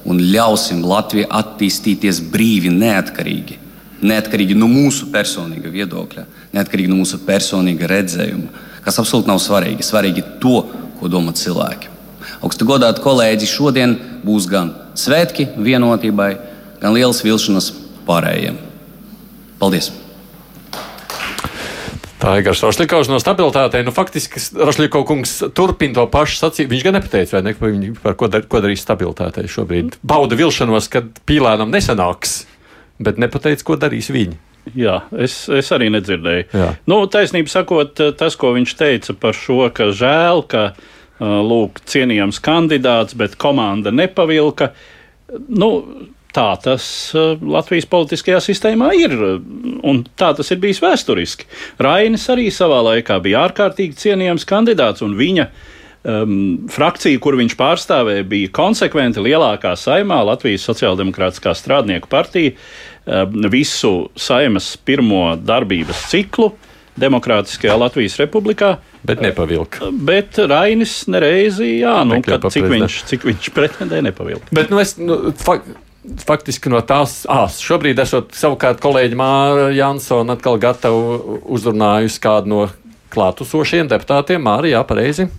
un 0.09 0.17
ļausim 0.17 0.81
Latvijai 0.85 1.27
attīstīties 1.29 2.23
brīvi, 2.33 2.71
neatkarīgi. 2.73 3.59
Neatkarīgi 4.05 4.57
no 4.57 4.67
mūsu 4.69 5.11
personīga 5.13 5.69
viedokļa, 5.73 6.25
neatkarīgi 6.57 6.91
no 6.91 6.97
mūsu 6.99 7.21
personīga 7.25 7.89
redzējuma, 7.89 8.65
kas 8.85 8.97
absolūti 9.01 9.29
nav 9.29 9.41
svarīgi. 9.41 9.85
Svarīgi 9.85 10.25
to, 10.41 10.63
ko 10.99 11.09
domā 11.11 11.33
cilvēki. 11.37 11.93
Augstu 12.45 12.67
godāti 12.69 13.01
kolēģi, 13.05 13.49
šodien 13.49 13.97
būs 14.25 14.49
gan 14.49 14.73
svētki 14.97 15.47
vienotībai, 15.57 16.31
gan 16.81 16.97
liels 16.97 17.21
vilšanas 17.25 17.71
pārējiem. 18.09 18.57
Paldies! 19.61 19.93
Tā 22.21 22.37
ir 22.39 22.45
garša 22.45 22.69
Rošļikovs 22.69 23.09
no 23.11 23.19
stabilitātei. 23.19 23.83
Nu, 23.83 23.91
faktiski 23.95 24.39
Rošļikovs 24.55 25.07
kungs 25.09 25.35
turpina 25.57 25.97
to 25.97 26.05
pašu 26.11 26.39
sacīt. 26.39 26.69
Viņš 26.71 26.85
gan 26.87 26.95
nepateica, 26.97 27.37
vai 27.37 27.43
ne, 27.43 27.53
par, 27.59 27.75
par 28.05 28.17
ko, 28.19 28.29
dar, 28.31 28.45
ko 28.49 28.61
darīs 28.63 28.85
stabilitātei 28.85 29.49
šobrīd. 29.51 29.99
Bauda 30.05 30.37
vilšanos, 30.39 30.87
kad 30.93 31.09
pīlēnam 31.27 31.73
nesanāks, 31.75 32.43
bet 33.03 33.19
nepateica, 33.21 33.67
ko 33.67 33.79
darīs 33.81 34.11
viņi. 34.15 34.39
Jā, 34.73 35.01
es, 35.21 35.43
es 35.53 35.67
arī 35.75 35.91
nedzirdēju. 35.93 36.47
Jā. 36.55 36.71
Nu, 36.89 37.03
taisnība 37.11 37.51
sakot, 37.51 37.99
tas, 38.17 38.37
ko 38.39 38.55
viņš 38.55 38.73
teica 38.79 39.13
par 39.19 39.35
šo, 39.37 39.59
ka 39.75 39.91
žēl, 39.93 40.41
ka 40.49 40.63
lūk, 41.21 41.83
cienījams 41.85 42.41
kandidāts, 42.43 43.15
bet 43.19 43.37
komanda 43.39 43.93
nepavilka. 43.93 44.71
Nu, 45.51 45.69
tā 46.35 46.49
tas 46.61 46.87
Latvijas 47.41 47.87
politiskajā 47.89 48.41
sistēmā 48.43 48.91
ir, 48.99 49.15
un 49.85 50.03
tā 50.19 50.33
tas 50.37 50.51
ir 50.51 50.59
bijis 50.63 50.81
vēsturiski. 50.83 51.47
Rainis 51.81 52.27
arī 52.33 52.49
savā 52.53 52.81
laikā 52.91 53.21
bija 53.23 53.45
ārkārtīgi 53.47 53.97
cienījams 54.03 54.47
kandidāts, 54.49 55.05
un 55.05 55.15
viņa 55.19 55.47
um, 55.47 56.35
frakcija, 56.71 57.21
kur 57.23 57.37
viņš 57.39 57.55
pārstāvēja, 57.59 58.27
bija 58.29 58.51
konsekventi 58.55 59.23
lielākā 59.23 59.75
saimā, 59.79 60.21
Latvijas 60.27 60.67
Sociāldemokrātiskā 60.69 61.55
strādnieku 61.57 62.11
partija, 62.11 62.55
um, 63.05 63.47
visu 63.51 63.95
saimas 64.19 64.75
pirmo 64.85 65.31
darbības 65.41 66.07
ciklu. 66.13 66.53
Demokrātiskajā 66.95 67.73
Latvijas 67.75 68.13
republikā. 68.21 68.77
Bet 69.03 69.19
nepavilka. 69.19 69.89
Bet 70.07 70.37
Rainis 70.39 70.93
nereizi, 71.11 71.81
jā, 71.81 71.97
nu, 72.07 72.21
kad, 72.23 72.45
cik, 72.47 72.69
viņš, 72.71 72.99
cik 73.09 73.25
viņš 73.27 73.49
pretendēja, 73.51 74.05
nepavilka. 74.05 74.47
Bet, 74.55 74.71
nu, 74.71 74.79
es, 74.79 74.95
nu, 74.95 75.17
fakt, 75.35 75.67
faktiski 76.25 76.71
no 76.73 76.81
tās, 76.85 77.23
ah, 77.31 77.47
šobrīd 77.49 77.99
esot 78.01 78.35
savukārt 78.37 78.81
kolēģi 78.83 79.17
Māra 79.19 79.69
Jansona 79.75 80.35
atkal 80.37 80.59
gatavu 80.61 81.39
uzrunājusi 81.57 82.21
kādu 82.23 82.51
no 82.51 82.61
klātesošiem 83.15 83.89
deputātiem. 83.91 84.43
Māri, 84.43 84.73
jā, 84.75 84.83
pareizi. 84.87 85.29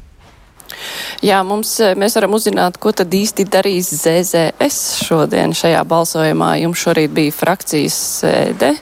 Jā, 1.25 1.41
mums, 1.47 1.71
mēs 1.97 2.17
varam 2.19 2.35
uzzināt, 2.37 2.77
ko 2.83 2.91
tad 2.97 3.13
īsti 3.15 3.47
darīs 3.49 3.89
ZZS 3.95 5.07
šodien 5.07 5.55
šajā 5.57 5.83
balsojumā. 5.89 6.57
Jums 6.61 6.83
šorīt 6.83 7.15
bija 7.17 7.35
frakcijas 7.35 7.97
sēde. 8.21 8.73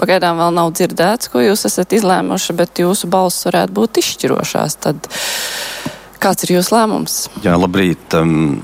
Pagaidām 0.00 0.38
vēl 0.42 0.54
nav 0.58 0.72
dzirdēts, 0.76 1.32
ko 1.32 1.42
jūs 1.42 1.66
esat 1.68 1.96
izlēmuši, 1.96 2.56
bet 2.58 2.82
jūsu 2.84 3.10
balss 3.12 3.48
varētu 3.48 3.76
būt 3.78 4.02
izšķirošās. 4.02 4.78
Tad 4.86 5.10
kāds 6.22 6.46
ir 6.46 6.56
jūsu 6.58 6.76
lēmums? 6.76 7.18
Jā, 7.46 7.56
labrīt. 7.58 8.14
Um, 8.18 8.62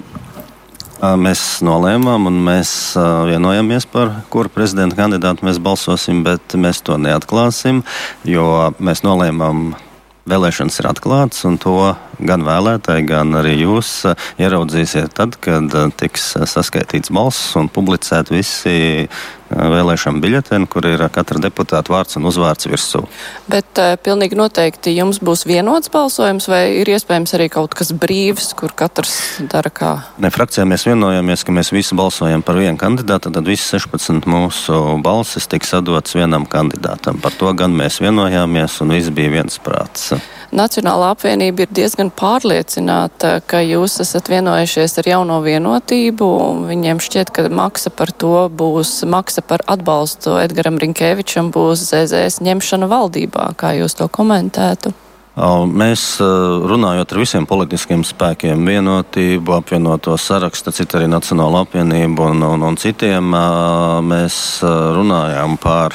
Mēs 0.99 1.41
nolēmām, 1.63 2.25
un 2.27 2.41
mēs 2.43 2.71
vienojamies 2.99 3.85
par 3.87 4.11
kuru 4.35 4.51
prezidenta 4.51 4.99
kandidātu 4.99 5.47
mēs 5.47 5.61
balsosim, 5.63 6.25
bet 6.27 6.57
mēs 6.59 6.81
to 6.83 6.97
neatklāsim, 6.99 7.85
jo 8.27 8.73
mēs 8.83 9.05
nolēmām 9.07 9.77
vēlēšanas 10.29 10.81
ir 10.83 10.89
atklātas, 10.91 11.45
un 11.47 11.55
to 11.63 11.77
gan 12.19 12.43
vēlētāji, 12.47 13.07
gan 13.09 13.31
arī 13.39 13.55
jūs 13.61 13.93
ieraudzīsiet 14.43 15.15
tad, 15.17 15.39
kad 15.45 15.71
tiks 16.01 16.33
saskaitīts 16.51 17.15
balss 17.15 17.55
un 17.59 17.71
publicēt 17.71 18.33
visi 18.35 19.07
vēlēšana 19.51 20.23
biļeteni, 20.23 20.69
kur 20.71 20.87
ir 20.89 21.05
katra 21.13 21.41
deputāta 21.43 21.93
vārds 21.93 22.19
un 22.19 22.29
uzvārds 22.29 22.69
virsū. 22.71 23.05
Bet 23.51 23.81
uh, 23.81 23.95
pilnīgi 24.03 24.39
noteikti 24.39 24.95
jums 24.97 25.21
būs 25.25 25.47
vienots 25.49 25.93
balsojums, 25.93 26.49
vai 26.51 26.63
ir 26.81 26.91
iespējams 26.93 27.35
arī 27.39 27.49
kaut 27.53 27.77
kas 27.79 27.93
brīvs, 27.93 28.53
kur 28.59 28.75
katrs 28.77 29.15
dara 29.51 29.73
kā? 29.73 29.93
Ne, 30.23 30.33
frakcijā 30.35 30.67
mēs 30.69 30.87
vienojāmies, 30.89 31.45
ka 31.47 31.55
mēs 31.57 31.73
visi 31.75 31.99
balsojam 31.99 32.45
par 32.47 32.61
vienu 32.61 32.79
kandidātu, 32.81 33.33
tad 33.35 33.49
visi 33.49 33.67
16 33.77 34.29
mūsu 34.29 34.81
balsis 35.05 35.49
tiks 35.51 35.75
sadotas 35.75 36.17
vienam 36.19 36.47
kandidātam. 36.49 37.21
Par 37.23 37.37
to 37.39 37.53
gan 37.57 37.77
mēs 37.77 38.03
vienojāmies, 38.05 38.81
un 38.85 38.97
viss 38.97 39.15
bija 39.15 39.39
viens 39.39 39.61
prāts. 39.65 40.13
Nacionālā 40.49 41.11
apvienība 41.13 41.67
ir 41.67 41.73
diezgan 41.77 42.09
pārliecināta, 42.09 43.35
ka 43.45 43.61
jūs 43.61 43.99
esat 44.01 44.31
vienojušies 44.33 44.97
ar 45.03 45.11
jauno 45.11 45.43
vienotību. 45.45 46.29
Viņiem 46.71 47.03
šķiet, 47.05 47.33
ka 47.37 47.45
maksa 47.53 47.93
par 47.93 48.15
to 48.17 48.47
būs, 48.49 49.03
maksa 49.05 49.45
par 49.45 49.61
atbalstu 49.69 50.39
Edgaram 50.41 50.81
Rinkēvičam 50.81 51.53
būs 51.53 51.85
ZZS 51.91 52.41
ņemšana 52.49 52.89
valdībā. 52.89 53.51
Kā 53.61 53.75
jūs 53.77 53.99
to 54.01 54.09
komentētu? 54.09 54.95
Mēs 55.39 56.17
runājot 56.19 57.13
ar 57.13 57.21
visiem 57.21 57.45
politiskiem 57.47 58.01
spēkiem, 58.03 58.65
vienotību, 58.67 59.53
apvienoto 59.61 60.17
sarakstu, 60.19 60.73
citu 60.75 60.99
arī 60.99 61.07
Nacionālo 61.13 61.61
apvienību 61.63 62.33
un, 62.33 62.43
un, 62.43 62.65
un 62.73 62.81
citiem, 62.81 63.37
mēs 64.09 64.39
runājām 64.65 65.61
par 65.63 65.95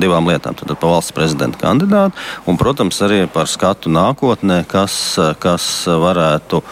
divām 0.00 0.28
lietām. 0.30 0.56
Tad 0.58 0.74
par 0.76 0.96
valsts 0.96 1.14
prezidenta 1.16 1.60
kandidātu 1.60 2.18
un, 2.50 2.58
protams, 2.60 3.00
arī 3.06 3.24
par 3.30 3.50
skatu 3.50 3.92
nākotnē, 3.92 4.62
kas, 4.70 5.18
kas 5.42 5.68
varētu 5.86 6.62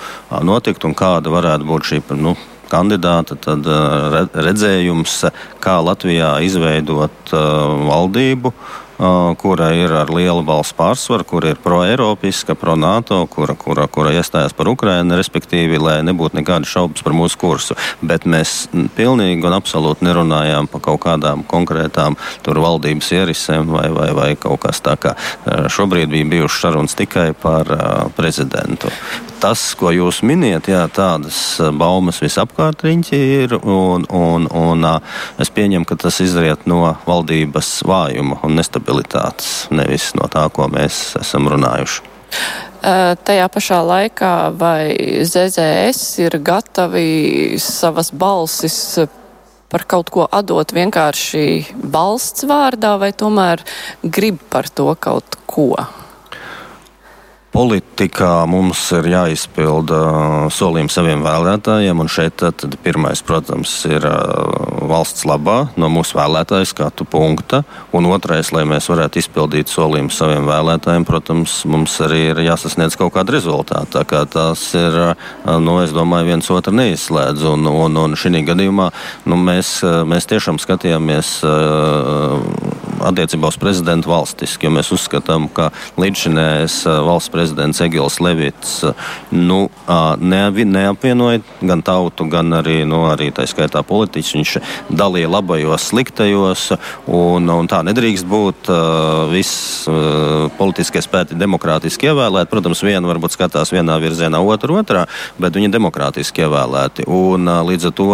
notikt 0.47 0.87
un 0.89 0.97
kāda 0.99 1.33
varētu 1.33 1.69
būt 1.69 1.93
šī. 1.93 2.03
Nu, 2.19 2.37
Kandidāta 2.73 3.37
tad 3.37 3.67
redzējums, 4.33 5.19
kā 5.61 5.75
Latvijā 5.85 6.31
izveidot 6.41 7.35
valdību, 7.37 8.49
uh, 8.49 8.82
kura 9.39 9.73
ir 9.75 9.93
ar 9.97 10.11
lielu 10.13 10.43
balsu 10.47 10.77
pārsvaru, 10.79 11.27
kura 11.27 11.53
ir 11.53 11.61
pro-eiropiska, 11.63 12.55
pro-NATO, 12.59 13.23
kura, 13.31 13.57
kura, 13.59 13.87
kura 13.91 14.13
iestājās 14.15 14.55
par 14.57 14.71
Ukrajinu, 14.71 15.17
respektīvi, 15.19 15.81
lai 15.83 15.99
nebūtu 16.07 16.39
nekādas 16.39 16.71
šaubas 16.71 17.03
par 17.05 17.17
mūsu 17.17 17.41
kursu. 17.41 17.79
Bet 18.03 18.27
mēs 18.29 18.69
pilnīgi 18.97 19.49
un 19.49 19.57
absolūti 19.59 20.07
nerunājām 20.07 20.71
par 20.71 20.85
kaut 20.87 21.03
kādām 21.07 21.43
konkrētām 21.49 22.19
valdības 22.63 23.11
ierisēm 23.19 23.73
vai, 23.73 23.89
vai, 23.95 24.13
vai 24.15 24.31
kaut 24.39 24.63
kas 24.67 24.83
tā 24.85 24.95
kā. 25.01 25.17
Šobrīd 25.73 26.13
bija 26.13 26.31
bijušas 26.37 26.67
sarunas 26.67 26.97
tikai 26.99 27.33
par 27.35 27.69
prezidentu 28.17 28.93
tas, 29.43 29.63
ko 29.79 29.91
jūs 29.95 30.23
miniet, 30.27 30.69
jā, 30.71 30.85
tādas 30.95 31.37
baumas 31.79 32.21
visapkārt 32.23 32.85
riņķī 32.87 33.21
ir, 33.43 33.57
un, 33.59 34.07
un, 34.07 34.47
un 34.47 34.89
es 35.43 35.51
pieņemu, 35.53 35.87
ka 35.89 35.99
tas 36.05 36.21
izriet 36.23 36.67
no 36.71 36.95
valdības 37.09 37.75
vājuma 37.89 38.39
un 38.47 38.59
nestabilitātes, 38.61 39.67
nevis 39.75 40.13
no 40.19 40.29
tā, 40.31 40.47
ko 40.55 40.69
mēs 40.73 41.17
esam 41.21 41.51
runājuši. 41.53 42.09
Tajā 42.83 43.49
pašā 43.53 43.79
laikā 43.87 44.35
vai 44.59 44.95
ZZS 45.23 46.23
ir 46.25 46.39
gatavi 46.43 47.59
savas 47.63 48.11
balsis 48.11 48.79
par 49.73 49.87
kaut 49.89 50.11
ko 50.13 50.27
atdot 50.27 50.75
vienkārši 50.75 51.45
valsts 51.95 52.47
vārdā, 52.49 52.97
vai 53.01 53.13
tomēr 53.17 53.63
grib 54.03 54.43
par 54.53 54.69
to 54.69 54.91
kaut 55.01 55.39
ko? 55.47 55.73
Politikā 57.53 58.47
mums 58.49 58.81
ir 58.97 59.07
jāizpilda 59.13 59.99
solījumi 60.53 60.93
saviem 60.93 61.23
vēlētājiem, 61.25 62.01
un 62.01 62.09
šeit 62.11 62.39
tad, 62.41 62.65
pirmais, 62.85 63.21
protams, 63.27 63.75
ir 63.91 64.07
valsts 64.89 65.27
labā 65.29 65.59
no 65.81 65.91
mūsu 65.93 66.17
vēlētāju 66.19 66.71
skatu 66.71 67.07
punkta, 67.09 67.63
un 67.93 68.09
otrais, 68.13 68.51
lai 68.57 68.65
mēs 68.69 68.89
varētu 68.91 69.21
izpildīt 69.21 69.73
solījumus 69.73 70.17
saviem 70.23 70.49
vēlētājiem, 70.49 71.07
protams, 71.09 71.61
mums 71.69 71.99
arī 72.05 72.23
ir 72.31 72.43
jāsasniedz 72.47 72.97
kaut 73.01 73.13
kāda 73.17 73.37
rezultāta. 73.37 74.01
Tā 74.01 74.05
kā 74.09 74.25
tās 74.31 74.65
ir, 74.79 74.99
nu, 75.45 75.77
es 75.85 75.93
domāju, 75.95 76.33
viens 76.33 76.49
otru 76.55 76.75
neizslēdz, 76.79 77.45
un, 77.53 77.69
un, 77.69 78.01
un 78.07 78.17
šī 78.19 78.45
gadījumā 78.49 78.89
nu, 79.29 79.37
mēs, 79.37 79.81
mēs 80.09 80.29
tiešām 80.31 80.61
skatījāmies 80.63 81.37
attiecībā 83.09 83.51
uz 83.51 83.59
prezidentu 83.61 84.13
valstiski, 84.13 84.67
jo 84.67 84.73
mēs 84.75 84.93
uzskatām, 84.95 85.49
ka 85.53 85.71
līdzšinējais 86.01 86.77
valsts 87.07 87.33
prezidents 87.33 87.83
Egils 87.85 88.19
Levits 88.23 88.79
nu, 89.35 89.65
neapvienoja 90.23 91.43
gan 91.61 91.83
tautu, 91.85 92.27
gan 92.31 92.53
arī, 92.59 92.83
nu, 92.89 93.05
arī 93.11 93.31
tā 93.35 93.47
skaitā 93.49 93.83
politiķus. 93.87 94.35
Viņš 94.39 94.55
dalīja 94.93 95.31
labajos, 95.31 95.89
sliktajos, 95.91 96.69
un, 97.11 97.51
un 97.53 97.71
tā 97.71 97.83
nedrīkst 97.87 98.29
būt. 98.29 98.71
Viss 99.33 99.87
politiskie 100.59 101.03
spēki 101.05 101.39
demokrātiski 101.39 102.11
ievēlēti. 102.11 102.51
Protams, 102.53 102.85
viena 102.87 103.09
varbūt 103.09 103.37
skatās 103.37 103.73
vienā 103.75 103.99
virzienā, 104.03 104.41
otra 104.43 104.79
otrā, 104.81 105.07
bet 105.41 105.57
viņi 105.57 105.71
ir 105.71 105.77
demokrātiski 105.77 106.47
ievēlēti. 106.47 107.09
Un, 107.11 107.51
līdz 107.69 107.91
ar 107.91 107.97
to 107.99 108.09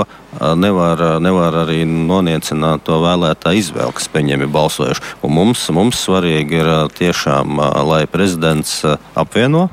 nevar, 0.58 1.18
nevar 1.22 1.62
arī 1.64 1.82
noniecināt 1.88 2.84
to 2.86 2.98
vēlētāju 3.02 3.62
izvēli, 3.62 3.94
kas 3.96 4.08
pie 4.10 4.22
viņiem 4.22 4.44
ir 4.44 4.52
balsojuši. 4.54 5.04
Un 5.26 5.34
mums, 5.34 5.64
mums 5.74 6.02
svarīgi 6.06 6.60
ir 6.60 6.70
tiešām, 6.98 7.58
lai 7.88 8.04
prezidents 8.10 8.80
apvieno 9.18 9.68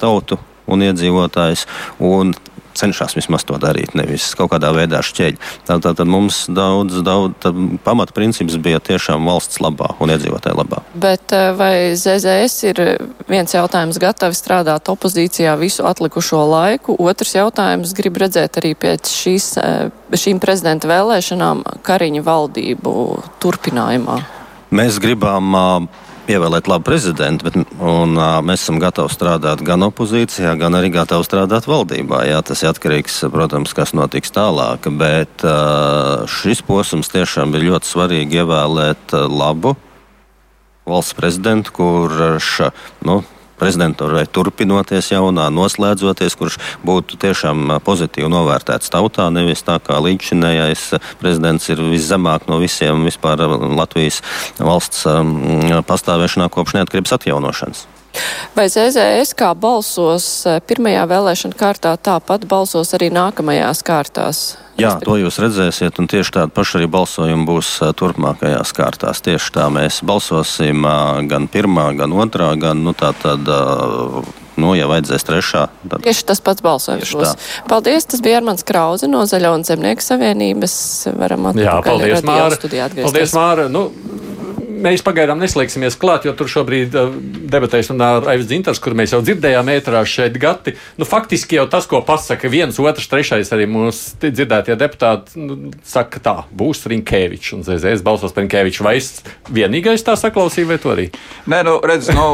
tautu 0.00 0.38
un 0.66 0.84
iedzīvotājus. 0.86 1.66
Un 2.02 2.34
cenšas 2.76 3.16
vismaz 3.18 3.44
to 3.46 3.58
darīt, 3.60 3.94
nevis 3.98 4.28
kaut 4.38 4.52
kādā 4.54 4.72
veidā 4.76 5.02
šķēļ. 5.04 5.38
Tātad 5.68 5.98
tā, 5.98 6.06
mums 6.08 6.44
daudz, 6.52 7.00
daudz 7.06 7.50
pamatprincips 7.86 8.58
bija 8.62 8.80
tiešām 8.84 9.26
valsts 9.28 9.60
labā 9.64 9.94
un 10.02 10.12
iedzīvotāju 10.14 10.60
labā. 10.60 10.82
Bet 10.94 11.34
eh, 11.36 11.50
vai 11.56 11.74
ZZS 11.98 12.70
ir 12.70 12.82
viens 13.30 13.56
jautājums 13.56 14.00
gatavi 14.02 14.36
strādāt 14.36 14.90
opozīcijā 14.92 15.56
visu 15.60 15.86
atlikušo 15.88 16.42
laiku? 16.50 16.96
Otrs 17.02 17.36
jautājums 17.38 17.94
grib 17.96 18.20
redzēt 18.22 18.60
arī 18.60 18.74
pēc 18.78 19.12
šīs, 19.12 19.50
eh, 19.62 20.16
šīm 20.16 20.42
prezidenta 20.42 20.90
vēlēšanām 20.90 21.64
Kariņa 21.86 22.24
valdību 22.26 22.96
turpinājumā. 23.42 24.20
Mēs 24.76 24.98
gribam 24.98 25.54
uh, 25.54 26.05
ievēlēt 26.30 26.68
labu 26.70 26.86
prezidentu, 26.88 27.46
bet 27.48 27.56
un, 27.58 28.16
uh, 28.18 28.38
mēs 28.44 28.64
esam 28.64 28.80
gatavi 28.82 29.12
strādāt 29.14 29.62
gan 29.66 29.86
opozīcijā, 29.86 30.56
gan 30.60 30.76
arī 30.78 30.90
gatavi 30.94 31.26
strādāt 31.26 31.68
valdībā. 31.70 32.24
Jā, 32.28 32.42
tas 32.46 32.64
ir 32.64 32.72
atkarīgs, 32.72 33.22
protams, 33.32 33.74
kas 33.76 33.94
notiks 33.96 34.34
tālāk, 34.34 34.90
bet 34.98 35.46
uh, 35.46 36.26
šis 36.30 36.64
posms 36.66 37.12
tiešām 37.14 37.54
ir 37.56 37.68
ļoti 37.70 37.92
svarīgi 37.92 38.42
ievēlēt 38.42 39.16
labu 39.30 39.76
valsts 40.86 41.16
prezidentu, 41.18 41.72
kurš 41.74 42.68
nu, 43.06 43.22
prezidentūrai 43.60 44.26
turpinoties 44.32 45.10
jaunā, 45.12 45.48
noslēdzoties, 45.54 46.36
kurš 46.38 46.58
būtu 46.86 47.18
tiešām 47.22 47.78
pozitīvi 47.86 48.30
novērtēts 48.32 48.92
tautā, 48.92 49.28
nevis 49.34 49.64
tā 49.66 49.78
kā 49.82 49.98
līdzinējais 50.02 50.86
prezidents 51.20 51.68
ir 51.72 51.82
viszemāk 51.82 52.48
no 52.50 52.60
visiem 52.62 53.04
vispār 53.08 53.42
Latvijas 53.76 54.22
valsts 54.58 55.06
pastāvēšanā 55.88 56.50
kopš 56.52 56.78
neatkarības 56.80 57.16
atjaunošanas. 57.18 57.86
Vai 58.56 58.68
ZZS 58.72 59.34
kā 59.38 59.52
balsos 59.58 60.28
pirmajā 60.68 61.06
vēlēšana 61.10 61.58
kārtā, 61.58 61.96
tāpat 61.96 62.46
balsos 62.50 62.94
arī 62.96 63.10
nākamajās 63.14 63.82
kārtās? 63.86 64.44
Jā, 64.76 64.94
to 65.00 65.16
jūs 65.16 65.38
redzēsiet, 65.40 65.96
un 66.00 66.08
tieši 66.10 66.34
tāda 66.36 66.52
paša 66.52 66.80
arī 66.80 66.88
balsojuma 66.92 67.46
būs 67.48 67.70
turpmākajās 67.96 68.74
kārtās. 68.76 69.22
Tieši 69.24 69.54
tā 69.54 69.70
mēs 69.72 70.02
balsosim 70.04 70.84
gan 71.30 71.48
pirmā, 71.52 71.90
gan 71.96 72.12
otrā, 72.12 72.52
gan 72.60 72.84
nu, 72.84 72.92
tā 72.96 73.14
tad. 73.16 73.48
Nu, 74.56 74.70
ja 74.72 74.86
vajadzēs 74.88 75.26
trešā, 75.28 75.62
tad. 75.84 76.00
Tieši 76.04 76.22
tas 76.30 76.40
pats 76.40 76.64
balsojums 76.64 77.10
būs. 77.12 77.48
Paldies, 77.68 78.06
tas 78.08 78.22
bija 78.24 78.38
Armāns 78.40 78.64
Krauze 78.64 79.04
no 79.04 79.20
Zaļo 79.28 79.50
un 79.58 79.66
Zemnieku 79.68 80.00
savienības. 80.00 80.76
Varam 81.12 81.50
atpakaļ. 81.50 81.66
Jā, 81.66 81.74
paldies, 81.84 82.24
Māra. 82.24 82.56
Paldies, 82.96 83.34
Māra. 83.36 83.66
Nu, 83.68 83.90
mēs 84.82 85.04
pagaidām 85.06 85.40
neslēgsimies 85.40 85.96
klāt, 86.00 86.26
jo 86.26 86.32
tur 86.36 86.50
šobrīd 86.50 86.94
uh, 86.96 87.14
debatēs 87.52 87.90
un 87.94 88.02
ar 88.04 88.26
Aivs 88.32 88.48
Dzintars, 88.50 88.80
kur 88.82 88.96
mēs 88.98 89.14
jau 89.14 89.22
dzirdējām 89.24 89.70
ētrā 89.72 90.02
šeit 90.08 90.36
gati. 90.42 90.76
Nu, 91.00 91.08
faktiski 91.08 91.58
jau 91.58 91.66
tas, 91.70 91.88
ko 91.90 92.02
pasaka 92.06 92.50
viens, 92.52 92.78
otrs, 92.82 93.08
trešais 93.10 93.52
arī 93.56 93.68
mūsu 93.70 94.18
dzirdētie 94.26 94.76
deputāti, 94.78 95.40
nu, 95.40 95.58
saka 95.86 96.22
tā, 96.22 96.36
būs 96.56 96.84
Rinkēvičs 96.92 97.56
un 97.56 97.66
ZZS 97.66 98.04
balsos 98.06 98.36
par 98.36 98.44
Rinkēviču. 98.44 98.84
Vai 98.86 98.96
es 99.00 99.10
vienīgais 99.52 100.04
tā 100.06 100.16
saklausīju, 100.20 100.70
vai 100.70 100.78
to 100.82 100.94
arī? 100.94 101.08
Nē, 101.50 101.62
nu, 101.66 101.76
redz, 101.86 102.12
nu, 102.16 102.28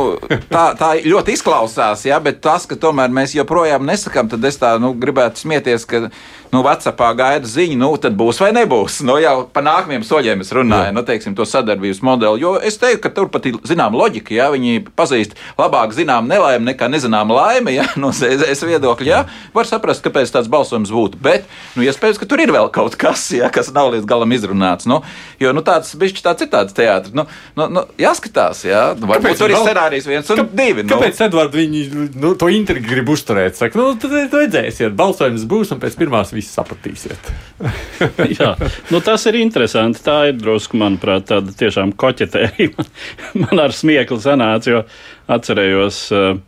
tā, 0.53 0.69
tā 0.79 0.95
ļoti 1.01 1.37
izklausās, 1.39 2.07
jā, 2.09 2.21
bet 2.25 2.43
tas, 2.45 2.67
ka 2.71 2.79
tomēr 2.81 3.13
mēs 3.13 3.37
joprojām 3.39 3.87
nesakām, 3.89 4.31
tad 4.33 4.45
es 4.49 4.61
tā, 4.61 4.75
nu, 4.83 4.95
gribētu 4.99 5.45
smieties, 5.45 5.89
ka 5.89 6.07
nu, 6.53 6.61
Vācijā 6.65 6.93
gaida 7.17 7.49
ziņu, 7.49 7.79
nu, 7.81 7.89
tad 8.01 8.17
būs 8.19 8.41
vai 8.43 8.51
nebūs. 8.53 9.01
Nu, 9.09 9.17
jau 9.23 9.47
par 9.53 9.65
nākamajiem 9.65 10.05
soļiem 10.05 10.43
es 10.45 10.53
runāju, 10.53 10.93
nu, 10.93 11.05
teiksim, 11.07 11.37
to 11.37 11.47
sadarbības 11.49 12.03
modeli. 12.05 12.43
Jo 12.45 12.55
es 12.61 12.77
teiktu, 12.81 13.01
ka 13.07 13.13
tur 13.17 13.31
pat 13.33 13.49
ir 13.49 13.57
zināma 13.69 13.97
loģika, 13.97 14.35
ja 14.37 14.51
viņi 14.53 14.85
pazīst 14.99 15.33
labāk 15.59 15.95
zinām 15.97 16.29
nelaimi 16.29 16.69
nekā 16.69 16.91
nezinām 16.93 17.33
laimi, 17.33 17.77
ja 17.79 17.87
no 18.03 18.13
es 18.13 18.65
viedokļa. 18.69 19.09
Ja, 19.09 19.23
var 19.57 19.69
saprast, 19.69 20.05
kāpēc 20.05 20.33
tāds 20.35 20.51
balsojums 20.53 20.93
būtu. 20.93 21.21
Bet, 21.25 21.49
nu, 21.77 21.87
iespējams, 21.87 22.21
ka 22.21 22.29
tur 22.29 22.45
ir 22.45 22.53
vēl 22.55 22.69
kaut 22.75 22.99
kas, 23.01 23.25
ja, 23.35 23.49
kas 23.53 23.73
nav 23.73 23.93
līdz 23.97 24.09
galam 24.09 24.37
izrunāts. 24.37 24.89
Nu, 24.91 25.01
jo 25.41 25.55
nu, 25.57 25.65
tāds 25.65 25.97
bišķi 25.99 26.27
tāds 26.27 26.45
ir 26.45 26.53
tāds 26.53 26.77
teātris. 26.77 27.17
Nu, 27.17 27.27
nu, 27.57 27.69
nu, 27.73 27.87
jāskatās, 28.01 28.65
ja. 28.69 28.85
Varbūt 28.93 29.25
kāpēc 29.25 29.41
tur 29.41 29.57
ir 29.57 29.61
scenārijs 29.61 30.11
viens 30.11 30.33
un 30.33 30.43
Kā, 30.43 30.47
divi. 30.63 30.85
Nu. 30.85 30.93
Kāpēc 30.95 31.25
Edvards 31.29 31.57
viņi 31.57 31.83
nu, 32.21 32.35
to 32.39 32.53
intrigu 32.53 32.93
grib 32.93 33.13
uzturēt? 33.13 33.57
Saka, 33.59 33.79
nu, 33.81 33.97
tad 34.01 34.37
redzēsiet, 34.37 34.93
balsojums 34.99 35.49
būs 35.49 35.73
un 35.75 35.81
pēc 35.83 35.97
pirmās 36.01 36.33
viss 36.43 36.59
sapratīsiet. 36.59 37.33
Jā, 38.39 38.53
nu, 38.91 39.01
tas 39.05 39.27
ir 39.31 39.39
interesanti. 39.41 40.03
Tā 40.05 40.19
ir 40.33 40.39
drusku, 40.41 40.79
manuprāt, 40.83 41.31
tāda 41.31 41.55
tiešām 41.57 41.95
koķetērija. 41.99 42.89
Man 43.43 43.63
ar 43.63 43.75
smieklu 43.77 44.19
sanāca, 44.23 44.75
jo 44.75 44.87
atcerējos. 45.33 46.07
Uh, 46.13 46.41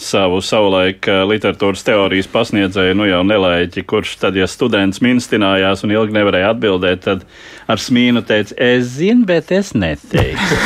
savu 0.00 0.38
savulaik 0.40 1.04
eh, 1.04 1.20
literatūras 1.28 1.84
teorijas 1.84 2.28
pasniedzēju, 2.32 2.96
nu 2.96 3.04
jau 3.10 3.20
nelaiķi, 3.28 3.84
kurš 3.88 4.14
tad, 4.22 4.38
ja 4.40 4.46
students 4.48 5.02
minstinājās 5.04 5.84
un 5.84 5.92
ilgi 5.92 6.16
nevarēja 6.16 6.54
atbildēt, 6.54 7.02
tad 7.04 7.26
ar 7.70 7.80
smīnu 7.80 8.22
teica, 8.26 8.56
es 8.60 8.94
zinu, 8.96 9.26
bet 9.28 9.52
es 9.54 9.72
neteikšu. 9.76 10.58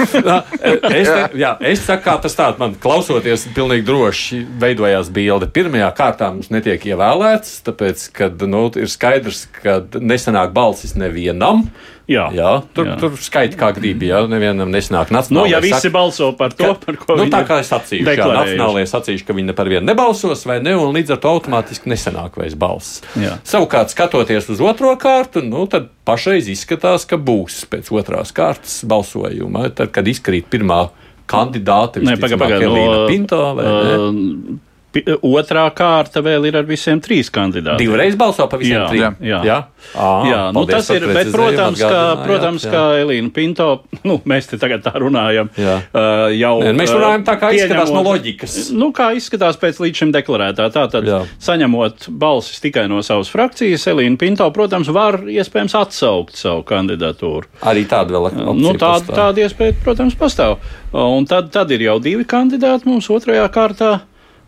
es, 1.00 1.08
te, 1.08 1.22
jā, 1.40 1.54
es 1.72 1.84
saku, 1.86 2.04
kā 2.06 2.16
tas 2.24 2.36
tāds 2.38 2.60
man 2.60 2.74
klausoties, 2.80 3.46
pilnīgi 3.56 3.86
droši 3.88 4.42
veidojās 4.60 5.12
bilde. 5.14 5.50
Pirmajā 5.54 5.92
kārtā 5.96 6.30
mums 6.34 6.52
netiek 6.52 6.84
ievēlēts, 6.92 7.60
tāpēc, 7.66 8.08
ka 8.16 8.30
nu, 8.46 8.66
ir 8.80 8.90
skaidrs, 8.90 9.46
ka 9.60 9.80
nesanāk 10.00 10.54
balsis 10.56 10.96
nevienam. 10.98 11.68
Jā, 12.10 12.24
jā 12.34 12.50
tur, 12.74 12.88
jā. 12.88 12.96
tur 12.98 13.14
skaita 13.22 13.58
kā 13.58 13.70
gribi. 13.76 14.08
Jā, 14.10 14.24
nevienam 14.30 14.70
nesanāk 14.72 15.12
nacionālais. 15.14 15.36
Nu, 15.36 15.44
ja 15.50 15.60
visi 15.62 15.76
saka, 15.76 15.92
balso 15.94 16.30
par 16.38 16.54
to, 16.56 16.72
ka, 16.74 16.78
par 16.82 16.98
ko 16.98 17.16
nu, 17.20 17.26
tā 17.30 17.42
kā 17.46 17.60
es 17.62 17.70
sacīju, 17.70 18.02
jā, 18.02 18.26
nacionālajie 18.26 18.88
sacījuši, 18.90 19.26
ka 19.28 19.36
viņi 19.36 19.54
par 19.58 19.70
vienu 19.70 19.86
nebalsos 19.86 20.42
vai 20.48 20.58
ne, 20.64 20.74
un 20.78 20.90
līdz 20.96 21.14
ar 21.14 21.20
to 21.22 21.34
automātiski 21.36 21.92
nesanāk 21.92 22.38
vairs 22.40 22.56
balss. 22.58 23.04
Jā. 23.20 23.36
Savukārt, 23.46 23.94
skatoties 23.94 24.50
uz 24.50 24.62
otro 24.64 24.90
kārtu, 25.00 25.44
nu, 25.46 25.66
tad 25.70 25.86
pašreiz 26.08 26.50
izskatās, 26.50 27.06
ka 27.06 27.20
būs 27.20 27.62
pēc 27.70 27.92
otrās 27.94 28.34
kārtas 28.34 28.80
balsojuma. 28.90 29.68
Tad, 29.70 29.94
kad 29.94 30.10
izkrīt 30.10 30.50
pirmā 30.50 30.88
kandidāte, 31.30 32.02
pagaidām, 32.02 32.42
pagaidām, 32.42 32.74
no, 32.74 33.06
Pinto 33.06 33.44
vai 33.54 33.70
uh, 33.70 34.58
Otrā 34.90 35.68
kārta 35.70 36.18
vēl 36.24 36.48
ir 36.48 36.56
ar 36.58 36.66
visiem 36.66 36.98
trīs 37.02 37.28
kandidātiem. 37.30 37.78
Divreiz 37.78 38.16
balso 38.18 38.48
par 38.50 38.58
visiem 38.58 38.80
jā, 38.80 38.86
trim. 38.90 39.18
Jā, 39.22 39.38
jā. 39.46 39.58
À, 39.94 40.08
jā 40.26 40.40
nu 40.56 40.64
tas 40.66 40.88
ir. 40.90 41.06
Bet, 41.14 41.30
protams, 41.30 41.78
kā, 41.78 42.00
protams 42.24 42.66
jā. 42.66 42.72
kā 42.74 42.82
Elīna 43.04 43.30
Pinto, 43.34 43.68
nu, 44.08 44.18
mēs 44.26 44.50
te 44.50 44.58
tagad 44.58 44.82
tā 44.82 44.92
runājam. 44.98 45.52
Jā. 45.54 45.76
Uh, 45.94 46.24
jau, 46.34 46.56
Nē, 46.66 46.74
mēs 46.80 46.90
runājam 46.96 47.26
tā, 47.28 47.36
kā 47.38 47.52
pieņemot, 47.52 47.70
izskatās 47.70 47.94
no 47.94 48.02
loģikas. 48.08 48.58
Nu, 48.74 48.90
kā 48.96 49.12
izskatās 49.14 49.60
pēc 49.62 49.78
līdz 49.84 50.02
šim 50.02 50.16
deklarētā. 50.18 50.66
Tātad, 50.74 51.06
jā. 51.06 51.22
saņemot 51.46 52.10
balsis 52.10 52.58
tikai 52.66 52.88
no 52.90 52.98
savas 53.06 53.30
frakcijas, 53.30 53.86
Elīna 53.94 54.18
Pinto, 54.18 54.50
protams, 54.56 54.90
var 54.90 55.22
iespējams 55.22 55.78
atsaukt 55.84 56.34
savu 56.40 56.66
kandidatūru. 56.66 57.46
Arī 57.70 57.86
tāda 57.86 58.18
vēl 58.18 58.32
ir. 58.32 58.42
Nu, 58.58 58.74
tāda, 58.74 59.06
tāda 59.06 59.46
iespēja, 59.46 59.78
protams, 59.86 60.18
pastāv. 60.18 60.58
Un 60.90 61.30
tad, 61.30 61.52
tad 61.54 61.70
ir 61.70 61.86
jau 61.86 62.00
divi 62.02 62.26
kandidāti 62.26 62.90
mums 62.90 63.06
otrajā 63.14 63.46
kārtā. 63.54 64.00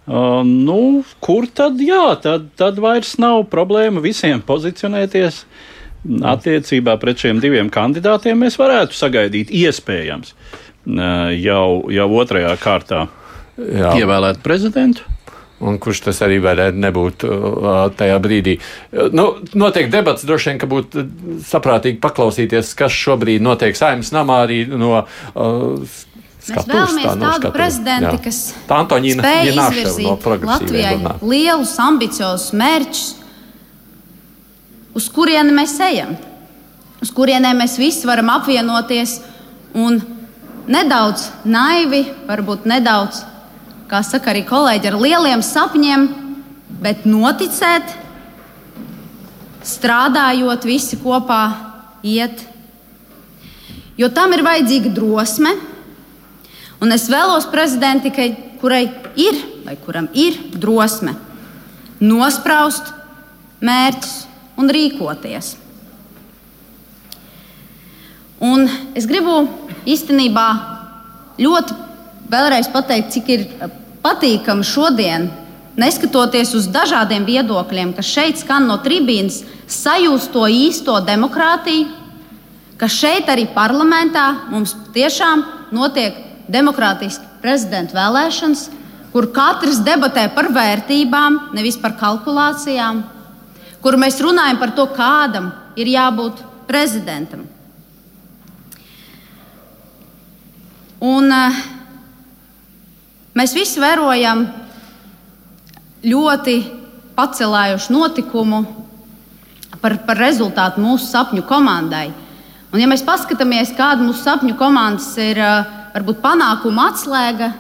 Uh, 0.03 0.41
nu, 0.43 1.05
kur 1.23 1.47
tad, 1.47 1.79
jā, 1.79 2.17
tad, 2.23 2.49
tad 2.59 2.81
vairs 2.83 3.15
nav 3.23 3.45
problēma 3.53 4.03
visiem 4.03 4.43
pozicionēties. 4.43 5.45
Attiecībā 6.27 6.97
pret 6.99 7.23
šiem 7.23 7.39
diviem 7.39 7.69
kandidātiem 7.71 8.41
mēs 8.43 8.57
varētu 8.59 8.99
sagaidīt, 8.99 9.53
iespējams, 9.55 10.35
uh, 10.35 11.31
jau, 11.39 11.67
jau 11.95 12.09
otrajā 12.19 12.57
kārtā 12.59 13.05
jā. 13.55 13.95
ievēlēt 14.03 14.43
prezidentu. 14.43 15.07
Un 15.63 15.77
kurš 15.79 16.01
tas 16.09 16.19
arī 16.27 16.41
varētu 16.43 16.81
nebūt 16.83 17.25
tajā 17.95 18.17
brīdī? 18.23 18.57
Nu, 19.15 19.29
notiek 19.55 19.93
debats, 19.93 20.25
droši 20.27 20.51
vien, 20.51 20.59
ka 20.59 20.67
būtu 20.67 21.05
saprātīgi 21.47 22.01
paklausīties, 22.03 22.73
kas 22.79 22.97
šobrīd 22.99 23.45
notiek 23.45 23.79
saimnes 23.79 24.11
namā 24.15 24.41
arī 24.49 24.65
no 24.67 24.97
uh, 24.99 26.01
Mēs 26.43 26.67
vēlamies 26.67 27.05
tā, 27.07 27.17
tādu 27.21 27.51
prezidentu, 27.55 28.17
kas 28.25 28.39
spēj 28.67 29.51
izvirzīt 29.53 30.09
no 30.09 30.39
Latvijai 30.49 30.97
lielus, 31.23 31.77
ambiciozus 31.79 32.51
mērķus, 32.59 33.05
uz 34.99 35.07
kurieni 35.15 35.55
mēs 35.55 35.77
ejam, 35.87 36.17
uz 36.99 37.15
kurieniem 37.15 37.63
mēs 37.63 37.79
visi 37.79 38.11
varam 38.11 38.33
apvienoties 38.35 39.21
un 39.79 40.01
nedaudz 40.67 41.29
naivi, 41.47 42.05
varbūt 42.27 42.67
nedaudz, 42.71 43.23
kā 43.87 44.03
saka 44.03 44.35
arī 44.35 44.43
kolēģi, 44.49 44.91
ar 44.91 44.99
lieliem 44.99 45.47
sapņiem, 45.47 46.09
bet 46.83 47.07
noticēt, 47.07 47.99
strādājot 49.63 50.67
visi 50.67 50.99
kopā, 50.99 51.45
iet. 52.03 52.49
Jo 53.95 54.09
tam 54.11 54.33
ir 54.35 54.43
vajadzīga 54.43 54.91
drosme 54.97 55.53
Un 56.83 56.91
es 56.91 57.07
vēlos 57.11 57.47
prezidentikai, 57.51 58.33
kurai 58.59 58.89
ir 59.15 59.39
vai 59.63 59.77
kuram 59.79 60.09
ir 60.15 60.39
drosme 60.59 61.15
nospraust 62.03 62.91
mērķus 63.63 64.15
un 64.59 64.71
rīkoties. 64.75 65.53
Un 68.43 68.67
es 68.99 69.07
gribu 69.07 69.45
īstenībā 69.87 70.47
ļoti 71.39 71.77
vēlreiz 72.33 72.67
pateikt, 72.75 73.13
cik 73.15 73.31
ir 73.31 73.45
patīkami 74.03 74.67
šodien, 74.67 75.29
neskatoties 75.79 76.51
uz 76.59 76.67
dažādiem 76.75 77.23
viedokļiem, 77.29 77.95
kas 77.95 78.11
šeit 78.11 78.43
skan 78.43 78.67
no 78.67 78.81
tribīnas, 78.83 79.45
sajust 79.71 80.33
to 80.35 80.43
īsto 80.51 80.99
demokrātiju, 81.07 81.87
ka 82.83 82.91
šeit 82.91 83.31
arī 83.31 83.47
parlamentā 83.55 84.27
mums 84.51 84.75
tiešām 84.91 85.47
notiek 85.71 86.19
demokrātiski 86.53 87.27
prezidenta 87.43 87.97
vēlēšanas, 87.97 88.67
kur 89.13 89.29
katrs 89.35 89.81
debatē 89.85 90.29
par 90.35 90.49
vērtībām, 90.53 91.39
nevis 91.57 91.79
par 91.81 91.97
kalkulācijām, 92.01 93.03
kur 93.85 93.99
mēs 94.01 94.21
runājam 94.25 94.61
par 94.61 94.73
to, 94.77 94.87
kādam 94.97 95.51
ir 95.77 95.91
jābūt 95.93 96.41
prezidentam. 96.69 97.45
Un, 101.03 101.33
uh, 101.35 101.63
mēs 103.35 103.57
visi 103.57 103.83
vērojam 103.83 104.47
ļoti 106.07 106.57
pacelājušu 107.17 107.93
notikumu 107.95 108.63
par, 109.83 109.99
par 110.07 110.21
rezultātu 110.23 110.83
mūsu 110.83 111.11
sapņu 111.11 111.43
komandai. 111.49 112.13
Un, 112.73 112.81
ja 112.81 112.87
mēs 112.89 113.03
paskatāmies, 113.05 113.75
kāda 113.77 114.07
mūsu 114.07 114.23
sapņu 114.23 114.55
komandas 114.57 115.11
ir 115.21 115.43
uh, 115.43 115.82
varbūt 115.93 116.23
panākuma 116.25 116.89
atslēga. 116.93 117.53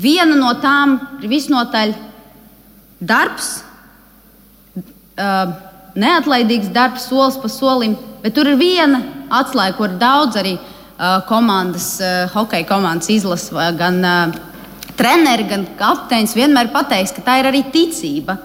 Viena 0.00 0.36
no 0.36 0.52
tām 0.60 0.96
ir 1.20 1.28
visnotaļ 1.32 1.94
darbs, 3.00 3.50
neatlaidīgs 6.00 6.70
darbs, 6.72 7.08
solis 7.10 7.36
pa 7.40 7.50
solim, 7.52 7.96
bet 8.22 8.36
tur 8.36 8.48
ir 8.48 8.60
viena 8.60 9.02
atslēga, 9.40 9.76
kur 9.76 9.96
daudz 10.00 10.38
arī 10.40 10.54
komandas, 11.28 11.94
hokeja 12.34 12.68
komandas 12.68 13.10
izlases, 13.12 13.52
gan 13.76 14.00
treneri, 14.96 15.48
gan 15.48 15.66
kapteinis 15.78 16.36
vienmēr 16.36 16.72
pateiks, 16.72 17.14
ka 17.16 17.24
tā 17.24 17.40
ir 17.40 17.50
arī 17.50 17.64
ticība. 17.72 18.36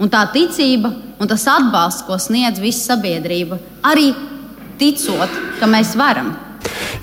Un 0.00 0.10
tā 0.10 0.24
ticība 0.32 0.90
un 1.22 1.28
tas 1.30 1.44
atbalsts, 1.48 2.02
ko 2.04 2.16
sniedz 2.18 2.58
visa 2.60 2.94
sabiedrība, 2.94 3.60
arī 3.86 4.10
ticot, 4.80 5.30
ka 5.60 5.68
mēs 5.70 5.94
varam 5.96 6.32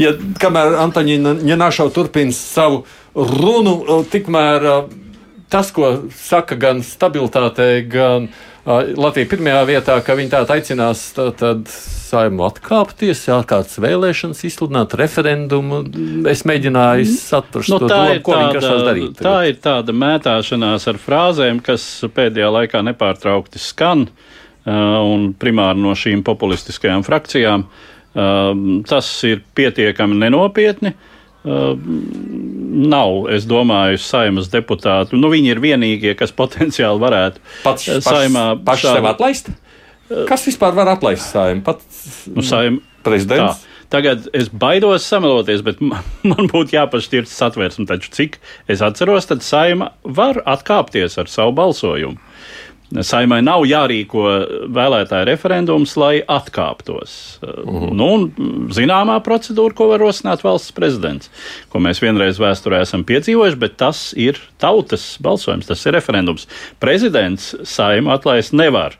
ja 0.02 0.15
kamēr 0.41 0.78
Antoņina 0.86 1.36
Ņenašau 1.41 1.89
turpina 1.95 2.36
savu 2.36 2.84
runu, 3.15 4.04
tikmēr 4.12 4.67
tas, 5.52 5.74
ko 5.76 5.91
saka 6.15 6.56
gan 6.56 6.80
stabilitātei, 6.86 7.84
gan 7.91 8.32
Latvija 8.63 9.26
pirmajā 9.26 9.62
vietā, 9.65 9.95
ka 10.06 10.13
viņi 10.15 10.30
tātad 10.30 10.54
aicinās 10.54 11.02
tātad 11.15 11.65
saimu 11.71 12.45
atkāpties, 12.45 13.24
kāds 13.50 13.80
vēlēšanas 13.82 14.43
izsludināt, 14.45 14.93
referendumu. 15.00 15.82
Es 16.30 16.45
mēģināju 16.45 17.08
saprast, 17.10 17.74
nu, 17.74 17.89
ir 18.13 18.21
ko 18.26 18.38
tāda, 18.38 18.76
darīt. 18.86 19.17
Tā 19.17 19.38
ir 19.50 19.58
tāda 19.63 19.95
mētāšanās 19.97 20.86
ar 20.91 21.02
frāzēm, 21.02 21.63
kas 21.65 21.88
pēdējā 22.13 22.52
laikā 22.60 22.84
nepārtraukti 22.91 23.62
skan, 23.62 24.06
un 24.69 25.32
primāri 25.41 25.82
no 25.82 25.97
šīm 25.97 26.21
populistiskajām 26.28 27.02
frakcijām. 27.08 27.65
Uh, 27.65 28.00
tas 28.13 29.10
ir 29.28 29.43
pietiekami 29.56 30.17
nenopietni. 30.19 30.93
Uh, 31.41 31.74
nav, 32.86 33.24
es 33.34 33.47
domāju, 33.50 33.97
saimas 33.97 34.52
deputāti. 34.54 35.17
Nu, 35.17 35.32
viņi 35.34 35.56
ir 35.56 35.62
vienīgie, 35.63 36.13
kas 36.19 36.34
potenciāli 36.41 37.02
varētu 37.02 37.41
pats, 37.63 37.88
saimā 38.06 38.45
paši 38.62 38.86
šādu... 38.86 39.00
sev 39.00 39.10
atlaist. 39.10 39.50
Uh, 39.50 40.24
kas 40.30 40.45
vispār 40.45 40.78
var 40.78 40.91
atlaist 40.93 41.32
saimu? 41.34 41.63
Pats 41.65 42.28
nu, 42.30 42.45
saim... 42.45 42.82
prezidents. 43.06 43.63
Tā. 43.63 43.67
Tagad 43.91 44.30
es 44.38 44.47
baidos 44.54 45.03
sameloties, 45.09 45.64
bet 45.66 45.82
man 46.30 46.51
būtu 46.51 46.78
jāpašķirt 46.78 47.32
satversme. 47.32 47.88
Taču 47.89 48.14
cik 48.14 48.38
es 48.72 48.84
atceros, 48.86 49.28
tad 49.32 49.41
saima 49.43 49.91
var 50.05 50.43
atkāpties 50.45 51.18
ar 51.20 51.32
savu 51.32 51.55
balsojumu. 51.57 52.22
Saimai 52.91 53.39
nav 53.45 53.63
jārīko 53.63 54.23
vēlētāju 54.75 55.27
referendums, 55.29 55.93
lai 55.99 56.19
atkāptos. 56.27 57.13
Mhm. 57.41 57.93
nu, 57.95 58.09
zināmā 58.75 59.17
procedūra, 59.23 59.75
ko 59.75 59.87
var 59.93 60.03
rosināt 60.03 60.43
valsts 60.43 60.75
prezidents, 60.75 61.31
ko 61.71 61.79
mēs 61.79 62.01
vienreiz 62.03 62.39
vēsturē 62.41 62.81
esam 62.83 63.05
piedzīvojuši, 63.07 63.59
bet 63.61 63.77
tas 63.79 64.11
ir 64.19 64.39
tautas 64.59 65.15
balsojums, 65.23 65.69
tas 65.71 65.85
ir 65.85 65.95
referendums. 65.95 66.47
Prezidents 66.83 67.53
saimu 67.63 68.11
atlaist 68.11 68.53
nevar. 68.53 68.97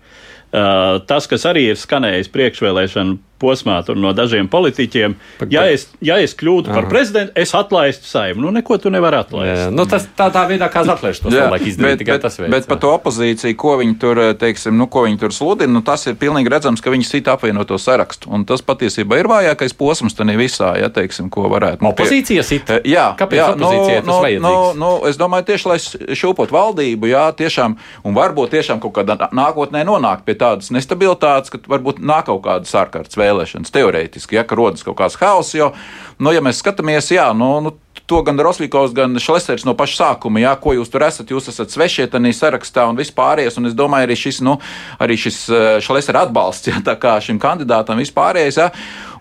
Uh, 0.51 0.99
tas, 1.07 1.27
kas 1.31 1.45
arī 1.47 1.69
ir 1.71 1.77
skanējis 1.79 2.27
priekšvēlēšanu 2.31 3.19
posmā 3.41 3.81
no 3.97 4.13
dažiem 4.15 4.49
politiķiem. 4.51 5.15
Ja 5.51 5.65
es, 5.71 5.87
ja 6.03 6.19
es 6.21 6.35
kļūtu 6.37 6.71
par 6.71 6.85
Aha. 6.85 6.91
prezidentu, 6.91 7.33
es 7.41 7.53
atlaistu 7.57 8.07
saimu. 8.09 8.43
Nu, 8.45 8.53
neko 8.55 8.77
tu 8.81 8.91
nevari 8.93 9.21
atlaist. 9.21 9.63
Jā, 9.65 9.69
nu, 9.73 9.85
tas 9.89 10.05
tā, 10.17 10.29
tā 10.33 10.45
veidā, 10.49 10.69
kā 10.71 10.83
atlaiž 10.85 11.21
to 11.23 11.33
cilvēku 11.33 11.69
izdarīt, 11.71 11.97
bet, 11.97 12.03
tikai 12.03 12.17
bet, 12.17 12.25
tas 12.27 12.39
veids. 12.39 12.51
bet 12.53 12.69
par 12.69 12.81
to 12.81 12.93
opozīciju, 12.95 13.57
ko 13.59 13.75
viņi 13.81 13.97
tur, 14.01 14.21
teiksim, 14.41 14.77
nu, 14.77 14.87
ko 14.91 15.05
viņi 15.07 15.21
tur 15.21 15.35
sludina, 15.35 15.71
nu, 15.73 15.83
tas 15.85 16.05
ir 16.09 16.17
pilnīgi 16.21 16.51
redzams, 16.53 16.83
ka 16.83 16.93
viņi 16.93 17.07
sita 17.07 17.35
apvienoto 17.37 17.77
sarakstu. 17.81 18.31
Un 18.31 18.45
tas 18.49 18.63
patiesībā 18.65 19.19
ir 19.21 19.29
vājākais 19.31 19.75
posms 19.77 20.17
tajā 20.17 20.37
visā, 20.39 20.73
ja 20.79 20.91
teiksim, 20.93 21.29
ko 21.33 21.47
varētu. 21.51 21.83
nu, 21.83 21.91
Opozīcija 21.91 22.45
sita? 22.45 22.79
Jā, 22.87 23.11
Kāpēc 23.19 23.41
jā, 23.41 23.49
opozīcijai 23.55 24.01
tas 24.01 24.09
nu, 24.09 24.19
vajadzīgs? 24.25 24.45
Nu, 24.45 24.81
nu, 24.81 24.91
es 25.09 25.19
domāju, 25.19 25.47
tieši 25.51 25.71
lai 25.71 25.79
šūpot 26.21 26.53
valdību, 26.53 27.09
jā, 27.11 27.25
tiešām, 27.37 27.77
un 28.07 28.17
varbūt 28.17 28.55
tiešām 28.55 28.81
kaut 28.83 28.95
kādā 28.99 29.17
nākotnē 29.31 29.83
nonākt 29.87 30.25
pie 30.27 30.35
tādas 30.39 30.71
nestabilitātes, 30.73 31.53
ka 31.53 31.61
varbūt 31.71 32.01
nāk 32.03 32.27
kaut 32.29 32.43
kādas 32.45 32.73
ārkārtas 32.77 33.17
vēlēšanas, 33.17 33.30
teorētiski, 33.73 34.38
ja, 34.39 34.43
ka 34.47 34.57
rodas 34.59 34.84
kaut 34.84 34.97
kāds 34.99 35.19
haoss. 35.21 35.55
Jo, 35.55 35.71
nu, 36.19 36.34
ja 36.36 36.41
mēs 36.43 36.61
skatāmies, 36.63 37.11
jā, 37.13 37.29
nu, 37.38 37.53
nu, 37.65 37.75
to 38.11 38.21
gan 38.27 38.39
Rostovs, 38.39 38.91
gan 38.95 39.15
Šlesers 39.19 39.63
no 39.67 39.75
paša 39.77 39.97
sākuma, 40.01 40.41
jā, 40.43 40.51
ko 40.59 40.75
jūs 40.75 40.91
tur 40.91 41.05
esat, 41.07 41.32
jūs 41.32 41.47
esat 41.51 41.71
svešie 41.71 42.09
tajā 42.11 42.34
sarakstā 42.36 42.88
un 42.89 42.99
vispārējais. 42.99 43.57
Un 43.61 43.69
es 43.69 43.77
domāju, 43.77 44.09
arī 44.09 44.17
šis, 44.19 44.41
nu, 44.43 44.57
arī 45.01 45.17
šis 45.19 45.39
Šlesera 45.86 46.25
atbalsts, 46.27 46.71
jā, 46.71 46.82
tā 46.84 46.97
kā 46.99 47.15
šim 47.23 47.39
kandidātam 47.41 48.01
vispārējais. 48.01 48.59
Jā, 48.59 48.69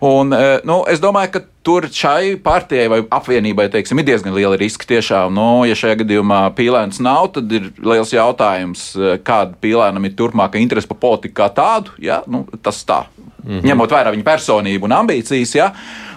un, 0.07 0.35
eh, 0.35 0.59
nu, 0.67 0.81
es 0.91 1.03
domāju, 1.03 1.37
ka 1.37 1.45
tur 1.63 1.87
šai 1.93 2.35
partijai 2.43 2.87
vai 2.91 2.99
apvienībai 3.05 3.67
teiksim, 3.71 4.01
ir 4.01 4.07
diezgan 4.09 4.35
liela 4.35 4.57
riska. 4.59 4.87
Tiešām, 4.89 5.33
nu, 5.35 5.47
ja 5.69 5.77
šajā 5.77 6.01
gadījumā 6.01 6.41
pīlēns 6.57 7.01
nav, 7.03 7.31
tad 7.37 7.51
ir 7.53 7.69
liels 7.77 8.13
jautājums, 8.13 8.91
eh, 8.97 9.17
kāda 9.23 9.57
pīlēnam 9.61 10.07
ir 10.07 10.15
turpmāka 10.17 10.61
interese 10.61 10.89
par 10.89 11.01
politiku 11.01 11.41
kā 11.41 11.51
tādu. 11.55 11.93
Jā, 12.01 12.21
nu, 12.27 12.45
tas 12.61 12.83
tā. 12.85 13.03
Mm 13.43 13.59
-hmm. 13.59 13.65
Ņemot 13.69 13.91
vērā 13.91 14.11
viņa 14.13 14.23
personību 14.23 14.85
un 14.85 14.91
ambīcijas, 14.91 15.55
jā, 15.55 15.71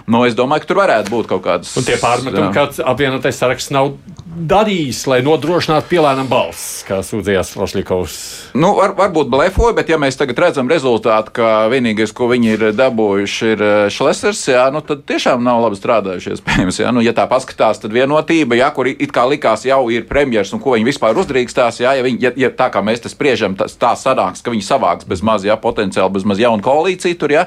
nu, 0.07 0.25
es 0.25 0.35
domāju, 0.35 0.61
ka 0.61 0.67
tur 0.67 0.77
varētu 0.77 1.09
būt 1.09 1.27
kaut 1.27 1.43
kādas. 1.43 1.77
Un 1.77 1.83
tie 1.83 1.97
pārmetumi, 1.97 2.53
kāds 2.53 2.79
apvienotais 2.85 3.37
saraksts 3.37 3.71
nav 3.71 3.93
darījis, 4.35 5.05
lai 5.07 5.21
nodrošinātu 5.25 5.87
pielēnam 5.89 6.27
balss, 6.29 6.83
kā 6.87 6.99
sūdzējās 7.05 7.53
Rošļikovs. 7.55 8.15
Nu, 8.59 8.73
var, 8.77 8.93
varbūt 8.97 9.29
blefoja, 9.31 9.75
bet 9.77 9.89
ja 9.91 9.97
mēs 10.01 10.19
tagad 10.19 10.39
redzam 10.43 10.69
rezultātu, 10.71 11.33
ka 11.39 11.51
vienīgais, 11.71 12.13
ko 12.15 12.27
viņi 12.31 12.51
ir 12.53 12.65
dabūjuši, 12.75 13.49
ir 13.55 13.63
eh, 13.65 13.75
šlesers, 13.91 14.43
jā, 14.51 14.65
nu, 14.75 14.81
tad 14.85 15.05
tiešām 15.07 15.43
nav 15.43 15.63
labi 15.63 15.79
strādājuši. 15.79 16.31
Iespējams, 16.35 16.79
jā. 16.83 16.91
Nu, 16.95 17.03
ja 17.05 17.15
tā 17.15 17.25
paskatās, 17.31 17.79
tad 17.83 17.95
vienotība, 17.95 18.57
jā, 18.59 18.69
kur 18.75 18.89
it 18.91 19.13
kā 19.15 19.25
likās 19.29 19.65
jau 19.67 19.81
ir 19.93 20.07
premjeras 20.09 20.53
un 20.55 20.63
ko 20.63 20.75
viņi 20.75 20.89
vispār 20.89 21.17
uzdrīkstās, 21.23 21.81
jā, 21.83 21.95
ja, 21.97 22.05
viņi, 22.05 22.21
ja, 22.27 22.33
ja 22.45 22.51
tā 22.55 22.69
kā 22.73 22.83
mēs 22.85 23.03
te 23.05 23.11
spriežam, 23.11 23.55
tas 23.59 23.77
tā 23.79 23.93
sanāks, 23.99 24.43
ka 24.43 24.53
viņi 24.53 24.67
savāks 24.67 25.07
bez 25.09 25.23
maz, 25.25 25.47
jā, 25.47 25.55
potenciāli 25.59 26.17
bez 26.17 26.27
maz 26.27 26.43
jaunu 26.43 26.63
koalīciju 26.65 27.19
tur, 27.21 27.35
jā, 27.37 27.45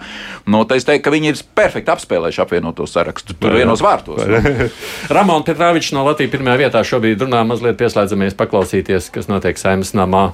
nu, 0.48 0.64
tad 0.68 0.80
es 0.80 0.88
teiktu, 0.88 1.04
ka 1.04 1.14
viņi 1.14 1.32
ir 1.32 1.44
perfekti 1.58 1.92
apspēlējuši 1.92 2.44
apvienoto 2.44 2.88
sarakstu. 2.88 3.36
Tur 3.38 3.56
vienos 3.58 3.84
vārtos. 3.84 4.24
Nu. 4.24 4.68
Ramons 5.14 5.46
Petrāvičs 5.48 5.92
no 5.96 6.04
Latvijas 6.06 6.32
pirmajā 6.32 6.58
vietā 6.60 6.77
šobrīd 6.86 7.22
runā 7.24 7.42
mazliet 7.46 7.78
pieslēdzamies 7.80 8.36
paklausīties, 8.38 9.10
kas 9.14 9.28
notiek 9.30 9.58
saimnes 9.58 9.94
namā. 9.96 10.32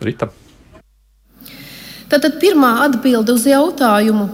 Rita. 0.00 0.30
Tātad 2.10 2.40
pirmā 2.42 2.80
atbilde 2.86 3.36
uz 3.36 3.44
jautājumu, 3.46 4.26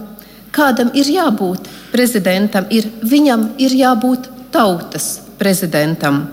kādam 0.55 0.89
ir 0.97 1.09
jābūt 1.13 1.67
prezidentam, 1.91 2.65
ir 2.73 2.87
viņam 3.05 3.51
ir 3.61 3.75
jābūt 3.77 4.31
tautas 4.53 5.19
prezidentam. 5.37 6.23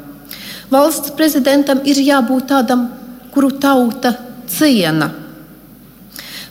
Valsts 0.73 1.13
prezidentam 1.19 1.83
ir 1.85 2.01
jābūt 2.01 2.49
tādam, 2.49 2.87
kuru 3.35 3.51
tauta 3.61 4.15
ciena. 4.49 5.11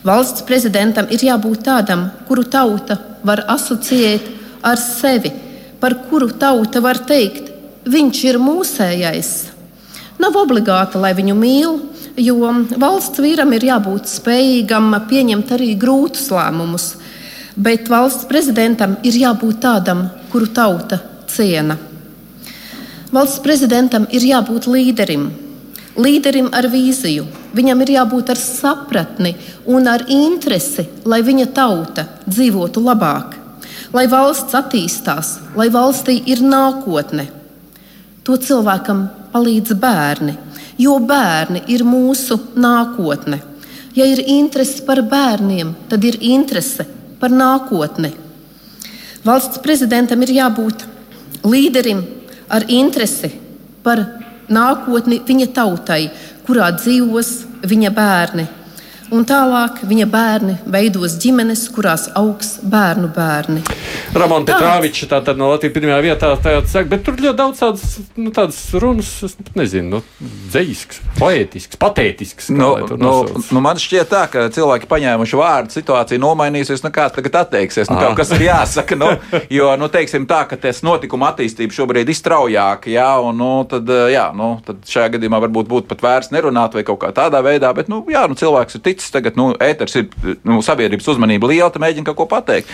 Valsts 0.04 0.44
prezidentam 0.46 1.08
ir 1.10 1.24
jābūt 1.26 1.64
tādam, 1.66 2.06
kuru 2.28 2.44
tauta 2.44 2.98
var 3.24 3.46
asociēt 3.48 4.28
ar 4.62 4.78
sevi, 4.78 5.32
par 5.80 5.96
kuru 6.10 6.28
tauta 6.38 6.80
var 6.84 7.00
teikt, 7.08 7.53
viņš 7.84 8.22
ir 8.30 8.40
mūsējais. 8.42 9.32
Nav 10.22 10.36
obligāti, 10.38 11.00
lai 11.00 11.12
viņu 11.16 11.34
mīl, 11.36 11.78
jo 12.16 12.52
valsts 12.78 13.20
vīram 13.22 13.50
ir 13.56 13.66
jābūt 13.70 14.08
spējīgam 14.10 14.92
pieņemt 15.10 15.50
arī 15.56 15.72
grūtus 15.78 16.28
lēmumus, 16.32 16.94
bet 17.56 17.90
valsts 17.90 18.28
prezidentam 18.30 18.96
ir 19.02 19.18
jābūt 19.18 19.60
tādam, 19.64 20.06
kuru 20.30 20.46
tauta 20.54 21.00
ciena. 21.30 21.76
Valsts 23.14 23.42
prezidentam 23.42 24.08
ir 24.10 24.24
jābūt 24.26 24.66
līderim, 24.70 25.28
līderim 25.98 26.48
ar 26.54 26.66
vīziju. 26.70 27.26
Viņam 27.54 27.84
ir 27.84 27.94
jābūt 27.94 28.32
ar 28.34 28.40
sapratni 28.40 29.36
un 29.70 29.86
ar 29.86 30.06
interesi, 30.10 30.88
lai 31.06 31.20
viņa 31.22 31.46
tauta 31.54 32.08
dzīvotu 32.26 32.82
labāk, 32.82 33.36
lai 33.94 34.08
valsts 34.10 34.56
attīstās, 34.58 35.38
lai 35.54 35.70
valstī 35.70 36.18
ir 36.26 36.42
nākotne. 36.42 37.43
To 38.24 38.36
cilvēkam 38.40 39.04
palīdz 39.34 39.74
bērni, 39.76 40.34
jo 40.80 40.96
bērni 41.04 41.64
ir 41.74 41.84
mūsu 41.84 42.38
nākotne. 42.56 43.40
Ja 43.94 44.06
ir 44.08 44.22
interese 44.26 44.82
par 44.86 45.02
bērniem, 45.06 45.74
tad 45.90 46.04
ir 46.04 46.16
interese 46.24 46.86
par 47.20 47.30
nākotni. 47.30 48.10
Valsts 49.24 49.60
prezidentam 49.62 50.24
ir 50.24 50.34
jābūt 50.40 50.86
līderim 51.44 52.02
ar 52.48 52.64
interesi 52.68 53.30
par 53.84 54.02
nākotni 54.48 55.20
viņa 55.24 55.48
tautai, 55.56 56.08
kurā 56.44 56.72
dzīvos 56.76 57.30
viņa 57.64 57.92
bērni. 57.94 58.48
Un 59.12 59.26
tālāk 59.28 59.82
viņa 59.84 60.06
bērni 60.08 60.54
veidos 60.70 61.18
ģimenes, 61.20 61.66
kurās 61.74 62.06
augs 62.16 62.56
bērnu 62.64 63.10
bērni. 63.12 63.60
Ramons 64.16 64.46
Petrāvičs 64.48 65.08
tātad 65.10 65.36
no 65.40 65.50
Latvijas 65.50 65.74
pirmajā 65.74 65.98
vietā 66.04 66.30
saka, 66.40 66.86
bet 66.88 67.04
tur 67.04 67.18
ļoti 67.18 67.36
daudz 67.36 67.60
tādas, 67.60 67.96
nu, 68.16 68.32
tādas 68.34 68.60
runas, 68.80 69.10
es 69.26 69.36
nezinu, 69.58 69.98
nu, 69.98 70.30
dzējisks, 70.52 71.02
poētisks, 71.18 71.78
patētisks. 71.82 72.48
kā 72.48 72.56
Nu, 72.56 72.70
lai 72.78 72.88
to 72.88 72.98
nu, 73.00 73.12
nu, 73.52 73.62
man 73.64 73.80
šķiet, 73.80 74.08
tā, 74.10 74.24
ka 74.32 74.46
cilvēki 74.54 74.88
paņēmuši 74.90 75.40
vārdu, 75.40 75.74
situācija 75.74 76.22
nomainīsies. 76.22 76.84
Nu, 76.84 76.92
kāds 76.94 77.16
tagad 77.18 77.40
atteiksies? 77.42 77.90
Nu, 77.90 77.98
kaut 78.00 78.16
kas 78.22 78.32
ir 78.36 78.46
jāsaka. 78.46 78.98
Nu, 78.98 79.10
jo, 79.52 79.68
nu, 79.80 79.90
teiksim 79.92 80.28
tā, 80.30 80.44
ka 80.48 80.58
tas 80.60 80.80
notikuma 80.86 81.32
attīstība 81.32 81.76
šobrīd 81.76 82.08
ir 82.08 82.18
straujāka. 82.18 82.92
Jā, 82.94 83.10
un, 83.24 83.36
nu, 83.40 83.52
tad, 83.68 83.90
jā, 84.12 84.28
nu, 84.36 84.54
tad 84.64 84.82
šajā 84.88 85.16
gadījumā 85.16 85.42
varbūt 85.44 85.70
būtu 85.70 85.90
pat 85.90 86.06
vērts 86.06 86.32
nerunāt 86.34 86.78
vai 86.78 86.86
kaut 86.86 87.02
kā 87.04 87.12
tādā 87.16 87.42
veidā. 87.44 87.74
Bet, 87.76 87.90
nu, 87.92 88.02
jā, 88.10 88.24
nu, 88.30 88.38
cilvēks 88.38 88.78
ir 88.78 88.84
ticis 88.94 89.12
tagad, 89.14 89.36
nu, 89.40 89.50
ēters 89.62 89.98
ir, 90.00 90.08
nu, 90.46 90.60
sabiedrības 90.64 91.10
uzmanība 91.14 91.50
liela, 91.50 91.70
tad 91.74 91.82
mēģina 91.84 92.06
kaut 92.08 92.22
ko 92.22 92.28
pateikt. 92.30 92.70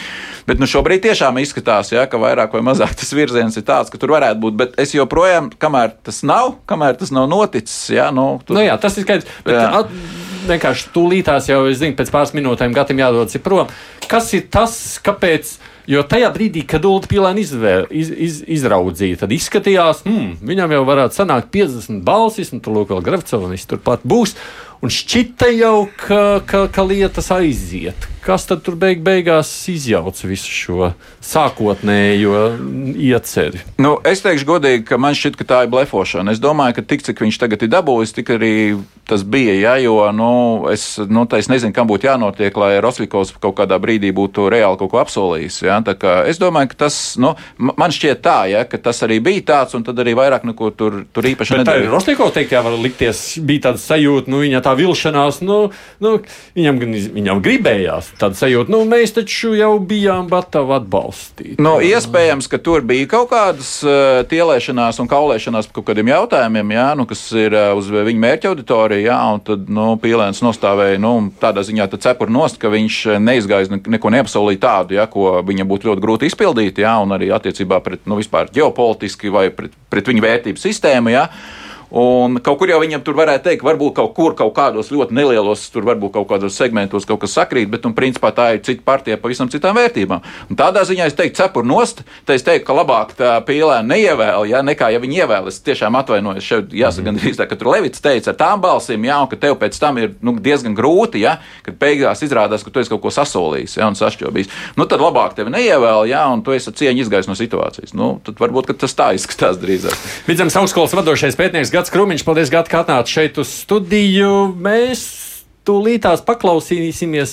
Bet, 0.46 0.60
nu, 0.62 0.68
šobrīd 0.70 1.02
tiešām 1.08 1.40
izskatās, 1.42 1.92
jā, 1.94 2.06
ka 2.10 2.20
vairāk 2.20 2.54
vai 2.56 2.64
mazāk 2.70 2.94
tas 3.00 3.12
virziens 3.16 3.58
ir 3.58 3.66
tāds, 3.66 3.92
ka 3.92 4.00
tur 4.00 4.14
varētu 4.16 4.40
būt. 4.42 4.58
Bet 4.60 4.80
es 4.82 4.94
joprojām, 4.96 5.52
kamēr 5.60 5.96
tas 6.06 6.22
nav, 6.26 6.58
kamēr 6.70 7.00
tas 7.00 7.12
nav 7.14 7.30
noticis, 7.30 7.88
jā, 7.96 8.10
nu, 8.14 8.34
tur, 8.44 8.60
Nu, 8.60 8.66
jā, 8.66 8.76
tas 8.80 8.98
ir 9.00 9.08
skaidrs. 9.08 9.40
At, 9.48 9.92
vienkārši 10.48 10.92
tūlītās 10.94 11.50
jau, 11.50 11.64
es 11.70 11.80
zinu, 11.80 11.96
pēc 11.98 12.12
pāris 12.12 12.32
minūtēm 12.36 12.74
gatam 12.76 13.00
jādodas 13.00 13.36
prom. 13.44 13.70
Kas 14.10 14.32
ir 14.36 14.48
tas, 14.52 14.74
kāpēc? 15.04 15.58
Jo 15.90 16.04
tajā 16.06 16.28
brīdī, 16.30 16.60
kad 16.70 16.84
Ulu 16.86 17.02
Pīlēna 17.10 17.40
iz, 17.42 17.50
iz, 17.90 18.36
izraudzīja, 18.58 19.22
tad 19.24 19.32
izskatījās, 19.34 20.04
hmm, 20.04 20.36
viņam 20.46 20.74
jau 20.76 20.82
varētu 20.86 21.18
sanākt 21.18 21.48
50 21.54 22.04
balsis, 22.06 22.52
un 22.54 22.60
tur 22.62 22.76
lūk, 22.76 22.92
vēl 22.92 23.02
Gravconis 23.08 23.66
turpat 23.66 24.04
būs. 24.06 24.36
Un 24.80 24.88
šķita 24.88 25.50
jau, 25.52 25.90
ka, 26.00 26.40
ka, 26.48 26.62
ka 26.72 26.82
lietas 26.88 27.26
aiziet. 27.34 28.06
Kas 28.24 28.46
tad 28.48 28.62
tur 28.64 28.78
beig 28.80 29.02
beigās 29.04 29.50
izjauca 29.68 30.28
visu 30.28 30.48
šo 30.48 30.88
sākotnējo 31.24 32.40
ieceri? 32.96 33.60
Nu, 33.80 33.98
es 34.08 34.24
teikšu 34.24 34.48
godīgi, 34.48 34.86
ka 34.88 34.96
man 35.00 35.16
šķiet, 35.16 35.36
ka 35.36 35.48
tā 35.52 35.58
ir 35.66 35.72
blefošana. 35.74 36.32
Es 36.32 36.40
domāju, 36.40 36.78
ka 36.78 36.86
tik 36.94 37.04
cik 37.04 37.20
viņš 37.26 37.40
tagad 37.42 37.66
ir 37.66 37.72
dabūjis, 37.76 38.16
tik 38.16 38.32
arī 38.38 38.54
tas 39.10 39.24
bija. 39.26 39.54
Ja, 39.58 39.74
jo 39.82 39.98
nu, 40.14 40.30
es, 40.72 40.98
nu, 41.10 41.26
es 41.38 41.50
nezinu, 41.50 41.74
kam 41.76 41.88
būtu 41.90 42.08
jānotiek, 42.08 42.56
lai 42.62 42.78
Rostovs 42.82 43.34
kaut 43.40 43.56
kādā 43.58 43.80
brīdī 43.82 44.12
būtu 44.14 44.48
reāli 44.52 44.78
kaut 44.80 44.92
ko 44.92 45.00
apsolījis. 45.02 45.60
Ja. 45.66 45.80
Es 46.30 46.40
domāju, 46.40 46.70
ka 46.72 46.84
tas 46.86 46.98
nu, 47.20 47.34
man 47.58 47.94
šķiet 47.94 48.22
tā, 48.24 48.38
ja, 48.52 48.64
ka 48.68 48.78
tas 48.82 49.02
arī 49.06 49.20
bija 49.24 49.46
tāds, 49.52 49.76
un 49.78 49.84
tad 49.86 49.98
arī 50.02 50.14
vairāk 50.18 50.46
neko 50.48 50.70
tur, 50.76 51.00
tur 51.12 51.30
īpaši 51.32 51.60
nedarīja. 51.60 51.90
Rostovs 51.92 52.34
teikt, 52.36 52.54
jā, 52.54 52.62
var 52.64 52.76
likties, 52.78 53.24
bija 53.46 53.68
tāda 53.68 53.82
sajūta, 53.82 54.30
nu, 54.32 54.42
viņa 54.44 54.62
tā 54.64 54.74
vilšanās, 54.78 55.40
nu, 55.46 55.58
nu 56.04 56.14
viņam, 56.56 56.80
viņam 57.16 57.42
gribējās 57.44 58.12
tāda 58.20 58.38
sajūta, 58.38 58.72
nu, 58.72 58.82
mēs 58.88 59.14
taču 59.16 59.54
jau 59.58 59.72
bijām 59.82 60.30
gatavi 60.30 60.76
atbalstīt. 60.78 61.56
Nu, 61.62 61.78
iespējams, 61.84 62.48
ka 62.50 62.60
tur 62.62 62.84
bija 62.86 63.08
kaut 63.10 63.30
kādas 63.32 63.72
uh, 63.86 64.22
tielēšanās 64.30 65.00
un 65.02 65.10
kaulēšanās 65.10 65.70
par 65.70 65.80
kaut 65.80 65.90
kādiem 65.90 66.12
jautājumiem, 66.12 66.74
jā, 66.76 66.88
nu, 66.98 67.06
kas 67.10 67.24
ir 67.36 67.56
uh, 67.56 67.72
uz 67.78 67.90
viņa 67.90 68.24
mērķa 68.26 68.52
auditorija. 68.52 68.99
Jā, 69.04 69.18
un 69.34 69.40
tad 69.44 69.68
nu, 69.72 69.86
Pīlēns 70.00 70.42
nostāvēja 70.44 71.00
nu, 71.02 71.12
tādā 71.42 71.64
ziņā 71.66 71.88
cepuri 71.96 72.34
nost, 72.34 72.58
ka 72.60 72.70
viņš 72.72 72.98
uh, 73.10 73.18
neizgāja 73.22 73.70
ne- 73.72 73.80
neko 73.96 74.12
neapsolīja 74.14 74.62
tādu, 74.62 74.98
jā, 74.98 75.06
ko 75.10 75.38
viņam 75.46 75.70
būtu 75.70 75.90
ļoti 75.90 76.04
grūti 76.04 76.30
izpildīt, 76.30 76.82
jā, 76.84 76.92
un 77.02 77.16
arī 77.16 77.32
attiecībā 77.36 77.80
pret 77.84 78.06
nu, 78.10 78.18
vispār 78.20 78.52
ģeopolitiski 78.54 79.32
vai 79.32 79.48
pret, 79.54 79.74
pret 79.90 80.12
viņa 80.12 80.26
vērtību 80.26 80.62
sistēmu. 80.62 81.14
Jā. 81.14 81.26
Un 81.90 82.38
kaut 82.44 82.58
kur 82.60 82.70
jau 82.70 82.78
viņam 82.80 83.02
tur 83.04 83.16
varētu 83.18 83.48
teikt, 83.48 83.64
varbūt 83.66 83.96
kaut 83.98 84.14
kur, 84.14 84.34
kaut 84.38 84.54
kādos 84.54 84.92
ļoti 84.94 85.16
nelielos, 85.16 85.66
tur 85.74 85.82
varbūt 85.88 86.12
kaut 86.14 86.28
kādos 86.30 86.56
segmentos 86.56 87.06
kaut 87.08 87.20
kas 87.24 87.34
sakrīt, 87.34 87.68
bet, 87.70 87.84
un 87.86 87.94
principā 87.96 88.30
tā 88.34 88.54
ir 88.54 88.62
cita 88.66 88.82
partija 88.86 89.18
pavisam 89.18 89.50
citām 89.50 89.76
vērtībām. 89.76 90.22
Un 90.50 90.56
tādā 90.56 90.84
ziņā 90.86 91.06
es 91.10 91.18
teiktu, 91.18 91.36
cepur 91.42 91.66
nost, 91.66 92.04
te 92.26 92.34
es 92.38 92.46
teiktu, 92.46 92.66
ka 92.68 92.76
labāk 92.78 93.14
tā 93.18 93.36
pīlēna 93.46 93.86
neievēl, 93.90 94.46
ja, 94.50 94.62
nekā 94.62 94.92
ja 94.94 95.00
viņi 95.02 95.22
ievēl. 95.24 95.48
Es 95.50 95.60
tiešām 95.66 95.98
atvainojos, 95.98 96.46
šeit 96.46 96.70
jāsaka 96.70 97.00
Mhm. 97.00 97.08
gandrīz 97.10 97.36
tā, 97.36 97.48
ka 97.48 97.56
tur 97.56 97.72
Levits 97.74 98.00
teica 98.00 98.30
ar 98.30 98.36
tām 98.36 98.60
balsīm, 98.62 99.04
jā, 99.04 99.16
un 99.22 99.28
ka 99.28 99.36
tev 99.36 99.56
pēc 99.58 99.78
tam 99.80 99.98
ir 99.98 100.14
nu, 100.22 100.36
diezgan 100.38 100.74
grūti, 100.76 101.20
ja, 101.20 101.38
kad 101.62 101.74
beigās 101.78 102.22
izrādās, 102.22 102.64
ka 102.64 102.70
tu 102.70 102.80
esi 102.80 102.90
kaut 102.90 103.02
ko 103.02 103.08
sasolījis 103.10 103.76
ja, 103.78 103.88
un 103.88 103.94
sašķobījis. 103.98 104.48
Nu, 104.76 104.86
tad 104.86 105.00
labāk 105.00 105.34
tevi 105.34 105.50
neievēl, 105.50 106.06
ja, 106.08 106.26
un 106.28 106.42
tu 106.42 106.52
esi 106.52 106.70
cieņu 106.70 107.04
izgājis 107.04 107.28
no 107.28 107.34
situācijas. 107.34 107.94
Nu, 107.94 108.20
tad 108.24 108.38
varbūt 108.38 108.74
tas 108.78 108.94
tā 108.94 109.10
izskatās 109.16 109.58
drīzāk. 109.60 109.96
Vidzemes 110.26 110.56
augstskolas 110.56 110.94
vadošais 110.94 111.36
pētnieks 111.38 111.72
Gats 111.80 111.94
Krūmiņš, 111.94 112.22
paldies, 112.28 112.50
Gats, 112.52 112.68
ka 112.68 112.82
atnācāt 112.82 113.08
šeit 113.08 113.38
uz 113.40 113.48
studiju. 113.62 114.50
Mēs 114.52 115.00
tūlītās 115.64 116.20
paklausīsimies, 116.28 117.32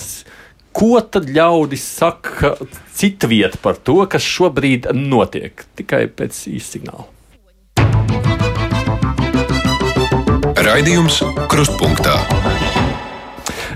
ko 0.71 1.01
tad 1.03 1.27
ļaudis 1.35 1.83
saka 1.83 2.53
cita 2.95 3.27
vieta 3.27 3.59
par 3.59 3.75
to, 3.75 3.97
kas 4.07 4.23
šobrīd 4.23 4.87
notiek. 4.95 5.67
Tikai 5.75 6.05
pēc 6.07 6.45
īsta 6.47 6.79
signāla. 6.79 7.11
Raidījums 10.63 11.19
Krustpunktā. 11.51 12.15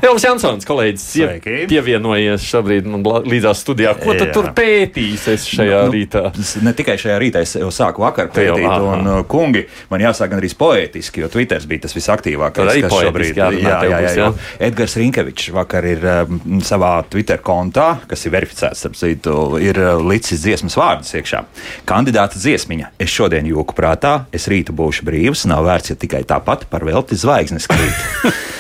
Elvis 0.06 0.24
Jansons, 0.26 0.66
kolēģis, 0.66 1.04
pie, 1.44 1.58
pievienojies 1.70 2.46
šobrīd 2.50 2.88
man 2.90 3.04
līdzās 3.28 3.62
studijā. 3.62 3.94
Ko 4.02 4.16
Jā. 4.16 4.28
tur 4.34 4.50
pētīs 4.58 5.28
šajā 5.46 5.82
Nu, 5.86 5.94
rītā? 5.94 6.24
tas 6.36 6.56
Ne 6.66 6.74
tikai 6.78 6.96
šajā 7.02 7.18
rītā, 7.22 7.44
es 7.46 7.54
jau 7.60 7.70
sāku 7.74 8.04
vakar 8.04 8.32
Tu 8.34 8.46
jau, 8.46 8.56
pētīt, 8.58 8.70
aha. 8.70 8.96
un 8.96 9.10
uh, 9.12 9.20
kungi 9.30 9.64
man 9.92 10.02
jāsaka 10.02 10.40
arī 10.40 10.50
poētiski, 10.58 11.24
jo 11.24 11.30
Twitter 11.32 11.62
bija 11.70 11.86
tas 11.86 11.96
visaktīvākais. 11.98 12.72
Arī 12.74 12.86
kas 12.86 12.96
poētiski 12.96 13.42
jā, 13.42 13.50
jā, 13.58 13.76
jā, 13.86 14.00
jā. 14.08 14.14
jā? 14.18 14.30
Edgars 14.70 14.98
Rinkevičs 15.00 15.52
vakar 15.56 15.88
ir 15.90 16.06
um, 16.16 16.62
savā 16.66 16.94
Twitter 17.12 17.42
kontā, 17.46 17.92
kas 18.10 18.26
ir 18.26 18.36
verificēts, 18.36 18.82
starp 18.82 18.98
citu, 18.98 19.36
ir 19.62 19.78
uh, 19.82 20.02
licis 20.02 20.42
dziesmas 20.46 20.78
vārdus 20.80 21.14
iekšā. 21.20 21.44
Kandidāta 21.90 22.42
dziesmiņa. 22.42 22.94
Es 23.02 23.14
šodien 23.14 23.50
joku 23.50 23.78
prātā, 23.78 24.24
es 24.34 24.50
rītu 24.52 24.74
būšu 24.78 25.06
brīvs, 25.08 25.46
nav 25.52 25.68
vērts, 25.70 25.94
ja 25.94 26.02
tikai 26.02 26.26
tāpat 26.28 26.66
par 26.74 26.88
velti 26.88 27.20
zvaigznes 27.20 27.70
krīt. 27.70 28.32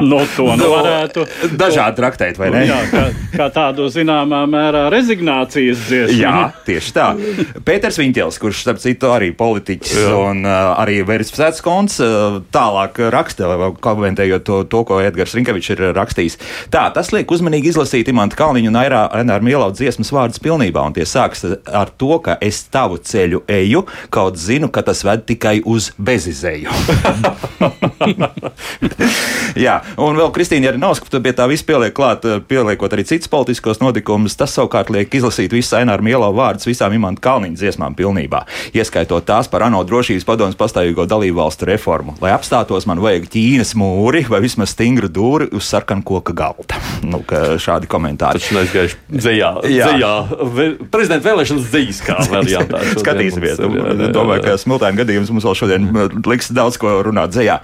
no 0.00 0.20
to 0.36 0.46
nu 0.58 0.68
varētu 0.72 1.24
dažādi 1.58 1.98
traktēt, 1.98 2.38
vai 2.40 2.50
ne? 2.54 2.62
Jā, 2.68 2.78
kā, 2.90 3.04
kā 3.32 3.48
tādu 3.54 3.88
zināmā 3.92 4.44
mērā 4.50 4.86
rezignācijas 4.92 5.84
dziesmu. 5.88 6.18
Jā, 6.20 6.34
tieši 6.66 6.94
tā. 6.96 7.08
Pēters 7.66 7.98
Viņķels, 8.00 8.38
kurš, 8.42 8.62
starp 8.64 8.82
citu, 8.82 9.10
arī 9.14 9.30
politiķis 9.36 9.94
Jā. 9.98 10.12
un 10.30 10.44
uh, 10.46 10.72
arī 10.78 11.00
verificēts 11.06 11.62
konts, 11.64 11.98
uh, 12.04 12.38
tālāk 12.54 13.00
raksta, 13.14 13.50
komentējot 13.84 14.46
to, 14.46 14.60
to, 14.70 14.84
ko 14.88 15.00
Edgars 15.02 15.34
Rinkevičs 15.38 15.74
ir 15.74 15.84
rakstījis. 15.96 16.38
Tā, 16.74 16.88
tas 16.94 17.12
liek 17.14 17.30
uzmanīgi 17.34 17.72
izlasīt 17.72 18.10
Imanta 18.12 18.38
Kalniņu 18.38 18.72
un 18.72 18.80
Aināru 18.80 19.48
Mielau 19.48 19.70
dziesmas 19.74 20.12
vārdus 20.14 20.42
pilnībā, 20.42 20.84
un 20.88 20.96
tie 20.96 21.06
sāks 21.08 21.44
ar 21.46 21.92
to, 21.98 22.14
ka 22.24 22.38
es 22.44 22.62
tavu 22.72 23.00
ceļu 23.02 23.44
eju, 23.58 23.84
kaut 24.14 24.38
zinu, 24.40 24.70
ka 24.72 24.84
tas 24.86 25.04
ved 25.06 25.26
tikai 25.28 25.58
uz 25.68 25.92
bezizēju. 25.98 26.70
Jā, 29.66 29.78
un 30.00 30.18
vēl 30.18 30.30
Kristīna 30.34 30.68
Jarinovska 30.70 31.20
pie 31.22 31.32
tā 31.36 31.46
viss 31.50 31.64
pieliek 31.66 31.94
klāt, 31.96 32.24
eh, 32.28 32.40
pieliekot 32.44 32.92
arī 32.94 33.04
citus 33.08 33.30
politiskos 33.32 33.80
notikumus. 33.82 34.36
Tas 34.38 34.54
savukārt 34.56 34.90
liek 34.94 35.12
izlasīt 35.18 35.54
visu 35.54 35.76
Aināru 35.78 36.04
Mielo 36.06 36.28
vārdus 36.36 36.68
visām 36.68 36.94
Imanta 36.94 37.22
Kalniņa 37.24 37.58
dziesmām 37.58 37.96
pilnībā, 37.98 38.44
ieskaitot 38.76 39.26
tās 39.28 39.48
par 39.50 39.64
ANO 39.66 39.82
drošības 39.88 40.26
padomus 40.28 40.58
pastāvīgo 40.58 41.06
dalību 41.08 41.40
valstu 41.40 41.68
reformu. 41.70 42.16
Lai 42.22 42.32
apstātos, 42.36 42.86
man 42.90 43.02
vajag 43.02 43.28
Ķīnas 43.32 43.74
mūri 43.78 44.24
vai 44.28 44.40
vismaz 44.44 44.74
stingru 44.76 45.08
dūri 45.12 45.50
uz 45.56 45.66
sarkanu 45.68 46.04
koka 46.06 46.36
galda. 46.36 46.78
Nu, 47.08 47.20
ka 47.24 47.54
šādi 47.62 47.86
komentāri. 47.88 48.40
Tas 48.42 48.56
aizgājuši 48.58 48.96
dzējā, 49.08 49.48
Jā. 49.70 49.86
dzējā, 49.86 50.08
prezidenta 50.92 51.28
vēlēšanas 51.30 51.68
dzīs 51.70 52.00
kā 52.04 52.16
variantā. 52.28 52.80
šodien 52.82 53.00
Skatīsimies. 53.00 53.60
mums 53.62 53.76
ir, 53.78 53.86
jā, 53.86 53.94
jā, 54.02 54.08
Domāju, 54.12 54.42
jā. 54.42 54.44
ka 54.48 54.56
smiltēna 54.60 54.98
gadījums 54.98 55.30
mums 55.32 55.46
vēl 55.46 55.56
šodien 55.60 55.86
liks 56.26 56.50
daudz 56.52 56.76
ko 56.82 56.90
runāt 57.06 57.32
dzējā. 57.32 57.56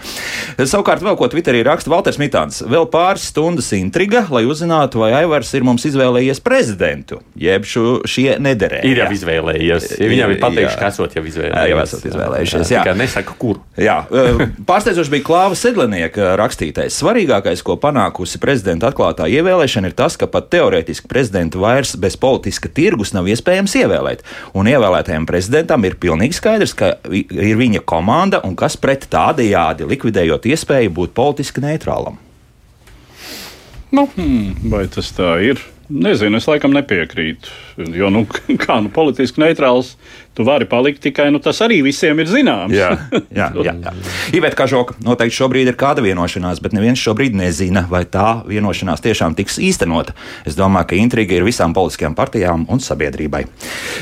Savukārt, 0.70 1.02
vēl 1.04 1.16
ko 1.18 1.28
Twitterī 1.30 1.62
raksta 1.66 1.90
Valters 1.92 2.18
Mitāns. 2.20 2.60
Vēl 2.66 2.86
pāris 2.90 3.26
stundas 3.30 3.70
intriga, 3.76 4.24
lai 4.32 4.44
uzzinātu, 4.48 5.00
vai 5.02 5.10
Aivars 5.18 5.50
ir 5.56 5.64
mums 5.66 5.84
izvēlējies 5.88 6.40
prezidentu, 6.44 7.20
jeb 7.38 7.66
šo, 7.68 8.00
šie 8.08 8.36
nederēja. 8.42 8.86
Ir 8.88 9.02
jau 9.02 9.08
izvēlējies. 9.16 9.88
Ja 10.00 10.10
viņam 10.10 10.34
ir 10.34 10.40
pateikts, 10.42 10.76
Jā. 10.76 10.80
ka 10.80 10.90
esot 10.92 11.16
jau 11.18 11.24
izvēlējies. 11.28 11.72
Jā, 11.74 11.82
esat 11.84 12.06
izvēlējušies. 12.10 12.72
Jā, 12.74 12.84
Tikai 12.84 12.96
nesaka, 13.00 13.36
kur. 13.40 13.60
Jā, 13.80 13.96
pārsteidzoši 14.68 15.14
bija 15.14 15.26
Klāva 15.26 15.58
Sedlenieka 15.58 16.34
rakstītais. 16.40 16.96
Svarīgākais, 17.00 17.64
ko 17.66 17.76
panākusi 17.80 18.40
prezidenta 18.42 18.90
atklātā 18.90 19.28
ievēlēšana, 19.32 19.90
ir 19.90 19.98
tas, 19.98 20.18
ka 20.20 20.28
pat 20.30 20.50
teorētiski 20.54 21.10
prezidentu 21.10 21.62
vairs 21.64 21.94
bez 22.00 22.16
politiska 22.20 22.70
tirgus 22.74 23.14
nav 23.16 23.28
iespējams 23.30 23.76
ievēlēt. 23.82 24.24
Un 24.54 24.70
ievēlētajam 24.70 25.26
prezidentam 25.28 25.84
ir 25.88 25.98
pilnīgi 26.00 26.38
skaidrs, 26.38 26.74
ka 26.78 26.94
ir 27.10 27.58
viņa 27.60 27.84
komanda 27.88 28.42
un 28.46 28.56
kas 28.58 28.76
pret 28.80 29.08
tādējādi 29.12 29.88
likvidējot 29.90 30.48
iespēju 30.54 30.94
būt 30.96 31.14
politiski 31.16 31.62
neitrālam. 31.64 32.18
Nu, 33.94 34.08
hmm, 34.16 34.70
vai 34.72 34.86
tas 34.90 35.12
tā 35.14 35.36
ir? 35.46 35.60
Nezinu, 35.92 36.40
es 36.40 36.48
laikam 36.48 36.72
nepiekrītu. 36.74 37.50
Jo, 37.94 38.08
nu, 38.12 38.24
kā 38.64 38.78
nu, 38.82 38.90
politiski 38.94 39.42
neitrāls, 39.42 39.94
tu 40.34 40.44
vari 40.46 40.66
palikt 40.66 41.02
tikai, 41.04 41.28
nu, 41.30 41.38
tas 41.42 41.60
arī 41.64 41.80
visiem 41.86 42.18
ir 42.18 42.28
zināms. 42.30 42.74
Jā, 42.74 42.90
jā, 43.38 43.48
jā. 43.62 43.74
jā. 43.84 43.92
Iveta 44.34 44.58
Kažoka 44.58 44.96
noteikti 45.04 45.38
šobrīd 45.38 45.70
ir 45.70 45.78
kāda 45.78 46.02
vienošanās, 46.04 46.60
bet 46.64 46.74
neviens 46.74 47.00
šobrīd 47.00 47.36
nezina, 47.38 47.84
vai 47.90 48.02
tā 48.10 48.40
vienošanās 48.48 49.02
tiešām 49.04 49.36
tiks 49.38 49.60
īstenota. 49.62 50.16
Es 50.48 50.58
domāju, 50.58 50.90
ka 50.90 50.98
intriga 50.98 51.36
ir 51.38 51.46
visām 51.46 51.74
politiskajām 51.76 52.16
partijām 52.18 52.66
un 52.70 52.82
sabiedrībai. 52.82 53.44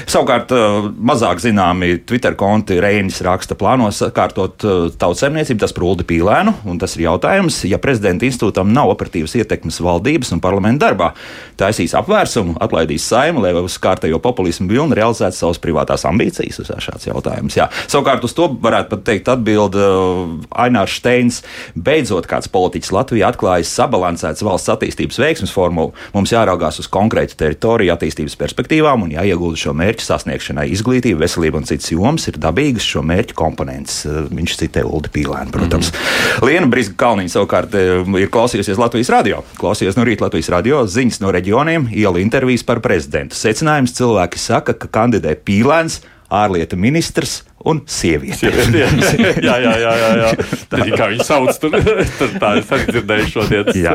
Savukārt, 0.07 0.55
eh, 0.57 0.89
mazāk 1.13 1.43
zināmi 1.45 2.01
Twitter 2.09 2.37
konti 2.39 2.81
Reinis 2.81 3.21
raksta 3.25 3.57
plānos 3.59 4.01
sakārtot 4.03 4.65
eh, 4.65 4.81
tautsēmniecību, 5.03 5.61
tas 5.61 5.77
prūdi 5.77 6.09
pīlēnu, 6.09 6.57
un 6.65 6.81
tas 6.81 6.97
ir 6.97 7.07
jautājums, 7.07 7.63
ja 7.69 7.81
prezidenta 7.83 8.27
institūtam 8.29 8.73
nav 8.73 8.95
operatīvas 8.95 9.37
ietekmes 9.43 9.83
valdības 9.85 10.33
un 10.33 10.41
parlamenta 10.41 10.89
darbā, 10.89 11.13
taisīs 11.61 11.95
apvērsumu, 11.99 12.57
atlaidīs 12.63 13.05
saimu, 13.07 13.45
lai 13.45 13.53
uz 13.61 13.77
kārtējo 13.83 14.19
populismu 14.23 14.71
vilni 14.71 14.97
realizētu 14.99 15.37
savas 15.37 15.61
privātās 15.63 16.07
ambīcijas. 16.09 16.22
Tas 16.31 16.61
ir 16.63 16.83
šāds 16.85 17.09
jautājums. 17.09 17.57
Jā. 17.57 17.69
Savukārt 17.91 18.25
uz 18.27 18.35
to 18.37 18.49
varētu 18.63 18.91
pat 18.93 19.05
teikt 19.09 19.31
atbild 19.33 19.77
uh, 19.79 20.37
Ainārs 20.65 20.97
Steins. 21.01 21.41
Beidzot, 21.75 22.29
kāds 22.31 22.51
politiķis 22.53 22.93
Latvijā 22.95 23.31
atklājis 23.33 23.73
sabalansēts 23.77 24.45
valsts 24.47 24.71
attīstības 24.73 25.19
veiksmes 25.23 25.55
formulu. 25.55 25.93
Mums 26.15 26.33
jāraugās 26.35 26.81
uz 26.83 26.89
konkrētu 26.93 27.37
teritoriju 27.41 27.95
attīstības 27.95 28.37
perspektīvām 28.41 29.07
un 29.07 29.15
jāiegulda 29.17 29.61
šo 29.65 29.75
mērķu 29.79 30.07
sasniegšanai. 30.07 30.69
Izglītība, 30.73 31.23
veselība 31.25 31.61
un 31.61 31.69
citas 31.69 31.91
jomas 31.93 32.29
ir 32.31 32.39
dabīgas 32.43 32.87
šo 32.95 33.05
mērķu 33.07 33.39
komponents. 33.39 34.03
Uh, 34.07 34.23
Viņš 34.33 34.59
citē 34.63 34.85
Uldi 34.87 35.11
Pīlēnu, 35.13 35.53
protams. 35.55 35.93
Mm 35.93 35.99
-hmm. 35.99 36.47
Liena 36.49 36.71
Brīsga 36.73 36.97
Kalniņa 36.99 37.35
savukārt 37.37 37.75
uh, 37.77 38.21
ir 38.21 38.31
klausījusies 38.33 38.81
Latvijas 38.81 39.11
radio. 39.13 39.43
Klausījies 39.61 39.97
no 39.97 40.05
rīta 40.05 40.27
Latvijas 40.27 40.49
radio 40.53 40.87
ziņas 40.87 41.21
no 41.21 41.33
reģioniem, 41.33 41.89
ielu 41.93 42.19
intervijas 42.23 42.65
par 42.67 42.81
prezidentu. 42.81 43.37
Secinājums 43.37 43.95
cilvēki 43.97 44.39
saka, 44.39 44.75
ka 44.75 44.89
kandidē 44.93 45.37
Pīlēns, 45.47 46.01
ārlietu 46.33 46.79
ministrs 46.81 47.43
un 47.69 47.83
sieviete. 47.87 48.39
Sieviete, 48.41 48.81
jā. 48.81 48.89
jā, 49.49 49.57
jā, 49.63 49.73
jā, 49.79 49.93
jā, 50.01 50.09
jā. 50.19 50.31
Arī 50.79 50.95
kā 50.99 51.09
viņi 51.13 51.27
sauc, 51.27 51.59
tur, 51.63 51.77
tur 52.19 52.33
tā 52.43 52.53
es 52.59 52.73
arī 52.75 52.89
dzirdēju 52.89 53.29
šodien. 53.31 53.71
Jā. 53.79 53.95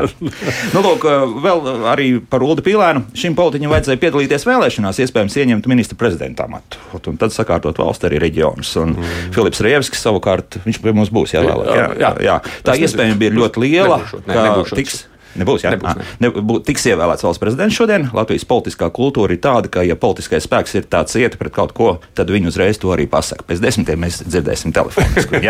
Nu, 0.72 0.82
lūk, 0.84 1.04
vēl 1.44 1.68
arī 1.92 2.08
par 2.30 2.44
Ulu 2.46 2.64
Pīlēnu. 2.64 3.04
Šim 3.18 3.36
politiķim 3.38 3.72
vajadzēja 3.72 4.00
piedalīties 4.04 4.46
vēlēšanās, 4.48 5.02
iespējams, 5.04 5.36
ieņemt 5.42 5.68
ministra 5.70 5.98
prezidenta 6.00 6.48
amatu. 6.48 6.80
Un 6.98 7.20
tad 7.20 7.34
sakārtot 7.34 7.80
valsts 7.80 8.08
arī 8.08 8.22
reģionus. 8.24 8.72
Un 8.80 8.96
mm. 8.96 9.34
Filips 9.36 9.62
Rievskis 9.64 10.04
savukārt, 10.06 10.60
viņš 10.64 10.80
pie 10.84 10.96
mums 10.96 11.12
būs 11.12 11.36
jāvēlēt. 11.36 11.72
Jā, 11.76 11.88
jā, 12.00 12.14
jā. 12.24 12.40
Tā 12.64 12.78
Es 12.78 12.88
iespēja 12.88 13.16
bija 13.18 13.34
ļoti 13.34 13.64
liela. 13.64 14.00
Nebūšot, 14.00 14.26
ne, 14.28 14.34
ka 14.34 14.44
nebūšot. 14.48 14.78
tiks, 14.78 15.00
Nebūs, 15.36 15.64
jā, 15.64 15.72
Nebūs, 15.74 15.96
Nebūs, 15.98 16.14
ne. 16.20 16.30
Nebūs, 16.40 16.62
tiks 16.66 16.86
ievēlēts 16.88 17.24
valsts 17.26 17.42
prezidents 17.42 17.76
šodien. 17.76 18.08
Latvijas 18.16 18.46
politiskā 18.48 18.88
kultūra 18.94 19.34
ir 19.34 19.42
tāda, 19.44 19.70
ka, 19.72 19.84
ja 19.86 19.96
politiskais 19.98 20.46
spēks 20.48 20.76
ir 20.78 20.88
tāds 20.90 21.16
iet 21.20 21.36
pret 21.38 21.54
kaut 21.54 21.74
ko, 21.76 21.90
tad 22.18 22.30
viņi 22.32 22.50
uzreiz 22.50 22.80
to 22.80 22.92
arī 22.94 23.08
pasaka. 23.10 23.44
Pēc 23.48 23.62
desmitiem 23.62 24.00
mēs 24.04 24.22
dzirdēsim 24.24 24.72
telefoniski. 24.76 25.42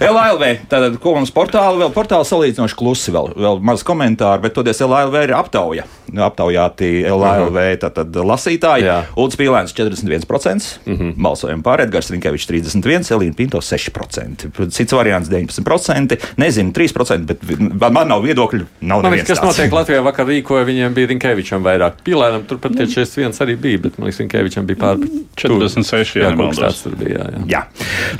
LLV, 0.00 0.52
tātad, 0.72 0.98
ko 1.02 1.16
mums 1.18 1.34
portāli 1.34 1.82
vēl? 1.82 1.92
Portāli 1.96 2.28
salīdzinoši 2.28 2.78
klusi, 2.78 3.14
vēl, 3.14 3.32
vēl 3.36 3.62
maz 3.66 3.84
komentāru, 3.86 4.44
bet 4.46 4.56
toties 4.56 4.82
LLV 4.86 5.26
ir 5.26 5.34
aptauja. 5.36 5.86
Aptaujāti 6.26 6.90
LLV 7.10 7.66
tātad 7.82 8.20
lasītāji. 8.30 8.88
Ulds 9.18 9.38
Pīlēns 9.38 9.74
41%, 9.76 10.86
mm 10.86 10.96
-hmm. 10.96 11.14
balsojam 11.22 11.64
pār 11.66 11.82
Edgars 11.86 12.10
Rinkevičs 12.14 12.48
31%, 12.50 13.12
Elīna 13.16 13.36
Pinto 13.36 13.58
6%. 13.58 14.70
Cits 14.70 14.92
variants 14.92 15.28
19%, 15.30 16.16
nezinu 16.36 16.72
3%, 16.72 17.24
bet 17.26 17.92
man 17.92 18.08
nav 18.08 18.22
viedokļu. 18.22 18.66
Nav 18.80 19.02
Man 19.02 19.15
liekas, 19.16 19.32
kas 19.32 19.42
notiek 19.44 19.74
Latvijā 19.74 20.02
vakar 20.06 20.28
rīkoja, 20.30 20.66
viņiem 20.68 20.96
bija 20.96 21.10
Rinkevičam 21.12 21.64
vairāk. 21.66 22.00
Pilēnam 22.06 22.46
turpat 22.48 22.76
tie 22.78 22.86
41 22.92 23.42
arī 23.44 23.56
bija, 23.60 23.82
bet 23.86 23.98
man 23.98 24.08
liekas, 24.08 24.20
Rinkevičam 24.22 24.68
bija 24.68 24.80
pār 24.82 25.02
46. 25.40 26.16
Jā, 26.20 26.30
ja 26.30 26.32
kaut 26.36 26.54
kas 26.54 26.62
tāds 26.62 26.82
tur 26.84 26.96
bija. 27.00 27.20
Jā, 27.20 27.26
jā. 27.34 27.42
Jā. 27.56 27.62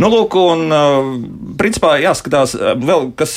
Nu, 0.02 0.10
lūk, 0.12 0.36
un 0.40 0.66
uh, 0.72 1.10
principā 1.60 1.96
jāskatās, 2.02 2.56
uh, 2.58 2.74
vēl, 2.80 3.10
kas 3.18 3.36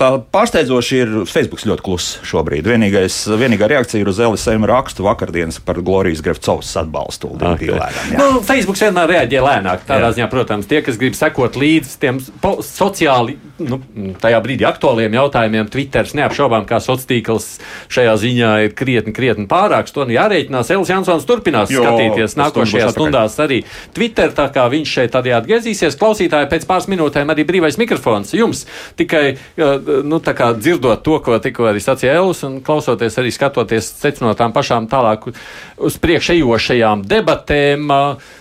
tā 0.00 0.12
pārsteidzoši 0.32 1.00
ir. 1.04 1.16
Facebook 1.30 1.62
ļoti 1.66 1.84
kluss 1.84 2.18
šobrīd. 2.26 2.66
Vienīgais, 2.70 3.16
vienīgā 3.40 3.68
reakcija 3.70 4.02
ir 4.02 4.10
uz 4.10 4.20
LSM 4.22 4.66
rakstu 4.68 5.04
vakardienas 5.06 5.60
par 5.64 5.80
Glorijas 5.84 6.22
Grefcovas 6.24 6.72
atbalstu. 6.80 7.34
Okay. 7.36 7.70
Okay. 7.70 8.16
Nu, 8.16 8.40
Facebook 8.46 8.78
vienmēr 8.80 9.14
reaģē 9.14 9.42
lēnāk. 9.44 9.84
Tādā 9.88 10.10
ziņā, 10.16 10.28
protams, 10.32 10.68
tie, 10.70 10.80
kas 10.84 10.98
grib 11.00 11.16
sekot 11.18 11.58
līdzi 11.60 11.96
tiem 12.02 12.20
sociāli, 12.66 13.36
nu, 13.62 13.80
tajā 14.20 14.40
brīdī 14.44 14.66
aktuāliem 14.68 15.16
jautājumiem, 15.18 15.70
Twitter 15.72 16.08
neapšaubām, 16.20 16.66
kā 16.68 16.80
sociāls 17.00 17.08
tīkls 17.08 17.46
šajā 17.90 18.14
ziņā 18.20 18.50
ir 18.64 18.74
krietni, 18.74 19.12
krietni 19.12 19.46
pārāks. 19.48 19.92
To 19.92 20.04
jārēķinās. 20.04 20.70
Elis 20.70 20.90
Jansons 20.90 21.26
turpinās 21.26 21.70
Jo, 21.70 21.82
skatīties 21.84 22.36
nākošajās 22.36 22.94
stundās 22.94 23.38
arī 23.40 23.64
Twitter, 23.94 24.32
tā 24.32 24.50
kā 24.52 24.68
viņš 24.70 24.88
šeit 24.88 25.12
tādējādi 25.14 25.44
atgriezīsies. 25.44 25.98
Klausītāji 25.98 26.50
pēc 26.50 26.66
pāris 26.66 26.88
minūtēm 26.90 27.30
arī 27.30 27.44
brīvais 27.44 27.78
mikrofons 27.78 28.34
jums. 28.34 28.66
Tikai 28.96 29.36
uh, 29.36 30.02
nu, 30.04 30.20
tā 30.20 30.34
kā 30.34 30.52
dzirdot 30.56 31.02
to, 31.04 31.18
ko 31.20 31.38
tikko 31.38 31.70
arī 31.70 31.80
sacīja 31.82 32.18
Elis, 32.20 32.42
un 32.46 32.60
klausoties 32.64 33.18
arī 33.20 33.32
skatoties, 33.34 33.92
secinot 34.00 34.38
tām 34.40 34.54
pašām 34.56 34.88
tālāk 34.90 35.30
uz 35.30 35.98
priekšējošajām 36.00 37.06
debatēm. 37.08 37.90
uh, 37.90 38.38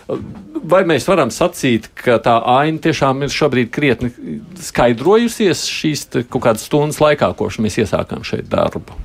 Vai 0.69 0.81
mēs 0.89 1.05
varam 1.07 1.29
sacīt, 1.31 1.87
ka 1.97 2.17
tā 2.23 2.35
aina 2.51 2.81
tiešām 2.83 3.23
ir 3.23 3.31
šobrīd 3.33 3.69
krietni 3.73 4.09
skaidrojusies 4.59 5.61
šīs 5.69 6.05
kaut 6.31 6.41
kādas 6.43 6.65
stundas 6.67 6.99
laikā, 7.03 7.29
kopš 7.37 7.59
mēs 7.63 7.77
iesākām 7.83 8.25
šeit 8.27 8.49
darbu? 8.51 8.97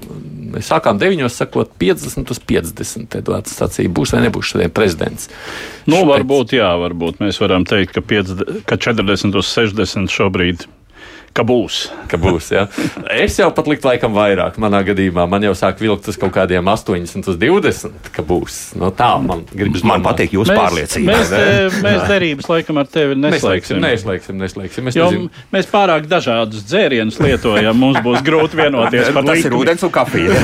Mēs 0.54 0.70
sākām 0.70 0.98
9, 1.00 1.28
sakot, 1.34 1.70
50 1.80 2.32
uz 2.32 2.40
50. 2.50 3.18
Edvards 3.20 3.56
sacīja, 3.58 3.92
būs 3.92 4.14
vai 4.14 4.24
nebūs 4.26 4.54
šodien 4.54 4.72
prezidents. 4.74 5.28
Nu, 5.90 6.04
varbūt, 6.08 6.56
jā, 6.58 6.70
varbūt 6.80 7.20
mēs 7.22 7.40
varam 7.42 7.66
teikt, 7.68 7.94
ka, 7.98 8.04
50, 8.14 8.64
ka 8.68 8.80
40 8.80 9.38
uz 9.40 9.52
60 9.54 10.14
šobrīd 10.14 10.66
ka 11.34 11.42
būs. 11.46 11.80
Ka 12.10 12.18
būs 12.20 12.50
jā. 12.54 12.64
es 13.10 13.38
jau 13.40 13.50
pat 13.54 13.68
liktu 13.70 13.88
laikam 13.90 14.14
vairāk. 14.14 14.58
Manā 14.62 14.84
gadījumā 14.86 15.26
man 15.30 15.44
jau 15.46 15.54
sāk 15.58 15.80
vilkt 15.82 16.08
uz 16.10 16.18
kaut 16.20 16.34
kādiem 16.36 16.70
80 16.70 17.30
uz 17.32 17.38
20, 17.40 18.10
ka 18.14 18.24
būs. 18.26 18.60
No 18.78 18.92
tā 18.94 19.10
man 19.22 19.44
gribas. 19.50 19.82
Man 19.86 20.04
patīk 20.04 20.36
jūsu 20.36 20.54
pārliecība. 20.54 21.10
Mēs, 21.10 21.32
mēs, 21.34 21.80
mēs 21.84 22.06
derības 22.10 22.50
laikam 22.50 22.80
ar 22.80 22.90
tevi 22.90 23.18
Neslēgsim, 23.18 23.80
neslēgsim. 23.82 24.38
neslēgsim, 24.40 24.88
neslēgsim. 24.90 25.28
Mēs 25.54 25.68
pārāk 25.70 26.06
dažādus 26.10 26.64
dzērienus 26.68 27.18
lietojam. 27.22 27.78
Mums 27.78 28.00
būs 28.04 28.22
grūti 28.26 28.58
vienoties 28.58 29.10
par 29.14 29.26
Tas 29.30 29.44
ir 29.48 29.56
ūdens 29.56 29.84
un 29.86 29.92
kafija. 29.94 30.34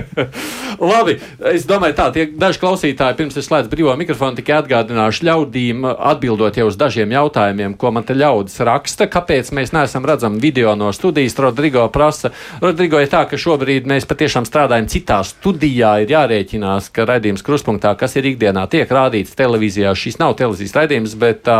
Labi, 0.90 1.16
es 1.52 1.66
domāju, 1.68 1.96
tā 1.98 2.06
tie 2.14 2.26
daži 2.40 2.60
klausītāji, 2.62 3.18
pirms 3.18 3.36
es 3.36 3.48
slēdzu 3.48 3.70
brīvo 3.72 3.94
mikrofonu, 4.00 4.38
tikai 4.38 4.60
atgādināšu 4.62 5.26
ļaudīm, 5.28 5.84
atbildot 6.10 6.56
jau 6.56 6.68
uz 6.70 6.78
dažiem 6.80 7.12
jautājumiem, 7.14 7.76
ko 7.80 7.92
man 7.94 8.06
te 8.08 8.16
ļaudis 8.16 8.56
raksta. 8.66 9.08
Kāpēc 9.10 9.52
mēs 9.56 9.74
neesam 9.76 9.99
redzami 10.06 10.40
video 10.42 10.74
no 10.78 10.92
studijas? 10.92 11.38
Rodrigo 11.38 11.86
prasa. 11.92 12.30
Rodrigo 12.62 13.00
ir 13.00 13.10
tā, 13.12 13.24
ka 13.28 13.38
šobrīd 13.40 13.88
mēs 13.90 14.08
patiešām 14.10 14.46
strādājam 14.48 14.88
citā 14.90 15.20
studijā. 15.26 15.96
Ir 16.04 16.14
jārēķinās, 16.14 16.90
ka 16.94 17.08
raidījums 17.08 17.44
kruspunktā, 17.46 17.96
kas 17.98 18.16
ir 18.20 18.30
ikdienā, 18.32 18.66
tiek 18.70 18.90
rādīts 18.90 19.36
televīzijā. 19.38 19.92
Šis 19.96 20.20
nav 20.22 20.36
televīzijas 20.40 20.76
raidījums, 20.78 21.16
bet, 21.20 21.50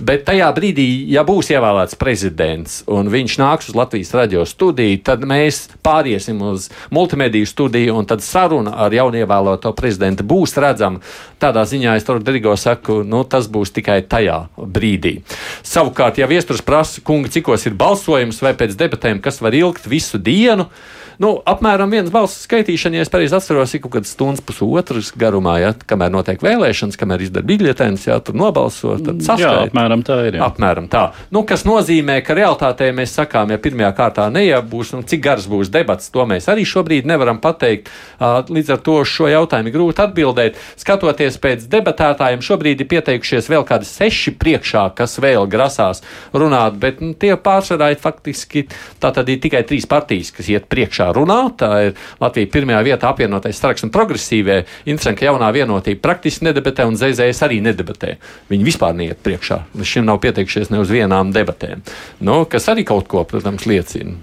bet 0.00 0.26
tajā 0.28 0.50
brīdī, 0.56 0.88
ja 1.12 1.26
būs 1.26 1.52
ievēlēts 1.54 1.98
prezidents 2.00 2.82
un 2.86 3.10
viņš 3.12 3.38
nāks 3.40 3.70
uz 3.70 3.76
Latvijas 3.76 4.14
radio 4.16 4.44
studiju, 4.46 5.00
tad 5.06 5.24
mēs 5.26 5.66
pāriesim 5.84 6.40
uz 6.46 6.68
multimediju 6.90 7.46
studiju 7.46 7.96
un 7.98 8.08
tad 8.08 8.24
saruna 8.24 8.76
ar 8.86 8.94
jaunievēloto 8.94 9.72
prezidentu 9.76 10.26
būs 10.26 10.56
redzama. 10.62 11.02
Tādā 11.42 11.66
ziņā 11.68 11.96
es 11.98 12.06
Rodrigo 12.08 12.54
saku, 12.56 13.02
nu, 13.04 13.22
tas 13.28 13.48
būs 13.52 13.74
tikai 13.76 14.00
tajā 14.08 14.38
brīdī. 14.56 15.18
Savukārt, 15.66 16.20
ja 16.20 16.28
viesturs 16.30 16.62
prasa, 16.64 17.02
kungi, 17.04 17.32
cikos 17.36 17.66
ir 17.68 17.75
balsojums 17.78 18.40
vai 18.44 18.54
pēc 18.58 18.76
debatēm, 18.78 19.20
kas 19.24 19.40
var 19.44 19.56
ilgt 19.56 19.88
visu 19.90 20.18
dienu, 20.18 20.68
nu, 21.22 21.32
apmēram 21.48 21.92
viens 21.92 22.10
balsu 22.12 22.38
skaitīšana, 22.44 22.98
ja 22.98 23.06
es 23.06 23.10
pareizi 23.12 23.36
atceros, 23.36 23.74
ir 23.76 23.82
kaut 23.84 23.96
kāds 23.96 24.12
stundas 24.14 24.42
pusotras 24.44 25.12
garumā, 25.16 25.56
ja, 25.62 25.72
kamēr 25.74 26.12
notiek 26.14 26.42
vēlēšanas, 26.44 26.98
kamēr 27.00 27.24
izdara 27.26 27.46
biļetenes, 27.48 28.06
ja 28.08 28.18
tur 28.24 28.36
nobalso, 28.38 28.96
tad 29.00 29.22
Jā, 29.22 29.28
saskaita. 29.32 29.66
apmēram 29.70 30.04
tā 30.06 30.18
ir. 30.28 30.38
Jā. 30.38 30.48
Apmēram 30.50 30.88
tā. 30.92 31.04
Nu, 31.34 31.44
kas 31.48 31.64
nozīmē, 31.68 32.18
ka 32.26 32.36
realtātē 32.38 32.90
mēs 32.96 33.16
sakām, 33.18 33.52
ja 33.54 33.60
pirmajā 33.62 33.92
kārtā 33.96 34.28
neiebūs, 34.34 34.92
un 34.98 35.06
cik 35.08 35.24
garas 35.24 35.48
būs 35.50 35.70
debats, 35.72 36.10
to 36.14 36.26
mēs 36.28 36.48
arī 36.52 36.66
šobrīd 36.68 37.08
nevaram 37.08 37.40
pateikt. 37.42 37.90
Līdz 38.20 38.74
ar 38.76 38.82
to 38.84 38.98
šo 39.08 39.30
jautājumu 39.30 39.70
ir 39.72 39.76
grūti 39.76 40.04
atbildēt. 40.04 40.60
Skatoties 40.80 41.38
pēc 41.42 41.66
debatētājiem, 41.72 42.44
šobrīd 42.44 42.82
ir 42.84 42.90
pieteikušies 42.90 43.50
vēl 43.52 43.66
kādi 43.68 43.88
seši 43.88 44.36
priekšā, 44.40 44.86
kas 44.96 45.18
vēl 45.22 45.48
grasās 45.50 46.02
runāt, 46.34 46.78
bet 46.82 47.00
nu, 47.04 47.14
tie 47.14 47.34
pārsvarā 47.40 47.92
ir 47.94 48.00
faktiski 48.02 48.66
tātad 49.02 49.28
ir 49.32 49.40
tikai 49.42 49.62
trīs 49.66 49.88
partijas, 49.88 50.32
kas 50.34 50.50
iet 50.52 50.68
priekšā 50.72 51.05
runāt. 51.16 51.58
Tā 51.62 51.70
ir 51.88 51.94
Latvija 52.22 52.50
pirmajā 52.52 52.82
vietā 52.86 53.10
apvienotais 53.12 53.58
staraks 53.58 53.86
un 53.86 53.92
progresīvie. 53.94 54.62
Interesanti, 54.86 55.22
ka 55.22 55.30
jaunā 55.30 55.50
vienotība 55.54 56.02
praktiski 56.08 56.48
nedebatē 56.48 56.86
un 56.88 56.98
ZZS 56.98 57.44
arī 57.46 57.60
nedebatē. 57.64 58.16
Viņi 58.52 58.66
vispār 58.66 58.96
neiet 58.98 59.22
priekšā. 59.26 59.62
Līdz 59.76 59.92
šim 59.92 60.08
nav 60.08 60.22
pieteikušies 60.24 60.72
ne 60.74 60.82
uz 60.82 60.92
vienām 60.92 61.34
debatēm. 61.36 61.84
Nu, 62.24 62.44
kas 62.50 62.70
arī 62.72 62.86
kaut 62.88 63.10
ko, 63.10 63.26
protams, 63.28 63.68
liecina. 63.68 64.16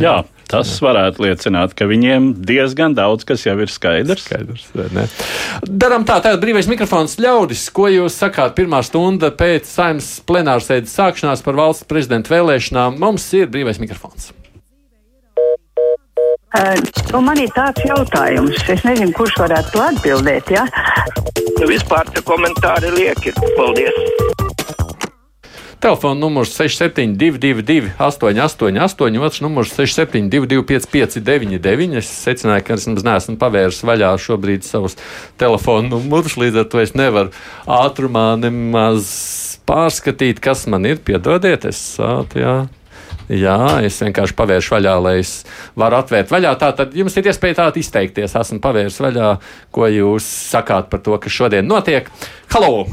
Jā, 0.00 0.14
tas 0.50 0.70
varētu 0.82 1.22
liecināt, 1.26 1.74
ka 1.76 1.86
viņiem 1.88 2.30
diezgan 2.48 2.96
daudz 2.96 3.26
kas 3.28 3.44
jau 3.46 3.54
ir 3.62 3.70
skaidrs. 3.70 4.24
Skaidrs? 4.26 4.66
Darām 5.66 6.06
tā, 6.08 6.18
tagad 6.24 6.42
brīvais 6.42 6.70
mikrofons 6.70 7.18
ļaudis. 7.22 7.68
Ko 7.76 7.90
jūs 7.92 8.18
sakāt 8.18 8.56
pirmā 8.58 8.82
stunda 8.86 9.30
pēc 9.34 9.68
saimnes 9.70 10.16
plenārsēdes 10.26 10.96
sākšanās 10.96 11.44
par 11.46 11.60
valsts 11.60 11.88
prezidenta 11.90 12.34
vēlēšanām? 12.34 12.98
Mums 13.02 13.28
ir 13.38 13.52
brīvais 13.52 13.82
mikrofons. 13.82 14.32
Uh, 16.56 16.78
nu, 17.12 17.20
man 17.20 17.36
ir 17.36 17.50
tāds 17.52 17.82
jautājums, 17.84 18.62
es 18.72 18.80
nezinu, 18.86 19.12
kurš 19.12 19.34
varētu 19.42 19.74
to 19.74 19.82
atbildēt. 19.84 20.54
Ja? 20.54 20.62
Vispār 21.68 22.08
tie 22.14 22.22
komentāri 22.24 22.94
lieki. 22.94 23.34
Paldies! 23.58 23.98
Telefona 25.84 26.16
numurs 26.16 26.54
6722, 26.56 27.90
888, 28.00 29.18
otrs 29.20 29.42
numurs 29.44 29.74
672, 29.76 30.64
559, 30.64 31.98
es 32.00 32.08
secināju, 32.24 32.64
ka 32.64 32.78
es 32.80 32.88
neesmu 32.88 33.36
pavērs 33.42 33.82
vaļā 33.84 34.14
šobrīd 34.24 34.64
savus 34.64 34.96
telefonu 35.36 35.92
numurus, 35.92 36.38
līdz 36.40 36.62
ar 36.62 36.70
to 36.72 36.80
es 36.80 36.96
nevaru 36.96 37.36
ātrumā 37.68 38.30
nemaz 38.40 39.12
pārskatīt, 39.68 40.40
kas 40.40 40.64
man 40.72 40.88
ir. 40.88 41.04
Piedodiet, 41.04 41.68
es 41.68 41.84
sātu, 41.98 42.40
jā. 43.28 43.58
Es 43.86 43.98
vienkārši 44.02 44.36
pavēršu 44.38 44.74
vaļā, 44.76 44.94
lai 45.02 45.14
es 45.22 45.32
varu 45.78 45.98
atvērt 46.00 46.32
vaļā. 46.32 46.54
Tā 46.60 46.72
tad 46.78 46.96
jums 46.96 47.16
ir 47.16 47.30
iespēja 47.30 47.60
tādu 47.62 47.82
izteikties. 47.82 48.36
Esmu 48.38 48.60
pavērsis 48.64 49.02
vaļā, 49.04 49.30
ko 49.74 49.90
jūs 49.90 50.26
sakāt 50.52 50.90
par 50.92 51.02
to, 51.06 51.18
kas 51.22 51.36
šodien 51.36 51.68
notiek. 51.68 52.10
Halo! 52.54 52.86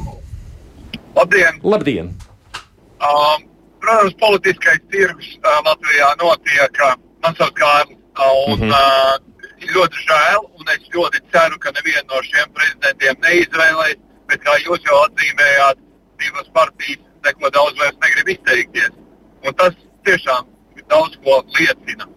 Labdien! 1.14 1.60
Labdien! 1.64 2.14
Um, 3.04 3.46
protams, 3.84 4.16
politiskais 4.22 4.82
tirgus 4.94 5.36
uh, 5.44 5.60
Latvijā 5.68 6.10
notiek. 6.22 6.82
Uh, 6.82 6.98
man 7.26 7.38
sauc 7.40 7.54
Kārlis. 7.60 8.00
Uh, 8.14 8.54
un, 8.54 8.60
mm 8.60 8.70
-hmm. 8.70 8.72
uh, 8.72 9.34
ļoti 9.74 10.04
žēl, 10.08 10.40
un 10.60 10.74
es 10.76 10.90
ļoti 10.96 11.22
ceru, 11.34 11.60
ka 11.60 11.72
nevienu 11.72 12.08
no 12.10 12.22
šiem 12.22 12.52
prezidentiem 12.58 13.16
neizvēlēs. 13.26 14.00
Bet, 14.28 14.42
kā 14.44 14.54
jūs 14.66 14.86
jau 14.88 15.00
atzīmējāt, 15.08 15.82
divas 16.22 16.50
partijas 16.54 17.04
neko 17.26 17.50
daudz 17.50 17.80
vairs 17.80 17.98
negrib 18.04 18.34
izteikties. 18.36 18.94
Un 19.44 19.56
tas 19.60 19.76
tiešām 20.08 20.49
daudz 20.91 21.18
ko 21.24 21.39
liecina. 21.58 22.10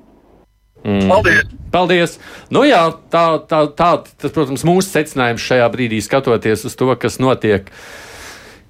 Mm. 0.86 1.08
Paldies! 1.10 1.54
Paldies! 1.74 2.18
Nu 2.52 2.62
jā, 2.66 2.82
tā, 3.10 3.24
tā, 3.50 3.64
tā, 3.74 3.90
tas, 4.06 4.32
protams, 4.32 4.62
mūsu 4.66 4.92
secinājums 4.92 5.42
šajā 5.42 5.66
brīdī 5.72 5.98
skatoties 6.04 6.66
uz 6.68 6.76
to, 6.78 6.92
kas 7.00 7.18
notiek. 7.22 7.72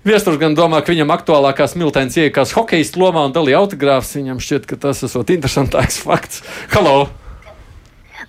Viesturs 0.07 0.39
gan 0.39 0.55
domā, 0.55 0.81
ka 0.87 0.95
viņam 0.95 1.11
aktuālākās 1.17 1.75
miltēns 1.77 2.17
iekās 2.23 2.55
hokeja 2.57 2.87
lomā 2.97 3.27
un 3.27 3.35
dalīja 3.35 3.59
autogrāfus. 3.61 4.15
Viņam 4.21 4.41
šķiet, 4.41 4.69
ka 4.71 4.79
tas 4.87 5.03
esot 5.05 5.33
interesantāks 5.35 5.99
fakts. 6.07 6.45
Halo! 6.73 7.09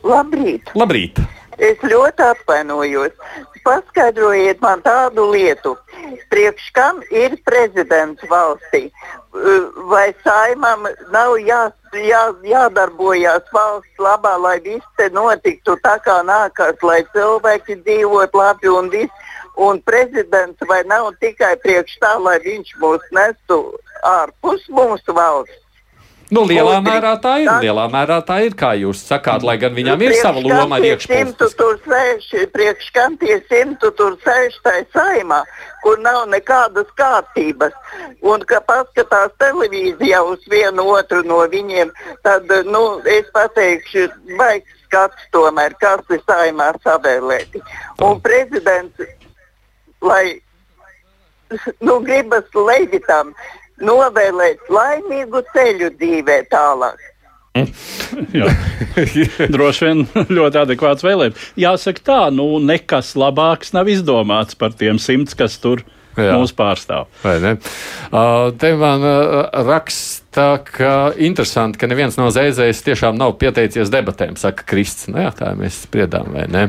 Labrīt! 0.03 0.73
Labrīt! 0.77 1.21
Es 1.57 1.79
ļoti 1.85 2.25
atvainojos. 2.25 3.13
Paskaidrojiet 3.67 4.61
man 4.63 4.79
tādu 4.79 5.25
lietu. 5.33 5.73
Priekš 6.31 6.69
kam 6.71 7.01
ir 7.11 7.33
prezidents 7.43 8.23
valstī? 8.31 8.85
Vai 9.91 10.05
saimam 10.23 10.87
nav 11.11 11.35
jā, 11.43 11.59
jā, 12.07 12.21
jādarbojas 12.47 13.51
valsts 13.51 13.99
labā, 13.99 14.37
lai 14.39 14.55
viss 14.63 14.95
te 14.95 15.09
notiktu 15.11 15.75
tā 15.83 15.97
kā 16.05 16.21
nākās, 16.29 16.79
lai 16.79 17.01
cilvēki 17.11 17.81
dzīvot 17.83 18.39
labi 18.39 18.71
un 18.71 18.87
viss? 18.95 19.27
Un 19.59 19.81
prezidents 19.83 20.63
vai 20.69 20.83
nav 20.87 21.11
tikai 21.19 21.55
priekš 21.59 21.99
tā, 21.99 22.15
lai 22.23 22.37
viņš 22.47 22.75
mūs 22.79 23.03
nestu 23.11 23.63
ārpus 24.15 24.63
mūsu 24.71 25.17
valsts? 25.17 25.66
Nu, 26.27 26.43
lielā 26.43 26.81
mērā 26.83 27.13
tā 27.23 27.37
ir. 27.39 27.49
Lielā 27.63 27.85
mērā 27.91 28.17
tā 28.27 28.41
ir, 28.43 28.55
kā 28.59 28.73
jūs 28.75 28.99
sakāt, 29.07 29.45
lai 29.47 29.55
gan 29.61 29.75
viņam 29.75 30.01
ir 30.03 30.15
sava 30.19 30.41
loma 30.43 30.75
arī 30.75 30.91
iekšpolitiski. 30.93 31.55
Tur 31.59 31.77
sēž, 31.85 32.27
priekš 32.51 32.89
kam 32.95 33.15
tie 33.21 33.37
simtu 33.47 33.91
tur 33.95 34.17
sēž 34.25 34.57
tai 34.65 34.81
saimā, 34.95 35.39
kur 35.85 36.01
nav 36.03 36.25
nekādas 36.31 36.89
kārtības. 36.99 37.75
Un, 38.27 38.43
ka 38.49 38.59
paskatās 38.67 39.31
televīzijā 39.39 40.19
uz 40.27 40.43
vienu 40.51 40.89
otru 40.97 41.23
no 41.27 41.39
viņiem, 41.53 41.93
tad, 42.27 42.51
nu, 42.67 42.83
es 43.07 43.29
pateikšu, 43.35 44.09
baigs 44.35 44.73
skats 44.87 45.29
tomēr, 45.31 45.75
kas 45.79 46.03
ir 46.11 46.19
saimā 46.27 46.73
savēlēti. 46.83 47.63
Un 48.03 48.19
prezidents, 48.23 48.99
lai, 50.03 50.41
nu, 51.79 52.01
gribas 52.03 52.51
Levitam 52.55 53.31
novēlēt 53.83 54.71
laimīgu 54.73 55.43
ceļu 55.53 55.91
dzīvē 55.99 56.41
tālāk. 56.51 57.03
Jā. 58.35 58.49
Droši 59.53 59.87
vien 59.87 60.03
ļoti 60.29 60.61
adekvāts 60.61 61.05
vēlējums. 61.05 61.45
Jāsaka, 61.59 62.03
tā, 62.05 62.19
nu, 62.33 62.49
nekas 62.63 63.15
labāks 63.17 63.73
nav 63.73 63.89
izdomāts 63.91 64.57
par 64.57 64.75
tiem 64.77 65.01
simts, 65.01 65.37
kas 65.37 65.57
tur 65.61 65.81
Jā. 66.17 66.37
mūs 66.37 66.53
pārstāv. 66.57 67.07
Vai 67.21 67.37
ne? 67.43 67.53
Uh, 68.09 68.49
te 68.57 68.71
man 68.77 69.03
uh, 69.05 69.35
raksta, 69.67 70.47
ka 70.65 70.91
interesanti, 71.21 71.79
ka 71.81 71.89
neviens 71.89 72.17
no 72.19 72.27
zēzēs 72.33 72.81
tiešām 72.85 73.17
nav 73.17 73.35
pieteicies 73.41 73.91
debatēm, 73.93 74.35
saka 74.39 74.65
Krists. 74.69 75.07
Nu, 75.11 75.21
jā, 75.21 75.31
tā 75.37 75.51
mēs 75.57 75.83
spriedām, 75.85 76.31
vai 76.35 76.47
ne? 76.51 76.65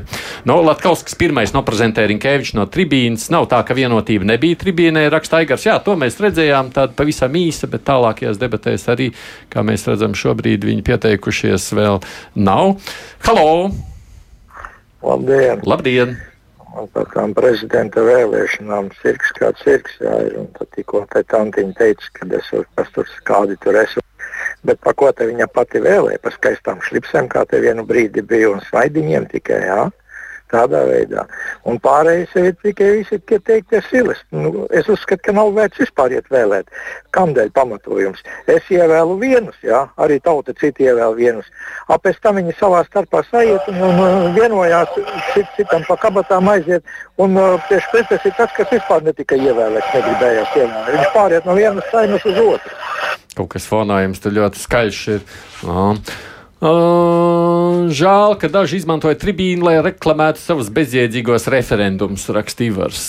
No, 0.48 0.58
Latkauskas 0.66 1.16
pirmais 1.20 1.54
noprezentēja 1.56 2.12
Rinkēvičs 2.12 2.54
no 2.58 2.68
tribīnas. 2.68 3.28
Nav 3.34 3.48
tā, 3.52 3.62
ka 3.68 3.76
vienotība 3.76 4.28
nebija 4.28 4.60
tribīnē, 4.60 5.08
raksta 5.12 5.42
Aigars. 5.42 5.66
Jā, 5.68 5.78
to 5.84 5.96
mēs 6.00 6.20
redzējām, 6.22 6.72
tāda 6.76 6.96
pavisam 6.98 7.36
īsa, 7.40 7.68
bet 7.72 7.86
tālākajās 7.88 8.40
debatēs 8.40 8.88
arī, 8.92 9.10
kā 9.52 9.64
mēs 9.66 9.88
redzam, 9.88 10.16
šobrīd 10.16 10.68
viņi 10.68 10.86
pieteikušies 10.88 11.72
vēl 11.78 12.02
nav. 12.36 12.76
Halo! 13.28 13.70
Labdien! 15.02 15.62
Labdien! 15.64 16.18
Un 16.78 16.90
Par 16.94 17.08
tām 17.10 17.32
prezidenta 17.34 18.02
vēlēšanām 18.06 18.92
sirds 19.00 19.32
kā 19.38 19.50
sirds, 19.62 19.96
jā, 20.02 20.14
ir. 20.28 20.36
Un 20.42 20.50
tad 20.54 20.70
tikko 20.76 21.04
tā 21.12 21.24
tantiņa 21.32 21.74
teica, 21.78 22.10
ka 22.14 22.28
es 22.28 22.50
esmu, 22.52 22.64
kas 22.78 22.92
tur 22.94 23.14
kādi 23.26 23.56
tur 23.64 23.78
esmu. 23.80 24.04
Bet 24.68 24.80
par 24.84 24.94
ko 24.98 25.10
te 25.12 25.26
viņa 25.26 25.48
pati 25.54 25.82
vēlēja? 25.82 26.20
Par 26.22 26.34
skaistām 26.36 26.82
šlipsēm, 26.86 27.30
kā 27.32 27.44
te 27.50 27.60
vienu 27.62 27.84
brīdi 27.88 28.22
bija, 28.22 28.52
un 28.54 28.62
svaidiņiem 28.68 29.26
tikai, 29.32 29.60
jā. 29.70 29.88
Tādā 30.48 30.80
veidā. 30.88 31.26
Un 31.68 31.76
pārējais 31.84 32.32
ir 32.40 32.54
tikai 32.64 32.86
visi 32.98 33.18
tie 33.28 33.36
teiktie 33.44 33.82
silas. 33.90 34.20
Nu, 34.32 34.64
es 34.72 34.88
uzskatu, 34.88 35.20
ka 35.26 35.34
nav 35.36 35.50
vērts 35.56 35.82
vispār 35.82 36.14
iet 36.16 36.30
vēlēt. 36.32 36.70
Kādēļ 37.12 37.50
pamatojums? 37.56 38.22
Es 38.48 38.70
ievēlu 38.72 39.18
vienus, 39.20 39.58
jā, 39.64 39.82
arī 40.00 40.16
tauta 40.24 40.54
citi 40.56 40.88
ievēl 40.88 41.18
vienus. 41.18 41.50
A, 41.88 41.98
pēc 42.00 42.16
tam 42.24 42.40
viņi 42.40 42.56
savā 42.56 42.80
starpā 42.86 43.20
sajiet 43.28 43.68
un, 43.68 43.82
un, 43.90 44.00
un 44.06 44.38
vienojās, 44.38 44.96
cit, 45.34 45.52
citam 45.58 45.84
pa 45.88 45.98
kabatām 46.00 46.48
aiziet. 46.54 46.88
Un 47.20 47.36
uh, 47.36 47.60
tieši 47.68 47.92
pretēs 47.92 48.24
ir 48.30 48.36
tas, 48.38 48.54
kas 48.56 48.72
vispār 48.72 49.04
netika 49.04 49.36
ievēlēts, 49.36 49.92
negribējās 49.98 50.56
ievēlēt. 50.56 50.90
Viņš 50.96 51.12
pāriet 51.16 51.48
no 51.48 51.58
vienas 51.58 51.92
saimas 51.92 52.24
uz 52.24 52.40
otru. 52.46 52.80
Kaut 53.36 53.52
kas 53.52 53.68
fonā 53.68 54.00
jums 54.06 54.24
tur 54.24 54.34
ļoti 54.40 54.64
skaļš 54.64 55.04
ir. 55.18 55.30
Aha. 55.68 55.92
Uh, 56.58 57.86
žēl, 57.94 58.32
ka 58.34 58.48
daži 58.50 58.80
izmantoja 58.80 59.14
tribīnu, 59.14 59.62
lai 59.62 59.76
reklamētu 59.84 60.40
savus 60.42 60.72
bezjēdzīgos 60.74 61.44
referendumus, 61.54 62.24
rakstīvars. 62.34 63.04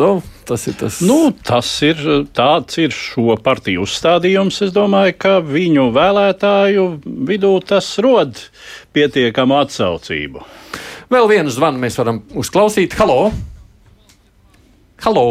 Nu, 0.00 0.22
tas 0.48 0.64
ir 0.70 0.78
tas. 0.80 1.02
Nu, 1.04 1.18
tas 1.44 1.68
ir, 1.84 2.00
tāds 2.32 2.80
ir 2.80 2.96
šo 2.96 3.36
partiju 3.44 3.84
uzstādījums. 3.84 4.62
Es 4.64 4.72
domāju, 4.72 5.12
ka 5.20 5.34
viņu 5.44 5.90
vēlētāju 5.92 6.86
vidū 7.28 7.52
tas 7.68 7.90
rod 8.00 8.40
pietiekamu 8.96 9.58
atsaucību. 9.60 10.46
Vēl 11.12 11.28
vienu 11.34 11.52
zvanu 11.52 11.84
mēs 11.84 12.00
varam 12.00 12.22
uzklausīt. 12.32 12.96
Halo! 12.96 13.28
Halo! 15.04 15.26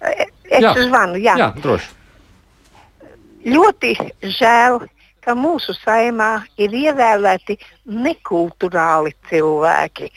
Es 0.00 0.64
Jā. 0.64 0.72
zvanu, 0.80 1.20
jā. 1.20 1.36
Jā, 1.36 1.52
droši. 1.60 1.92
Ļoti 3.52 3.94
žēl, 4.40 4.80
ka 5.24 5.34
mūsu 5.38 5.74
saimā 5.78 6.30
ir 6.60 6.74
ievēlēti 6.74 7.58
nekulturāli 7.86 9.14
cilvēki. 9.30 10.10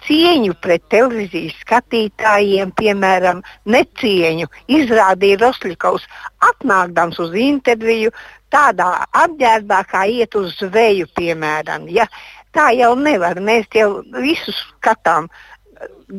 Cieņu 0.00 0.54
pret 0.64 0.86
televīzijas 0.92 1.58
skatītājiem, 1.60 2.70
piemēram, 2.72 3.42
necieņu 3.68 4.48
izrādīja 4.72 5.42
Rostovs, 5.42 6.06
atnākdams 6.48 7.20
uz 7.20 7.36
interviju 7.36 8.12
tādā 8.50 8.88
apģērbā, 9.12 9.82
kā 9.90 10.06
iet 10.08 10.34
uz 10.40 10.56
zveju, 10.58 11.08
piemēram. 11.18 11.88
Ja? 11.92 12.08
Tā 12.56 12.70
jau 12.74 12.94
nevar. 12.98 13.38
Mēs 13.44 13.68
jau 13.76 14.00
visu 14.16 14.54
skatām, 14.56 15.28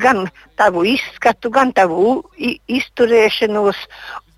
gan 0.02 0.28
tavu 0.56 0.86
izskatu, 0.88 1.52
gan 1.52 1.74
tavu 1.74 2.22
izturēšanos. 2.68 3.82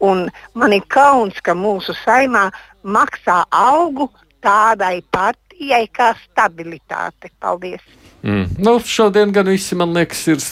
Un 0.04 0.28
man 0.60 0.74
ir 0.76 0.84
kauns, 0.92 1.38
ka 1.44 1.54
mūsu 1.56 1.96
saimā 2.02 2.50
maksā 2.84 3.44
algu 3.50 4.10
tādai 4.44 5.02
partijai 5.12 5.88
kā 5.92 6.14
stabilitāte. 6.26 7.32
Paldies! 7.40 7.84
Mm. 8.24 8.46
Nu, 8.58 8.80
šodien 8.80 9.34
gan 9.36 9.50
visi, 9.52 9.76
man 9.76 9.92
liekas, 9.92 10.22
ir, 10.32 10.44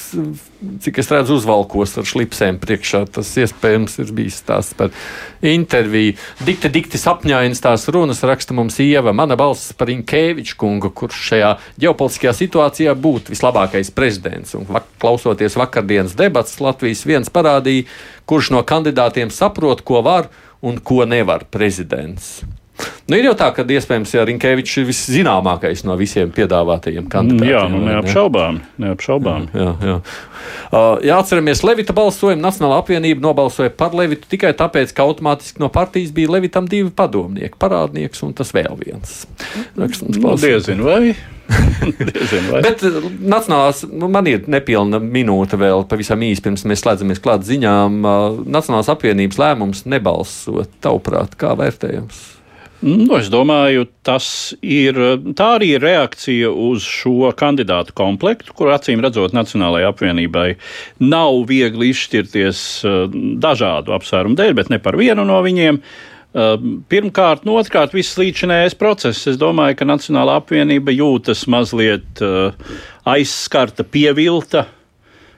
cik 0.84 0.98
es 1.00 1.08
redzu, 1.08 1.38
uzvalkos 1.40 1.94
ar 2.02 2.08
šlipsēm 2.08 2.58
priekšā. 2.60 3.06
Tas 3.16 3.30
iespējams 3.40 3.96
ir 4.04 4.12
bijis 4.18 4.42
tās 4.44 4.74
par 4.76 4.92
interviju. 5.40 6.18
Dikti, 6.44 6.72
dikti 6.74 7.00
sapņainas 7.00 7.64
tās 7.64 7.88
runas 7.96 8.20
raksta 8.28 8.58
mums 8.58 8.82
Ieva. 8.84 9.16
Mana 9.16 9.40
balss 9.40 9.72
par 9.80 9.88
Inkēviču 9.94 10.60
kungu, 10.60 10.92
kurš 10.92 11.24
šajā 11.30 11.54
ģeopolitiskajā 11.80 12.36
situācijā 12.42 12.98
būtu 13.08 13.32
vislabākais 13.32 13.96
prezidents. 13.96 14.52
Un 14.60 14.68
klausoties 15.00 15.56
vakardienas 15.56 16.20
debats, 16.20 16.60
Latvijas 16.60 17.08
viens 17.08 17.32
parādīja, 17.32 17.88
kurš 18.28 18.52
no 18.52 18.66
kandidātiem 18.68 19.32
saprot, 19.32 19.80
ko 19.88 20.04
var 20.04 20.28
un 20.62 20.78
ko 20.78 21.06
nevar 21.10 21.46
prezidents. 21.50 22.42
Nu, 23.12 23.18
ir 23.18 23.26
jau 23.28 23.34
tā, 23.36 23.50
ka 23.52 23.66
iespējams, 23.68 24.14
ja 24.16 24.24
Rinkēvičs 24.28 24.78
ir 24.80 24.86
viszināmākais 24.88 25.82
no 25.84 25.98
visiem 26.00 26.30
piedāvātajiem 26.32 27.10
kandidātiem. 27.12 27.50
Jā, 27.50 27.64
nu, 27.72 27.82
neapšaubām. 27.84 28.62
neapšaubām. 28.80 29.50
Jā, 29.58 29.72
jā. 29.84 29.96
Uh, 30.72 30.96
jā, 31.04 31.18
atceramies, 31.20 31.64
Levita 31.68 31.96
balsojumu. 31.98 32.40
Nacionāla 32.42 32.80
apvienība 32.80 33.26
nobalsoja 33.26 33.74
par 33.76 33.98
Levitu 33.98 34.30
tikai 34.32 34.54
tāpēc, 34.58 34.94
ka 34.96 35.04
automātiski 35.04 35.60
no 35.62 35.68
partijas 35.74 36.14
bija 36.16 36.32
Levitam 36.38 36.70
divi 36.72 36.94
padomnieki, 36.96 37.58
parādnieks 37.60 38.24
un 38.26 38.34
tas 38.38 38.54
vēl 38.56 38.80
viens. 38.80 39.22
Rakstams, 39.76 40.22
Nu, 40.22 40.88
vai? 40.88 41.14
diezinu, 42.12 42.48
vai? 42.54 42.62
Bet 42.64 42.84
uh, 42.88 43.00
nacionālās, 43.20 43.84
nu, 43.92 44.08
man 44.12 44.28
ir 44.32 44.46
nepilna 44.52 45.02
minūte 45.04 45.60
vēl 45.60 45.84
pavisam 45.92 46.22
īsi 46.24 46.44
pirms 46.46 46.64
mēs 46.70 46.84
slēdzamies 46.86 47.20
klāt 47.24 47.44
ziņām. 47.48 47.98
Uh, 48.02 48.44
Nacionālās 48.48 48.92
apvienības 48.94 49.42
lēmums 49.42 49.84
nebalsot, 49.90 50.72
tavuprāt, 50.84 51.36
kā 51.40 51.58
vērtējams? 51.60 52.22
Nu, 52.82 53.14
es 53.20 53.28
domāju, 53.30 53.86
tas 54.02 54.26
ir, 54.66 54.98
tā 55.38 55.48
arī 55.60 55.76
ir 55.76 55.84
reakcija 55.86 56.50
uz 56.50 56.82
šo 56.82 57.30
kandidātu 57.38 57.94
komplektu, 57.94 58.56
kur 58.58 58.72
acīm 58.74 59.04
redzot 59.06 59.36
Nacionālajai 59.38 59.92
apvienībai 59.92 60.48
nav 61.06 61.44
viegli 61.50 61.92
izšķirties 61.94 62.64
eh, 62.90 63.20
dažādu 63.44 63.94
apsvērumu 63.94 64.40
dēļ, 64.40 64.56
bet 64.58 64.74
ne 64.74 64.82
par 64.82 64.98
vienu 64.98 65.28
no 65.30 65.38
viņiem. 65.46 65.78
Eh, 65.78 66.66
Pirmkārt, 66.90 67.46
no 67.46 67.60
otrkārt, 67.62 67.94
viss 67.94 68.18
līdzinējais 68.18 68.78
process. 68.82 69.30
Es 69.30 69.38
domāju, 69.38 69.78
ka 69.78 69.86
Nacionālā 69.86 70.40
apvienība 70.42 70.98
jūtas 70.98 71.46
mazliet 71.54 72.26
eh, 72.26 72.74
aizskarta, 73.14 73.86
pievilta. 73.86 74.66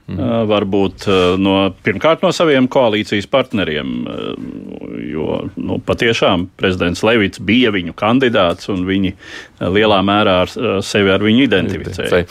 Mm. 0.04 0.20
Varbūt 0.50 1.06
uh, 1.08 1.18
no, 1.40 1.54
pirmkārt 1.86 2.26
no 2.26 2.34
saviem 2.36 2.66
koalīcijas 2.68 3.28
partneriem, 3.32 3.92
uh, 4.04 4.34
jo 5.00 5.38
nu, 5.56 5.78
patiešām 5.80 6.50
prezidents 6.60 7.06
Levits 7.08 7.40
bija 7.40 7.72
viņu 7.72 7.96
kandidāts 7.96 8.68
un 8.74 8.84
viņi 8.88 9.14
lielā 9.64 10.02
mērā 10.04 10.34
ar 10.44 10.52
sevi 10.84 11.14
ar 11.14 11.24
viņu 11.24 11.46
identificēja. 11.46 12.26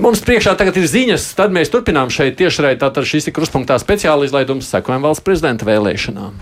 Mums 0.00 0.24
priekšā 0.24 0.54
tagad 0.56 0.78
ir 0.80 0.88
ziņas, 0.88 1.26
tad 1.36 1.52
mēs 1.52 1.72
turpinām 1.72 2.08
šeit 2.14 2.38
tiešraidē. 2.40 2.80
Tātad 2.86 3.04
šis 3.08 3.28
ir 3.28 3.36
kruspunktā 3.36 3.76
speciāla 3.82 4.24
izlaidums 4.24 4.72
sekojam 4.72 5.04
valsts 5.04 5.26
prezidenta 5.26 5.68
vēlēšanām. 5.68 6.40